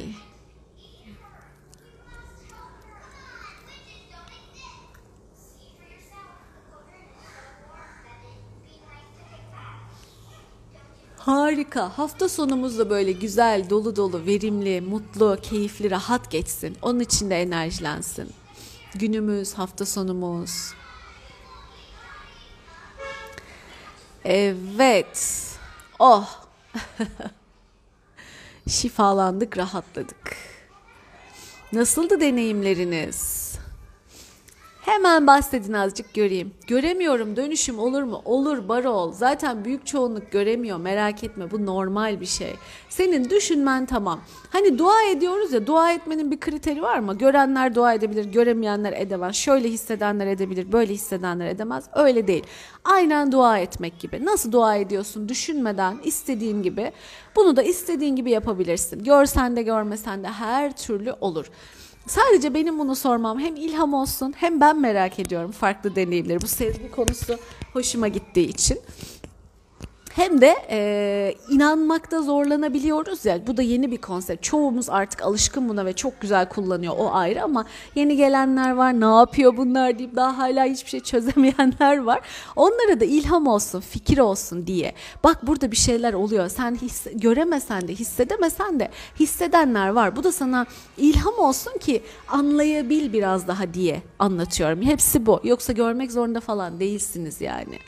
Harika. 11.26 11.98
Hafta 11.98 12.28
sonumuz 12.28 12.78
da 12.78 12.90
böyle 12.90 13.12
güzel, 13.12 13.70
dolu 13.70 13.96
dolu, 13.96 14.26
verimli, 14.26 14.80
mutlu, 14.80 15.38
keyifli, 15.42 15.90
rahat 15.90 16.30
geçsin. 16.30 16.76
Onun 16.82 17.00
için 17.00 17.30
de 17.30 17.42
enerjilensin. 17.42 18.30
Günümüz, 18.94 19.54
hafta 19.54 19.86
sonumuz. 19.86 20.50
Evet. 24.24 25.42
Oh. 25.98 26.46
Şifalandık, 28.68 29.58
rahatladık. 29.58 30.36
Nasıldı 31.72 32.20
deneyimleriniz? 32.20 33.45
Hemen 34.86 35.26
bahsedin 35.26 35.72
azıcık 35.72 36.14
göreyim. 36.14 36.54
Göremiyorum 36.66 37.36
dönüşüm 37.36 37.78
olur 37.78 38.02
mu? 38.02 38.22
Olur 38.24 38.68
Barol. 38.68 39.12
Zaten 39.12 39.64
büyük 39.64 39.86
çoğunluk 39.86 40.32
göremiyor 40.32 40.78
merak 40.78 41.24
etme 41.24 41.50
bu 41.50 41.66
normal 41.66 42.20
bir 42.20 42.26
şey. 42.26 42.54
Senin 42.88 43.30
düşünmen 43.30 43.86
tamam. 43.86 44.20
Hani 44.50 44.78
dua 44.78 45.02
ediyoruz 45.02 45.52
ya 45.52 45.66
dua 45.66 45.92
etmenin 45.92 46.30
bir 46.30 46.40
kriteri 46.40 46.82
var 46.82 46.98
mı? 46.98 47.18
Görenler 47.18 47.74
dua 47.74 47.94
edebilir, 47.94 48.24
göremeyenler 48.24 48.92
edemez. 48.92 49.36
Şöyle 49.36 49.68
hissedenler 49.68 50.26
edebilir, 50.26 50.72
böyle 50.72 50.94
hissedenler 50.94 51.46
edemez. 51.46 51.84
Öyle 51.94 52.26
değil. 52.26 52.44
Aynen 52.84 53.32
dua 53.32 53.58
etmek 53.58 54.00
gibi. 54.00 54.24
Nasıl 54.24 54.52
dua 54.52 54.76
ediyorsun 54.76 55.28
düşünmeden 55.28 55.96
istediğin 56.04 56.62
gibi. 56.62 56.92
Bunu 57.36 57.56
da 57.56 57.62
istediğin 57.62 58.16
gibi 58.16 58.30
yapabilirsin. 58.30 59.04
Görsen 59.04 59.56
de 59.56 59.62
görmesen 59.62 60.22
de 60.22 60.28
her 60.28 60.76
türlü 60.76 61.12
olur. 61.20 61.46
Sadece 62.06 62.54
benim 62.54 62.78
bunu 62.78 62.96
sormam 62.96 63.38
hem 63.38 63.56
ilham 63.56 63.94
olsun 63.94 64.34
hem 64.36 64.60
ben 64.60 64.80
merak 64.80 65.18
ediyorum 65.18 65.50
farklı 65.52 65.96
deneyimleri. 65.96 66.40
Bu 66.40 66.46
sezgi 66.46 66.90
konusu 66.90 67.38
hoşuma 67.72 68.08
gittiği 68.08 68.48
için 68.48 68.78
hem 70.16 70.40
de 70.40 70.56
e, 70.70 71.34
inanmakta 71.50 72.22
zorlanabiliyoruz 72.22 73.24
ya 73.24 73.46
bu 73.46 73.56
da 73.56 73.62
yeni 73.62 73.90
bir 73.90 73.96
konsept. 73.96 74.42
Çoğumuz 74.42 74.90
artık 74.90 75.22
alışkın 75.22 75.68
buna 75.68 75.86
ve 75.86 75.92
çok 75.92 76.20
güzel 76.20 76.48
kullanıyor 76.48 76.94
o 76.98 77.10
ayrı 77.12 77.42
ama 77.42 77.64
yeni 77.94 78.16
gelenler 78.16 78.70
var 78.70 79.00
ne 79.00 79.04
yapıyor 79.04 79.56
bunlar 79.56 79.98
deyip 79.98 80.16
daha 80.16 80.38
hala 80.38 80.64
hiçbir 80.64 80.90
şey 80.90 81.00
çözemeyenler 81.00 81.98
var. 82.02 82.20
Onlara 82.56 83.00
da 83.00 83.04
ilham 83.04 83.46
olsun 83.46 83.80
fikir 83.80 84.18
olsun 84.18 84.66
diye 84.66 84.94
bak 85.24 85.46
burada 85.46 85.70
bir 85.70 85.76
şeyler 85.76 86.12
oluyor 86.12 86.48
sen 86.48 86.74
hisse, 86.74 87.12
göremesen 87.12 87.88
de 87.88 87.94
hissedemesen 87.94 88.80
de 88.80 88.90
hissedenler 89.20 89.88
var. 89.88 90.16
Bu 90.16 90.24
da 90.24 90.32
sana 90.32 90.66
ilham 90.96 91.38
olsun 91.38 91.78
ki 91.78 92.02
anlayabil 92.28 93.12
biraz 93.12 93.48
daha 93.48 93.74
diye 93.74 94.02
anlatıyorum. 94.18 94.82
Hepsi 94.82 95.26
bu 95.26 95.40
yoksa 95.44 95.72
görmek 95.72 96.12
zorunda 96.12 96.40
falan 96.40 96.80
değilsiniz 96.80 97.40
yani. 97.40 97.78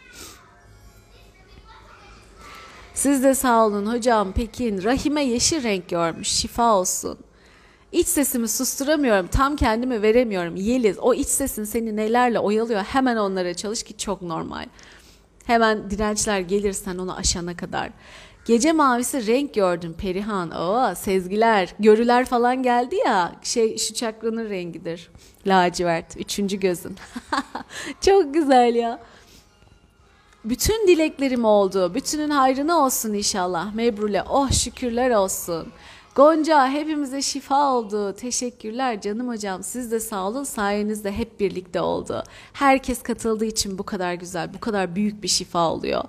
Siz 2.98 3.22
de 3.22 3.34
sağ 3.34 3.66
olun 3.66 3.86
hocam 3.86 4.32
Pekin. 4.32 4.82
Rahime 4.82 5.24
yeşil 5.24 5.62
renk 5.62 5.88
görmüş. 5.88 6.28
Şifa 6.28 6.74
olsun. 6.74 7.18
İç 7.92 8.06
sesimi 8.06 8.48
susturamıyorum. 8.48 9.26
Tam 9.26 9.56
kendimi 9.56 10.02
veremiyorum. 10.02 10.56
Yeliz 10.56 10.98
o 10.98 11.14
iç 11.14 11.28
sesin 11.28 11.64
seni 11.64 11.96
nelerle 11.96 12.38
oyalıyor. 12.38 12.80
Hemen 12.80 13.16
onlara 13.16 13.54
çalış 13.54 13.82
ki 13.82 13.96
çok 13.96 14.22
normal. 14.22 14.66
Hemen 15.46 15.90
dirençler 15.90 16.40
gelirsen 16.40 16.98
onu 16.98 17.16
aşana 17.16 17.56
kadar. 17.56 17.90
Gece 18.44 18.72
mavisi 18.72 19.26
renk 19.26 19.54
gördüm 19.54 19.94
Perihan. 19.98 20.50
Oo 20.50 20.94
sezgiler, 20.94 21.74
görüler 21.78 22.24
falan 22.24 22.62
geldi 22.62 22.96
ya. 23.06 23.32
Şey 23.42 23.78
şu 23.78 23.94
çakranın 23.94 24.50
rengidir. 24.50 25.10
Lacivert. 25.46 26.16
Üçüncü 26.16 26.56
gözün. 26.60 26.96
çok 28.00 28.34
güzel 28.34 28.74
ya. 28.74 29.00
Bütün 30.44 30.86
dileklerim 30.88 31.44
oldu. 31.44 31.94
Bütünün 31.94 32.30
hayrına 32.30 32.78
olsun 32.78 33.12
inşallah. 33.14 33.74
Mebrule 33.74 34.22
oh 34.22 34.52
şükürler 34.52 35.10
olsun. 35.10 35.68
Gonca 36.14 36.68
hepimize 36.68 37.22
şifa 37.22 37.72
oldu. 37.74 38.12
Teşekkürler 38.12 39.00
canım 39.00 39.28
hocam. 39.28 39.62
Siz 39.62 39.92
de 39.92 40.00
sağ 40.00 40.28
olun. 40.28 40.44
Sayenizde 40.44 41.12
hep 41.12 41.40
birlikte 41.40 41.80
oldu. 41.80 42.24
Herkes 42.52 43.02
katıldığı 43.02 43.44
için 43.44 43.78
bu 43.78 43.82
kadar 43.82 44.14
güzel, 44.14 44.54
bu 44.54 44.60
kadar 44.60 44.96
büyük 44.96 45.22
bir 45.22 45.28
şifa 45.28 45.70
oluyor. 45.70 46.04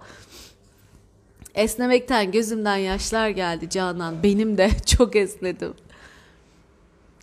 Esnemekten 1.55 2.31
gözümden 2.31 2.77
yaşlar 2.77 3.29
geldi 3.29 3.69
Canan. 3.69 4.23
Benim 4.23 4.57
de 4.57 4.69
çok 4.85 5.15
esnedim. 5.15 5.73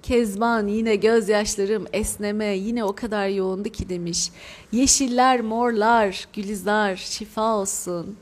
Kezban 0.07 0.67
yine 0.67 0.97
gözyaşlarım 0.97 1.87
esneme 1.93 2.45
yine 2.45 2.85
o 2.85 2.95
kadar 2.95 3.29
yoğundu 3.29 3.69
ki 3.69 3.89
demiş. 3.89 4.31
Yeşiller, 4.73 5.41
morlar, 5.41 6.29
gülizar 6.33 6.97
şifa 6.97 7.57
olsun. 7.57 8.17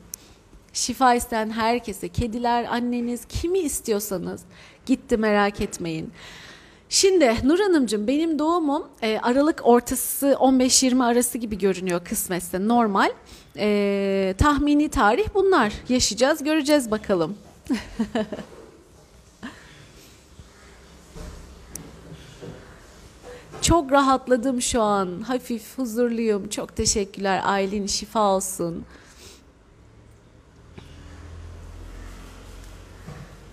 Şifa 0.73 1.13
isteyen 1.13 1.49
herkese, 1.49 2.09
kediler, 2.09 2.63
anneniz, 2.63 3.25
kimi 3.25 3.59
istiyorsanız 3.59 4.41
gitti 4.85 5.17
merak 5.17 5.61
etmeyin. 5.61 6.11
Şimdi 6.89 7.33
Nur 7.43 7.59
Hanımcığım 7.59 8.07
benim 8.07 8.39
doğumum 8.39 8.87
e, 9.01 9.19
Aralık 9.19 9.61
ortası 9.63 10.27
15-20 10.39 11.05
arası 11.05 11.37
gibi 11.37 11.57
görünüyor 11.57 12.05
kısmetse 12.05 12.67
normal. 12.67 13.11
E, 13.57 14.35
tahmini 14.37 14.89
tarih 14.89 15.25
bunlar. 15.33 15.73
Yaşayacağız 15.89 16.43
göreceğiz 16.43 16.91
bakalım. 16.91 17.37
Çok 23.65 23.91
rahatladım 23.91 24.61
şu 24.61 24.81
an. 24.81 25.21
Hafif, 25.21 25.77
huzurluyum. 25.77 26.49
Çok 26.49 26.75
teşekkürler. 26.75 27.41
Aylin 27.43 27.87
şifa 27.87 28.35
olsun. 28.35 28.85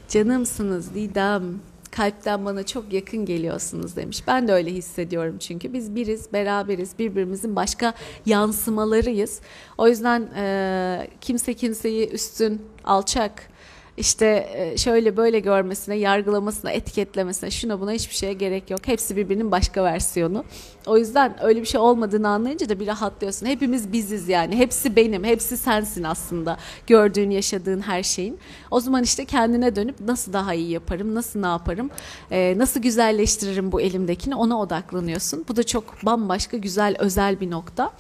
Canımsınız 0.09 0.95
Didem. 0.95 1.43
Kalpten 1.91 2.45
bana 2.45 2.67
çok 2.67 2.93
yakın 2.93 3.25
geliyorsunuz 3.25 3.97
demiş. 3.97 4.23
Ben 4.27 4.49
de 4.49 4.53
öyle 4.53 4.71
hissediyorum 4.71 5.39
çünkü 5.39 5.73
biz 5.73 5.95
biriz, 5.95 6.33
beraberiz, 6.33 6.99
birbirimizin 6.99 7.57
başka 7.57 7.95
yansımalarıyız. 8.27 9.41
O 9.79 9.89
yüzden 9.89 10.21
e, 10.37 11.09
kimse 11.21 11.55
kimseyi 11.55 12.09
üstün, 12.09 12.63
alçak, 12.85 13.52
işte 13.97 14.49
e, 14.55 14.77
şöyle 14.77 15.17
böyle 15.17 15.41
görmesine, 15.41 15.95
yargılamasına, 15.95 16.71
etiketlemesine, 16.71 17.51
şuna 17.51 17.81
buna 17.81 17.93
hiçbir 17.93 18.15
şeye 18.15 18.33
gerek 18.33 18.71
yok. 18.71 18.81
Hepsi 18.87 19.17
birbirinin 19.17 19.51
başka 19.51 19.85
versiyonu. 19.85 20.45
O 20.87 20.99
yüzden 20.99 21.45
öyle 21.45 21.61
bir 21.61 21.67
şey 21.67 21.81
olmadığını 21.81 22.29
anlayınca 22.29 22.69
da 22.69 22.81
bir 22.81 22.87
rahatlıyorsun. 22.87 23.47
Hepimiz 23.47 23.93
biziz 23.93 24.29
yani. 24.29 24.57
Hepsi 24.57 24.97
benim, 24.97 25.25
hepsi 25.25 25.57
sensin 25.57 26.03
aslında. 26.03 26.57
Gördüğün, 26.87 27.31
yaşadığın 27.31 27.81
her 27.81 28.03
şeyin. 28.03 28.39
O 28.71 28.81
zaman 28.81 29.03
işte 29.03 29.25
kendine 29.25 29.77
dönüp 29.77 30.01
nasıl 30.01 30.33
daha 30.33 30.55
iyi 30.55 30.71
yaparım, 30.71 31.15
nasıl 31.15 31.41
ne 31.41 31.47
yaparım, 31.47 31.91
e, 32.31 32.55
nasıl 32.57 32.81
güzelleştiririm 32.81 33.73
bu 33.73 33.81
elimdekini 33.81 34.35
ona 34.35 34.61
odaklanıyorsun. 34.61 35.45
Bu 35.49 35.57
da 35.57 35.63
çok 35.63 36.07
bambaşka, 36.07 36.57
güzel, 36.57 36.97
özel 36.99 37.41
bir 37.41 37.51
nokta 37.51 37.93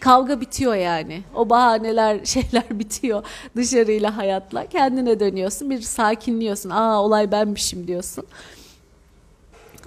kavga 0.00 0.40
bitiyor 0.40 0.74
yani. 0.74 1.22
O 1.34 1.50
bahaneler, 1.50 2.24
şeyler 2.24 2.78
bitiyor 2.78 3.24
dışarıyla 3.56 4.16
hayatla. 4.16 4.66
Kendine 4.66 5.20
dönüyorsun, 5.20 5.70
bir 5.70 5.80
sakinliyorsun. 5.80 6.70
Aa 6.70 7.02
olay 7.02 7.32
benmişim 7.32 7.86
diyorsun. 7.86 8.26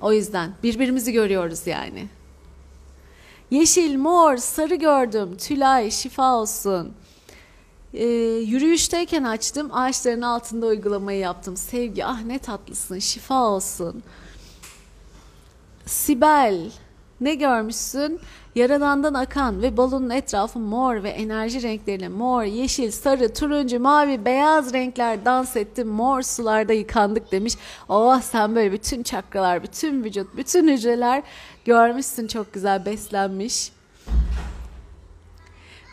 O 0.02 0.14
yüzden 0.14 0.52
birbirimizi 0.64 1.12
görüyoruz 1.12 1.68
yani. 1.68 2.08
Yeşil, 3.52 3.98
mor, 3.98 4.38
sarı 4.38 4.76
gördüm. 4.76 5.38
Tülay, 5.38 5.92
şifa 5.92 6.36
olsun. 6.36 6.94
Ee, 7.94 8.06
yürüyüşteyken 8.46 9.24
açtım. 9.24 9.70
Ağaçların 9.74 10.22
altında 10.22 10.66
uygulamayı 10.66 11.20
yaptım. 11.20 11.58
Sevgi, 11.58 12.06
ah 12.06 12.22
ne 12.22 12.40
tatlısın. 12.40 13.00
Şifa 13.00 13.44
olsun. 13.44 14.04
Sibel, 15.86 16.72
ne 17.22 17.36
görmüşsün? 17.36 18.20
Yaradandan 18.56 19.14
akan 19.14 19.62
ve 19.62 19.78
balonun 19.78 20.10
etrafı 20.10 20.60
mor 20.60 21.04
ve 21.04 21.10
enerji 21.10 21.62
renkleriyle 21.62 22.10
mor, 22.10 22.44
yeşil, 22.44 22.92
sarı, 22.92 23.34
turuncu, 23.34 23.80
mavi, 23.80 24.26
beyaz 24.26 24.74
renkler 24.74 25.26
dans 25.26 25.56
etti. 25.56 25.84
Mor 25.84 26.22
sularda 26.22 26.74
yıkandık 26.74 27.32
demiş. 27.32 27.54
Oh 27.90 28.22
sen 28.22 28.56
böyle 28.56 28.72
bütün 28.72 29.04
çakralar, 29.04 29.64
bütün 29.64 30.04
vücut, 30.04 30.38
bütün 30.38 30.68
hücreler 30.68 31.24
görmüşsün 31.66 32.28
çok 32.28 32.54
güzel 32.54 32.86
beslenmiş. 32.86 33.77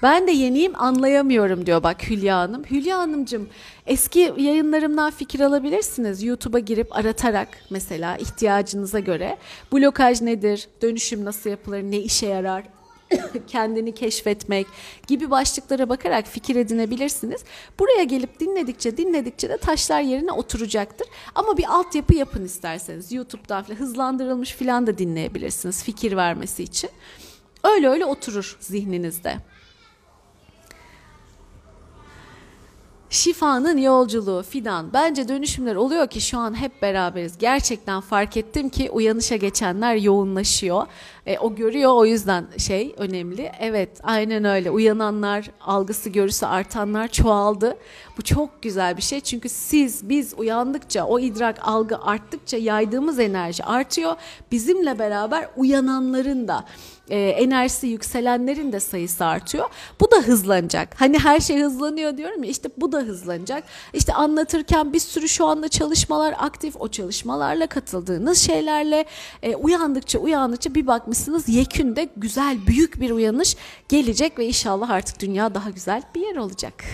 Ben 0.05 0.27
de 0.27 0.33
yeniyim 0.33 0.81
anlayamıyorum 0.81 1.67
diyor 1.67 1.83
bak 1.83 2.11
Hülya 2.11 2.39
Hanım. 2.39 2.65
Hülya 2.65 2.99
Hanımcığım 2.99 3.49
eski 3.87 4.35
yayınlarımdan 4.37 5.11
fikir 5.11 5.41
alabilirsiniz. 5.41 6.23
YouTube'a 6.23 6.59
girip 6.59 6.97
aratarak 6.97 7.49
mesela 7.71 8.17
ihtiyacınıza 8.17 8.99
göre 8.99 9.39
blokaj 9.73 10.21
nedir, 10.21 10.69
dönüşüm 10.83 11.25
nasıl 11.25 11.51
yapılır, 11.51 11.83
ne 11.83 11.99
işe 11.99 12.27
yarar, 12.27 12.65
kendini 13.47 13.95
keşfetmek 13.95 14.67
gibi 15.07 15.31
başlıklara 15.31 15.89
bakarak 15.89 16.27
fikir 16.27 16.57
edinebilirsiniz. 16.57 17.45
Buraya 17.79 18.03
gelip 18.03 18.41
dinledikçe 18.41 18.97
dinledikçe 18.97 19.49
de 19.49 19.57
taşlar 19.57 20.01
yerine 20.01 20.33
oturacaktır. 20.33 21.07
Ama 21.35 21.57
bir 21.57 21.65
altyapı 21.75 22.15
yapın 22.15 22.45
isterseniz 22.45 23.13
YouTube'dan 23.13 23.63
falan 23.63 23.79
hızlandırılmış 23.79 24.53
falan 24.53 24.87
da 24.87 24.99
dinleyebilirsiniz 24.99 25.85
fikir 25.85 26.17
vermesi 26.17 26.63
için. 26.63 26.91
Öyle 27.65 27.89
öyle 27.89 28.05
oturur 28.05 28.57
zihninizde. 28.61 29.37
Şifanın 33.15 33.79
yolculuğu 33.79 34.43
Fidan. 34.43 34.93
Bence 34.93 35.29
dönüşümler 35.29 35.77
oluyor 35.77 36.07
ki 36.07 36.21
şu 36.21 36.39
an 36.39 36.61
hep 36.61 36.83
beraberiz. 36.83 37.39
Gerçekten 37.39 38.01
fark 38.01 38.37
ettim 38.37 38.69
ki 38.69 38.91
uyanışa 38.91 39.37
geçenler 39.37 39.95
yoğunlaşıyor. 39.95 40.87
E, 41.27 41.39
o 41.39 41.55
görüyor 41.55 41.93
o 41.95 42.05
yüzden 42.05 42.47
şey 42.59 42.95
önemli. 42.99 43.53
Evet 43.61 43.91
aynen 44.03 44.45
öyle. 44.45 44.70
Uyananlar, 44.70 45.51
algısı 45.61 46.11
görüsü 46.11 46.47
artanlar 46.47 47.09
çoğaldı. 47.09 47.77
Bu 48.18 48.22
çok 48.22 48.62
güzel 48.62 48.97
bir 48.97 49.03
şey. 49.03 49.20
Çünkü 49.20 49.49
siz 49.49 50.09
biz 50.09 50.35
uyandıkça 50.37 51.05
o 51.05 51.20
idrak 51.20 51.59
algı 51.62 51.99
arttıkça 51.99 52.57
yaydığımız 52.57 53.18
enerji 53.18 53.64
artıyor. 53.64 54.16
Bizimle 54.53 54.99
beraber 54.99 55.49
uyananların 55.57 56.49
da 56.49 56.64
e, 57.11 57.18
enerjisi 57.18 57.87
yükselenlerin 57.87 58.72
de 58.72 58.81
sayısı 58.81 59.25
artıyor. 59.25 59.70
Bu 60.01 60.11
da 60.11 60.16
hızlanacak. 60.16 61.01
Hani 61.01 61.18
her 61.18 61.41
şey 61.41 61.61
hızlanıyor 61.61 62.16
diyorum 62.16 62.45
ya 62.45 62.51
işte 62.51 62.68
bu 62.77 62.93
da 62.93 62.99
hızlanacak. 62.99 63.64
İşte 63.93 64.14
anlatırken 64.14 64.93
bir 64.93 65.01
sürü 65.01 65.29
şu 65.29 65.47
anda 65.47 65.68
çalışmalar 65.68 66.35
aktif. 66.39 66.77
O 66.79 66.89
çalışmalarla 66.89 67.66
katıldığınız 67.66 68.39
şeylerle 68.39 69.05
e, 69.43 69.57
uyandıkça 69.57 70.18
uyandıkça 70.18 70.75
bir 70.75 70.87
bakmışsınız 70.87 71.14
yekünde 71.49 72.09
güzel 72.17 72.67
büyük 72.67 73.01
bir 73.01 73.11
uyanış 73.11 73.57
gelecek 73.89 74.39
ve 74.39 74.47
inşallah 74.47 74.91
artık 74.91 75.21
dünya 75.21 75.55
daha 75.55 75.71
güzel 75.71 76.03
bir 76.15 76.21
yer 76.21 76.37
olacak. 76.37 76.85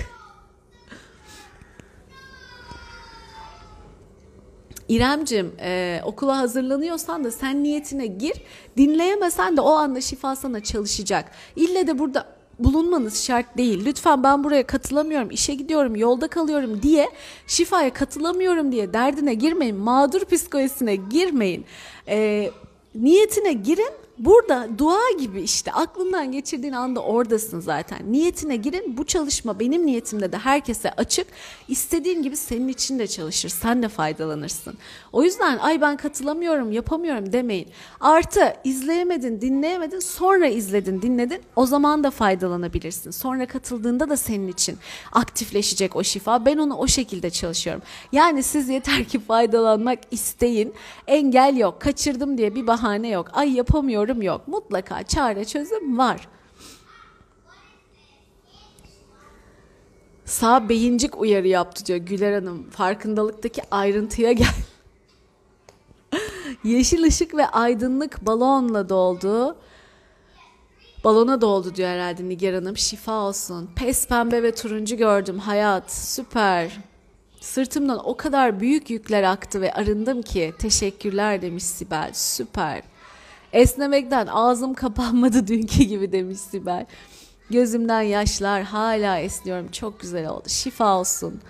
İremcim 4.89 5.53
e, 5.61 6.01
okula 6.05 6.39
hazırlanıyorsan 6.39 7.25
da 7.25 7.31
sen 7.31 7.63
niyetine 7.63 8.07
gir. 8.07 8.43
Dinleyemesen 8.77 9.57
de 9.57 9.61
o 9.61 9.71
anda 9.71 10.01
şifa 10.01 10.37
sana 10.37 10.63
çalışacak. 10.63 11.33
İlle 11.57 11.87
de 11.87 11.99
burada 11.99 12.27
bulunmanız 12.59 13.25
şart 13.25 13.57
değil. 13.57 13.85
Lütfen 13.85 14.23
ben 14.23 14.45
buraya 14.45 14.67
katılamıyorum, 14.67 15.31
işe 15.31 15.55
gidiyorum, 15.55 15.97
yolda 15.97 16.29
kalıyorum 16.29 16.83
diye 16.83 17.09
şifaya 17.47 17.93
katılamıyorum 17.93 18.73
diye 18.73 18.93
derdine 18.93 19.35
girmeyin. 19.35 19.77
Mağdur 19.77 20.25
psikolojisine 20.25 20.97
girmeyin. 20.97 21.65
E, 22.09 22.51
niyetine 22.95 23.53
girin 23.53 23.93
Burada 24.21 24.69
dua 24.79 25.11
gibi 25.21 25.41
işte 25.41 25.73
aklından 25.73 26.33
geçirdiğin 26.33 26.73
anda 26.73 27.01
oradasın 27.03 27.61
zaten. 27.61 28.13
Niyetine 28.13 28.57
girin. 28.57 28.97
Bu 28.97 29.07
çalışma 29.07 29.61
benim 29.61 29.87
niyetimde 29.87 30.33
de 30.33 30.39
herkese 30.39 30.91
açık. 30.91 31.27
İstediğin 31.69 32.23
gibi 32.23 32.37
senin 32.37 32.69
için 32.69 32.99
de 32.99 33.07
çalışır. 33.07 33.49
Sen 33.49 33.83
de 33.83 33.89
faydalanırsın. 33.89 34.75
O 35.13 35.23
yüzden 35.23 35.59
ay 35.59 35.81
ben 35.81 35.97
katılamıyorum, 35.97 36.73
yapamıyorum 36.73 37.33
demeyin. 37.33 37.69
Artı 38.01 38.55
izleyemedin, 38.65 39.41
dinleyemedin, 39.41 39.99
sonra 39.99 40.47
izledin, 40.47 41.03
dinledin. 41.03 41.41
O 41.57 41.67
zaman 41.67 42.05
da 42.05 42.11
faydalanabilirsin. 42.11 43.11
Sonra 43.11 43.47
katıldığında 43.47 44.09
da 44.09 44.17
senin 44.17 44.49
için 44.49 44.79
aktifleşecek 45.13 45.97
o 45.97 46.05
şifa. 46.05 46.47
Ben 46.47 46.59
onu 46.59 46.75
o 46.77 46.87
şekilde 46.87 47.31
çalışıyorum. 47.31 47.83
Yani 48.13 48.43
siz 48.43 48.69
yeter 48.69 49.05
ki 49.05 49.21
faydalanmak 49.21 49.99
isteyin. 50.11 50.75
Engel 51.07 51.57
yok. 51.57 51.81
Kaçırdım 51.81 52.39
diye 52.39 52.55
bir 52.55 52.67
bahane 52.67 53.09
yok. 53.09 53.29
Ay 53.33 53.53
yapamıyorum 53.53 54.10
yorum 54.11 54.23
yok. 54.23 54.49
Mutlaka 54.49 55.03
çare 55.03 55.45
çözüm 55.45 55.99
var. 55.99 56.29
Sağ 60.25 60.69
beyincik 60.69 61.21
uyarı 61.21 61.49
yaptı 61.49 61.87
diyor 61.87 61.99
Güler 61.99 62.33
Hanım. 62.33 62.71
Farkındalıktaki 62.71 63.63
ayrıntıya 63.71 64.33
gel. 64.33 64.55
Yeşil 66.65 67.03
ışık 67.03 67.35
ve 67.35 67.47
aydınlık 67.47 68.27
balonla 68.27 68.89
doldu. 68.89 69.57
Balona 71.05 71.41
doldu 71.41 71.75
diyor 71.75 71.89
herhalde 71.89 72.29
Nigar 72.29 72.55
Hanım. 72.55 72.77
Şifa 72.77 73.13
olsun. 73.13 73.71
Pes 73.77 74.09
pembe 74.09 74.43
ve 74.43 74.55
turuncu 74.55 74.97
gördüm. 74.97 75.39
Hayat 75.39 75.93
süper. 75.93 76.81
Sırtımdan 77.41 78.09
o 78.09 78.17
kadar 78.17 78.61
büyük 78.61 78.91
yükler 78.91 79.23
aktı 79.23 79.61
ve 79.61 79.73
arındım 79.73 80.23
ki. 80.23 80.55
Teşekkürler 80.59 81.43
demiş 81.43 81.65
Sibel. 81.65 82.11
Süper. 82.13 82.90
Esnemekten 83.53 84.27
ağzım 84.27 84.75
kapanmadı 84.75 85.47
dünkü 85.47 85.85
gibi 85.85 86.13
demiş 86.13 86.39
Sibel. 86.39 86.87
Gözümden 87.51 88.03
yaşlar 88.03 88.63
hala 88.63 89.19
esniyorum. 89.19 89.69
Çok 89.71 90.01
güzel 90.01 90.29
oldu. 90.29 90.49
Şifa 90.49 90.99
olsun. 90.99 91.41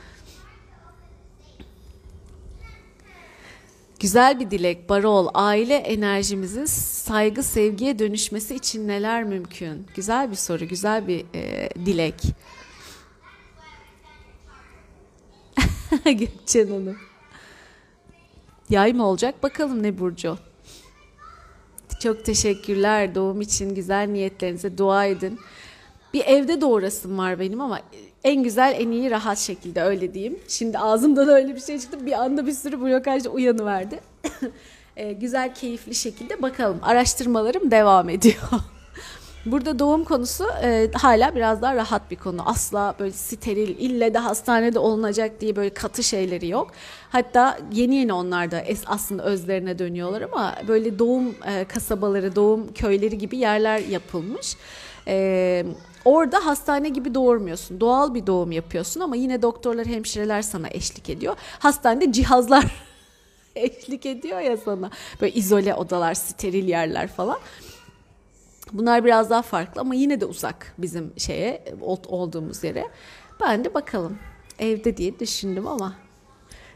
Güzel 4.00 4.40
bir 4.40 4.50
dilek 4.50 4.88
Barol. 4.88 5.28
Aile 5.34 5.74
enerjimizin 5.74 6.64
saygı 6.64 7.42
sevgiye 7.42 7.98
dönüşmesi 7.98 8.54
için 8.54 8.88
neler 8.88 9.24
mümkün? 9.24 9.86
Güzel 9.94 10.30
bir 10.30 10.36
soru, 10.36 10.68
güzel 10.68 11.08
bir 11.08 11.24
e, 11.34 11.70
dilek. 11.86 12.22
Gökçen 16.04 16.66
Hanım. 16.66 16.98
Yay 18.70 18.92
mı 18.92 19.06
olacak? 19.06 19.42
Bakalım 19.42 19.82
ne 19.82 19.98
burcu. 19.98 20.38
Çok 22.02 22.24
teşekkürler 22.24 23.14
doğum 23.14 23.40
için 23.40 23.74
güzel 23.74 24.08
niyetlerinize 24.08 24.78
dua 24.78 25.06
edin. 25.06 25.38
Bir 26.14 26.24
evde 26.26 26.60
doğurasım 26.60 27.18
var 27.18 27.40
benim 27.40 27.60
ama 27.60 27.80
en 28.24 28.42
güzel, 28.42 28.76
en 28.78 28.90
iyi, 28.90 29.10
rahat 29.10 29.38
şekilde 29.38 29.82
öyle 29.82 30.14
diyeyim. 30.14 30.38
Şimdi 30.48 30.78
ağzımdan 30.78 31.28
öyle 31.28 31.54
bir 31.54 31.60
şey 31.60 31.78
çıktı. 31.78 32.06
Bir 32.06 32.12
anda 32.12 32.46
bir 32.46 32.52
sürü 32.52 32.80
blokajla 32.80 33.30
uyanıverdi. 33.30 34.00
e, 34.96 35.12
güzel, 35.12 35.54
keyifli 35.54 35.94
şekilde 35.94 36.42
bakalım. 36.42 36.78
Araştırmalarım 36.82 37.70
devam 37.70 38.08
ediyor. 38.08 38.42
Burada 39.46 39.78
doğum 39.78 40.04
konusu 40.04 40.44
e, 40.62 40.90
hala 40.94 41.34
biraz 41.34 41.62
daha 41.62 41.74
rahat 41.74 42.10
bir 42.10 42.16
konu. 42.16 42.48
Asla 42.48 42.94
böyle 42.98 43.12
steril, 43.12 43.68
ille 43.78 44.14
de 44.14 44.18
hastanede 44.18 44.78
olunacak 44.78 45.40
diye 45.40 45.56
böyle 45.56 45.74
katı 45.74 46.02
şeyleri 46.02 46.48
yok. 46.48 46.70
Hatta 47.10 47.58
yeni 47.72 47.94
yeni 47.94 48.12
onlar 48.12 48.50
da 48.50 48.60
es, 48.60 48.82
aslında 48.86 49.22
özlerine 49.24 49.78
dönüyorlar 49.78 50.22
ama 50.22 50.54
böyle 50.68 50.98
doğum 50.98 51.34
e, 51.46 51.64
kasabaları, 51.64 52.36
doğum 52.36 52.72
köyleri 52.72 53.18
gibi 53.18 53.36
yerler 53.36 53.78
yapılmış. 53.78 54.56
E, 55.08 55.66
orada 56.04 56.46
hastane 56.46 56.88
gibi 56.88 57.14
doğurmuyorsun. 57.14 57.80
Doğal 57.80 58.14
bir 58.14 58.26
doğum 58.26 58.52
yapıyorsun 58.52 59.00
ama 59.00 59.16
yine 59.16 59.42
doktorlar, 59.42 59.86
hemşireler 59.86 60.42
sana 60.42 60.68
eşlik 60.70 61.10
ediyor. 61.10 61.36
Hastanede 61.58 62.12
cihazlar 62.12 62.64
eşlik 63.56 64.06
ediyor 64.06 64.40
ya 64.40 64.56
sana. 64.56 64.90
Böyle 65.20 65.32
izole 65.32 65.74
odalar, 65.74 66.14
steril 66.14 66.68
yerler 66.68 67.08
falan. 67.08 67.38
Bunlar 68.72 69.04
biraz 69.04 69.30
daha 69.30 69.42
farklı 69.42 69.80
ama 69.80 69.94
yine 69.94 70.20
de 70.20 70.24
uzak 70.24 70.74
bizim 70.78 71.12
şeye 71.16 71.64
olduğumuz 72.08 72.64
yere. 72.64 72.88
Ben 73.40 73.64
de 73.64 73.74
bakalım 73.74 74.18
evde 74.58 74.96
diye 74.96 75.18
düşündüm 75.18 75.66
ama 75.66 75.94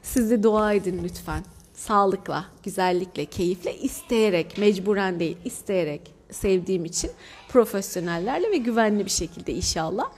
siz 0.02 0.30
de 0.30 0.42
dua 0.42 0.72
edin 0.72 1.00
lütfen. 1.04 1.44
Sağlıkla, 1.74 2.44
güzellikle, 2.62 3.24
keyifle, 3.24 3.76
isteyerek, 3.78 4.58
mecburen 4.58 5.20
değil, 5.20 5.36
isteyerek 5.44 6.14
sevdiğim 6.30 6.84
için 6.84 7.10
profesyonellerle 7.48 8.50
ve 8.50 8.56
güvenli 8.56 9.04
bir 9.04 9.10
şekilde 9.10 9.52
inşallah. 9.52 10.10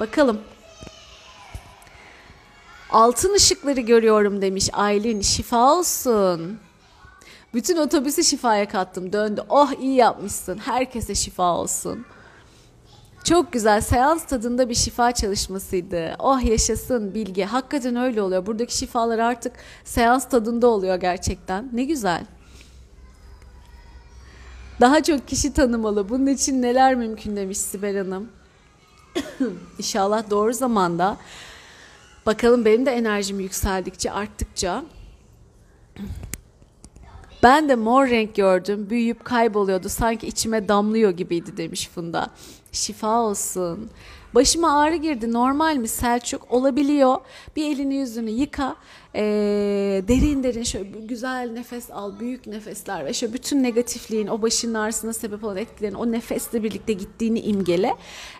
Bakalım. 0.00 0.40
Altın 2.90 3.34
ışıkları 3.34 3.80
görüyorum 3.80 4.42
demiş 4.42 4.70
Aylin. 4.72 5.20
Şifa 5.20 5.78
olsun. 5.78 6.58
Bütün 7.54 7.76
otobüsü 7.76 8.24
şifaya 8.24 8.68
kattım. 8.68 9.12
Döndü. 9.12 9.42
Oh 9.48 9.72
iyi 9.80 9.94
yapmışsın. 9.94 10.58
Herkese 10.58 11.14
şifa 11.14 11.56
olsun. 11.56 12.06
Çok 13.24 13.52
güzel. 13.52 13.80
Seans 13.80 14.26
tadında 14.26 14.68
bir 14.68 14.74
şifa 14.74 15.12
çalışmasıydı. 15.12 16.16
Oh 16.18 16.44
yaşasın 16.44 17.14
bilgi. 17.14 17.44
Hakikaten 17.44 17.96
öyle 17.96 18.22
oluyor. 18.22 18.46
Buradaki 18.46 18.76
şifalar 18.76 19.18
artık 19.18 19.52
seans 19.84 20.28
tadında 20.28 20.66
oluyor 20.66 20.96
gerçekten. 20.96 21.68
Ne 21.72 21.84
güzel. 21.84 22.26
Daha 24.80 25.02
çok 25.02 25.28
kişi 25.28 25.52
tanımalı. 25.52 26.08
Bunun 26.08 26.26
için 26.26 26.62
neler 26.62 26.94
mümkün 26.94 27.36
demiş 27.36 27.58
Sibel 27.58 27.98
Hanım. 27.98 28.28
İnşallah 29.78 30.30
doğru 30.30 30.52
zamanda. 30.52 31.16
Bakalım 32.26 32.64
benim 32.64 32.86
de 32.86 32.90
enerjim 32.90 33.40
yükseldikçe, 33.40 34.12
arttıkça. 34.12 34.84
Ben 37.44 37.68
de 37.68 37.74
mor 37.74 38.08
renk 38.08 38.34
gördüm. 38.34 38.90
Büyüyüp 38.90 39.24
kayboluyordu. 39.24 39.88
Sanki 39.88 40.26
içime 40.26 40.68
damlıyor 40.68 41.10
gibiydi 41.10 41.56
demiş 41.56 41.88
Funda. 41.94 42.30
Şifa 42.72 43.20
olsun. 43.20 43.90
Başıma 44.34 44.80
ağrı 44.80 44.96
girdi. 44.96 45.32
Normal 45.32 45.76
mi 45.76 45.88
Selçuk? 45.88 46.52
Olabiliyor. 46.52 47.16
Bir 47.56 47.64
elini 47.64 47.94
yüzünü 47.94 48.30
yıka. 48.30 48.76
Ee, 49.14 49.20
derin 50.08 50.42
derin 50.42 50.62
şöyle 50.62 51.00
güzel 51.00 51.50
nefes 51.52 51.90
al. 51.90 52.20
Büyük 52.20 52.46
nefesler 52.46 53.06
ve 53.06 53.12
şöyle 53.12 53.32
bütün 53.32 53.62
negatifliğin 53.62 54.26
o 54.26 54.42
başının 54.42 54.74
ağrısına 54.74 55.12
sebep 55.12 55.44
olan 55.44 55.56
etkilerin 55.56 55.94
o 55.94 56.12
nefesle 56.12 56.62
birlikte 56.62 56.92
gittiğini 56.92 57.40
imgele. 57.40 57.94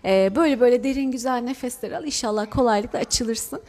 Ee, 0.04 0.32
böyle 0.36 0.60
böyle 0.60 0.84
derin 0.84 1.10
güzel 1.10 1.40
nefesler 1.40 1.92
al. 1.92 2.04
İnşallah 2.04 2.46
kolaylıkla 2.50 2.98
açılırsın. 2.98 3.60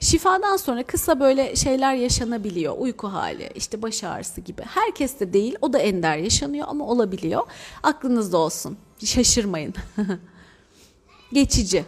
Şifadan 0.00 0.56
sonra 0.56 0.82
kısa 0.82 1.20
böyle 1.20 1.56
şeyler 1.56 1.94
yaşanabiliyor. 1.94 2.74
Uyku 2.78 3.08
hali, 3.08 3.50
işte 3.54 3.82
baş 3.82 4.04
ağrısı 4.04 4.40
gibi. 4.40 4.62
Herkes 4.62 5.20
de 5.20 5.32
değil, 5.32 5.56
o 5.60 5.72
da 5.72 5.78
ender 5.78 6.16
yaşanıyor 6.16 6.66
ama 6.70 6.86
olabiliyor. 6.86 7.42
Aklınızda 7.82 8.38
olsun. 8.38 8.78
Şaşırmayın. 9.04 9.74
Geçici. 11.32 11.84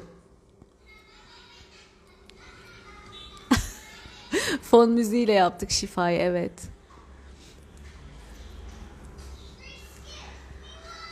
Fon 4.62 4.90
müziğiyle 4.90 5.32
yaptık 5.32 5.70
şifayı, 5.70 6.18
evet. 6.20 6.71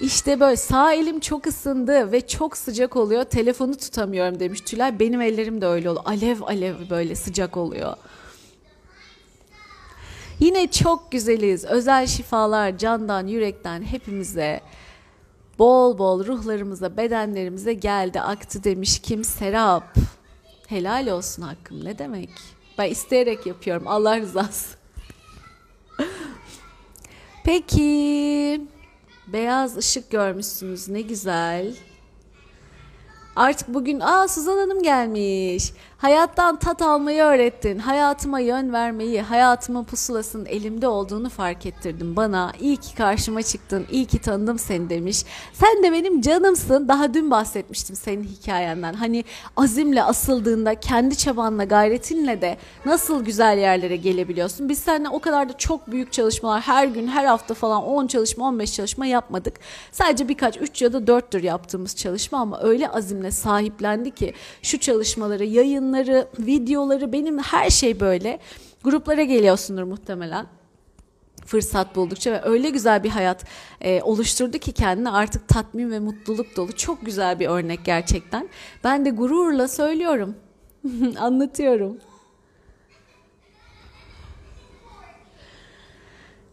İşte 0.01 0.41
böyle 0.41 0.57
sağ 0.57 0.93
elim 0.93 1.21
çok 1.21 1.47
ısındı 1.47 2.13
ve 2.13 2.27
çok 2.27 2.57
sıcak 2.57 2.97
oluyor. 2.97 3.25
Telefonu 3.25 3.77
tutamıyorum 3.77 4.41
demiş 4.41 4.61
Tülay. 4.61 4.99
Benim 4.99 5.21
ellerim 5.21 5.61
de 5.61 5.67
öyle 5.67 5.91
oluyor. 5.91 6.05
Alev 6.07 6.41
alev 6.43 6.75
böyle 6.91 7.15
sıcak 7.15 7.57
oluyor. 7.57 7.95
Yine 10.41 10.71
çok 10.71 11.13
güzeliz. 11.13 11.65
Özel 11.65 12.07
şifalar 12.07 12.79
candan, 12.79 13.27
yürekten 13.27 13.83
hepimize 13.83 14.61
bol 15.59 15.99
bol 15.99 16.27
ruhlarımıza, 16.27 16.97
bedenlerimize 16.97 17.73
geldi, 17.73 18.21
aktı 18.21 18.65
demiş 18.65 18.99
kim? 18.99 19.25
Serap. 19.25 19.95
Helal 20.67 21.07
olsun 21.07 21.43
hakkım. 21.43 21.85
Ne 21.85 21.99
demek? 21.99 22.31
Ben 22.79 22.91
isteyerek 22.91 23.47
yapıyorum. 23.47 23.87
Allah 23.87 24.21
rızası. 24.21 24.77
Peki. 27.45 28.61
Beyaz 29.33 29.77
ışık 29.77 30.11
görmüşsünüz. 30.11 30.89
Ne 30.89 31.01
güzel. 31.01 31.75
Artık 33.37 33.69
bugün 33.69 34.01
aa 34.01 34.29
Suzan 34.29 34.59
Hanım 34.59 34.83
gelmiş. 34.83 35.73
Hayattan 36.01 36.57
tat 36.57 36.83
almayı 36.83 37.23
öğrettin. 37.23 37.79
Hayatıma 37.79 38.41
yön 38.41 38.73
vermeyi, 38.73 39.23
hayatımın 39.23 39.85
pusulasının 39.85 40.47
elimde 40.47 40.89
olduğunu 40.89 41.29
fark 41.29 41.67
ettirdin 41.67 42.17
bana. 42.17 42.53
İyi 42.61 42.77
ki 42.77 42.95
karşıma 42.95 43.43
çıktın, 43.43 43.87
iyi 43.91 44.07
ki 44.07 44.19
tanıdım 44.19 44.59
seni 44.59 44.91
demiş. 44.91 45.25
Sen 45.53 45.83
de 45.83 45.93
benim 45.93 46.21
canımsın. 46.21 46.89
Daha 46.89 47.15
dün 47.15 47.31
bahsetmiştim 47.31 47.97
senin 47.97 48.25
hikayenden. 48.25 48.95
Hani 48.95 49.25
azimle 49.57 50.03
asıldığında, 50.03 50.75
kendi 50.75 51.17
çabanla, 51.17 51.65
gayretinle 51.65 52.41
de 52.41 52.57
nasıl 52.85 53.25
güzel 53.25 53.59
yerlere 53.59 53.97
gelebiliyorsun. 53.97 54.69
Biz 54.69 54.79
seninle 54.79 55.09
o 55.09 55.19
kadar 55.19 55.49
da 55.49 55.59
çok 55.59 55.91
büyük 55.91 56.13
çalışmalar 56.13 56.61
her 56.61 56.87
gün, 56.87 57.07
her 57.07 57.25
hafta 57.25 57.55
falan 57.55 57.85
10 57.85 58.07
çalışma, 58.07 58.49
15 58.49 58.75
çalışma 58.75 59.07
yapmadık. 59.07 59.55
Sadece 59.93 60.29
birkaç 60.29 60.57
3 60.57 60.83
ya 60.83 60.93
da 60.93 60.99
4'tür 60.99 61.43
yaptığımız 61.45 61.97
çalışma 61.97 62.39
ama 62.39 62.61
öyle 62.63 62.89
azimle 62.89 63.31
sahiplendi 63.31 64.11
ki 64.11 64.35
şu 64.63 64.79
çalışmaları 64.79 65.45
yayın 65.45 65.90
yayınları, 65.95 66.29
videoları 66.39 67.13
benim 67.13 67.39
her 67.39 67.71
şey 67.71 68.01
böyle. 68.01 68.39
Gruplara 68.85 69.23
geliyorsundur 69.23 69.83
muhtemelen 69.83 70.47
fırsat 71.47 71.97
buldukça 71.97 72.33
ve 72.33 72.41
öyle 72.45 72.71
güzel 72.71 73.05
bir 73.05 73.09
hayat 73.09 73.45
e, 73.81 74.03
oluşturdu 74.03 74.59
ki 74.59 74.73
kendine 74.73 75.11
artık 75.11 75.49
tatmin 75.49 75.91
ve 75.91 75.99
mutluluk 75.99 76.57
dolu. 76.57 76.73
Çok 76.73 77.07
güzel 77.07 77.41
bir 77.41 77.49
örnek 77.49 77.85
gerçekten. 77.85 78.49
Ben 78.85 79.05
de 79.05 79.11
gururla 79.11 79.69
söylüyorum. 79.69 80.37
Anlatıyorum. 81.19 81.99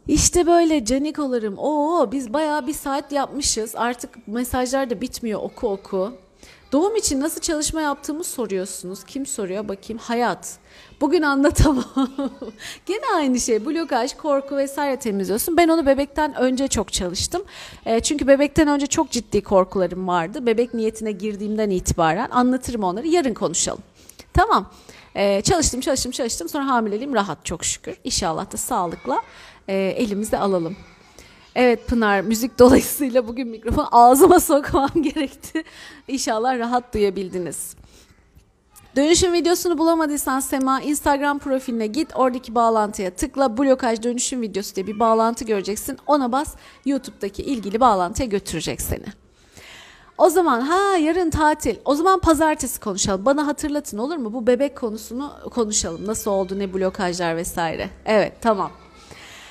İşte 0.07 0.47
böyle 0.47 0.85
canikolarım. 0.85 1.57
Oo 1.57 2.11
biz 2.11 2.33
bayağı 2.33 2.67
bir 2.67 2.73
saat 2.73 3.11
yapmışız. 3.11 3.75
Artık 3.75 4.27
mesajlar 4.27 4.89
da 4.89 5.01
bitmiyor 5.01 5.39
oku 5.41 5.69
oku. 5.69 6.13
Doğum 6.71 6.95
için 6.95 7.19
nasıl 7.21 7.41
çalışma 7.41 7.81
yaptığımı 7.81 8.23
soruyorsunuz. 8.23 9.03
Kim 9.03 9.25
soruyor? 9.25 9.67
Bakayım. 9.67 10.01
Hayat. 10.03 10.57
Bugün 11.01 11.21
anlatamam. 11.21 11.85
Gene 12.85 13.05
aynı 13.15 13.39
şey. 13.39 13.65
Blokaj, 13.65 14.13
korku 14.13 14.57
vesaire 14.57 14.99
temizliyorsun. 14.99 15.57
Ben 15.57 15.67
onu 15.67 15.85
bebekten 15.85 16.35
önce 16.35 16.67
çok 16.67 16.93
çalıştım. 16.93 17.43
E, 17.85 17.99
çünkü 17.99 18.27
bebekten 18.27 18.67
önce 18.67 18.87
çok 18.87 19.11
ciddi 19.11 19.43
korkularım 19.43 20.07
vardı. 20.07 20.45
Bebek 20.45 20.73
niyetine 20.73 21.11
girdiğimden 21.11 21.69
itibaren 21.69 22.29
anlatırım 22.29 22.83
onları. 22.83 23.07
Yarın 23.07 23.33
konuşalım. 23.33 23.83
Tamam. 24.33 24.71
E, 25.15 25.41
çalıştım, 25.41 25.81
çalıştım, 25.81 26.11
çalıştım. 26.11 26.49
Sonra 26.49 26.67
hamileliğim 26.67 27.13
rahat 27.13 27.45
çok 27.45 27.65
şükür. 27.65 27.95
İnşallah 28.03 28.51
da 28.51 28.57
sağlıkla 28.57 29.21
e, 29.67 29.75
elimizde 29.75 30.37
alalım. 30.37 30.77
Evet 31.57 31.87
Pınar, 31.87 32.21
müzik 32.21 32.59
dolayısıyla 32.59 33.27
bugün 33.27 33.47
mikrofon 33.47 33.87
ağzıma 33.91 34.39
sokmam 34.39 34.89
gerekti. 35.01 35.63
İnşallah 36.07 36.57
rahat 36.57 36.93
duyabildiniz. 36.93 37.75
Dönüşüm 38.95 39.33
videosunu 39.33 39.77
bulamadıysan 39.77 40.39
Sema 40.39 40.81
Instagram 40.81 41.39
profiline 41.39 41.87
git 41.87 42.09
oradaki 42.15 42.55
bağlantıya 42.55 43.11
tıkla 43.11 43.57
blokaj 43.57 44.03
dönüşüm 44.03 44.41
videosu 44.41 44.75
diye 44.75 44.87
bir 44.87 44.99
bağlantı 44.99 45.45
göreceksin. 45.45 45.97
Ona 46.07 46.31
bas 46.31 46.55
YouTube'daki 46.85 47.43
ilgili 47.43 47.79
bağlantıya 47.79 48.27
götürecek 48.29 48.81
seni. 48.81 49.05
O 50.17 50.29
zaman 50.29 50.61
ha 50.61 50.97
yarın 50.97 51.29
tatil. 51.29 51.75
O 51.85 51.95
zaman 51.95 52.19
pazartesi 52.19 52.79
konuşalım. 52.79 53.25
Bana 53.25 53.47
hatırlatın 53.47 53.97
olur 53.97 54.17
mu? 54.17 54.33
Bu 54.33 54.47
bebek 54.47 54.75
konusunu 54.75 55.33
konuşalım. 55.51 56.07
Nasıl 56.07 56.31
oldu 56.31 56.59
ne 56.59 56.73
blokajlar 56.73 57.35
vesaire. 57.35 57.89
Evet 58.05 58.33
tamam. 58.41 58.71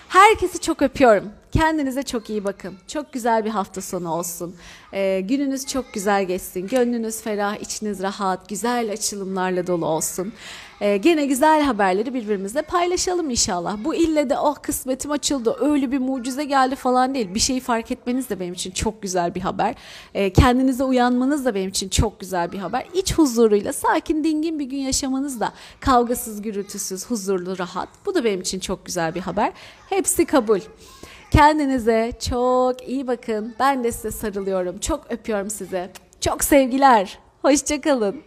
Herkesi 0.08 0.60
çok 0.60 0.82
öpüyorum. 0.82 1.30
Kendinize 1.52 2.02
çok 2.02 2.30
iyi 2.30 2.44
bakın. 2.44 2.74
Çok 2.88 3.12
güzel 3.12 3.44
bir 3.44 3.50
hafta 3.50 3.80
sonu 3.80 4.12
olsun. 4.12 4.54
Ee, 4.92 5.20
gününüz 5.20 5.66
çok 5.66 5.92
güzel 5.92 6.24
geçsin. 6.24 6.68
Gönlünüz 6.68 7.20
ferah, 7.22 7.56
içiniz 7.56 8.02
rahat, 8.02 8.48
güzel 8.48 8.92
açılımlarla 8.92 9.66
dolu 9.66 9.86
olsun. 9.86 10.32
Ee, 10.80 10.96
gene 10.96 11.26
güzel 11.26 11.62
haberleri 11.62 12.14
birbirimizle 12.14 12.62
paylaşalım 12.62 13.30
inşallah. 13.30 13.76
Bu 13.84 13.94
ille 13.94 14.30
de 14.30 14.38
oh 14.38 14.54
kısmetim 14.62 15.10
açıldı, 15.10 15.56
öyle 15.60 15.92
bir 15.92 15.98
mucize 15.98 16.44
geldi 16.44 16.76
falan 16.76 17.14
değil. 17.14 17.34
Bir 17.34 17.40
şeyi 17.40 17.60
fark 17.60 17.90
etmeniz 17.90 18.30
de 18.30 18.40
benim 18.40 18.54
için 18.54 18.70
çok 18.70 19.02
güzel 19.02 19.34
bir 19.34 19.40
haber. 19.40 19.74
Ee, 20.14 20.32
kendinize 20.32 20.84
uyanmanız 20.84 21.44
da 21.44 21.54
benim 21.54 21.68
için 21.68 21.88
çok 21.88 22.20
güzel 22.20 22.52
bir 22.52 22.58
haber. 22.58 22.86
İç 22.94 23.14
huzuruyla 23.14 23.72
sakin, 23.72 24.24
dingin 24.24 24.58
bir 24.58 24.64
gün 24.64 24.78
yaşamanız 24.78 25.40
da 25.40 25.52
kavgasız, 25.80 26.42
gürültüsüz, 26.42 27.06
huzurlu, 27.10 27.58
rahat. 27.58 27.88
Bu 28.06 28.14
da 28.14 28.24
benim 28.24 28.40
için 28.40 28.60
çok 28.60 28.86
güzel 28.86 29.14
bir 29.14 29.20
haber. 29.20 29.52
Hepsi 29.88 30.24
kabul. 30.24 30.60
Kendinize 31.30 32.12
çok 32.28 32.88
iyi 32.88 33.06
bakın. 33.06 33.54
Ben 33.60 33.84
de 33.84 33.92
size 33.92 34.10
sarılıyorum. 34.10 34.78
Çok 34.78 35.06
öpüyorum 35.10 35.50
size. 35.50 35.90
Çok 36.20 36.44
sevgiler. 36.44 37.18
Hoşçakalın. 37.42 38.22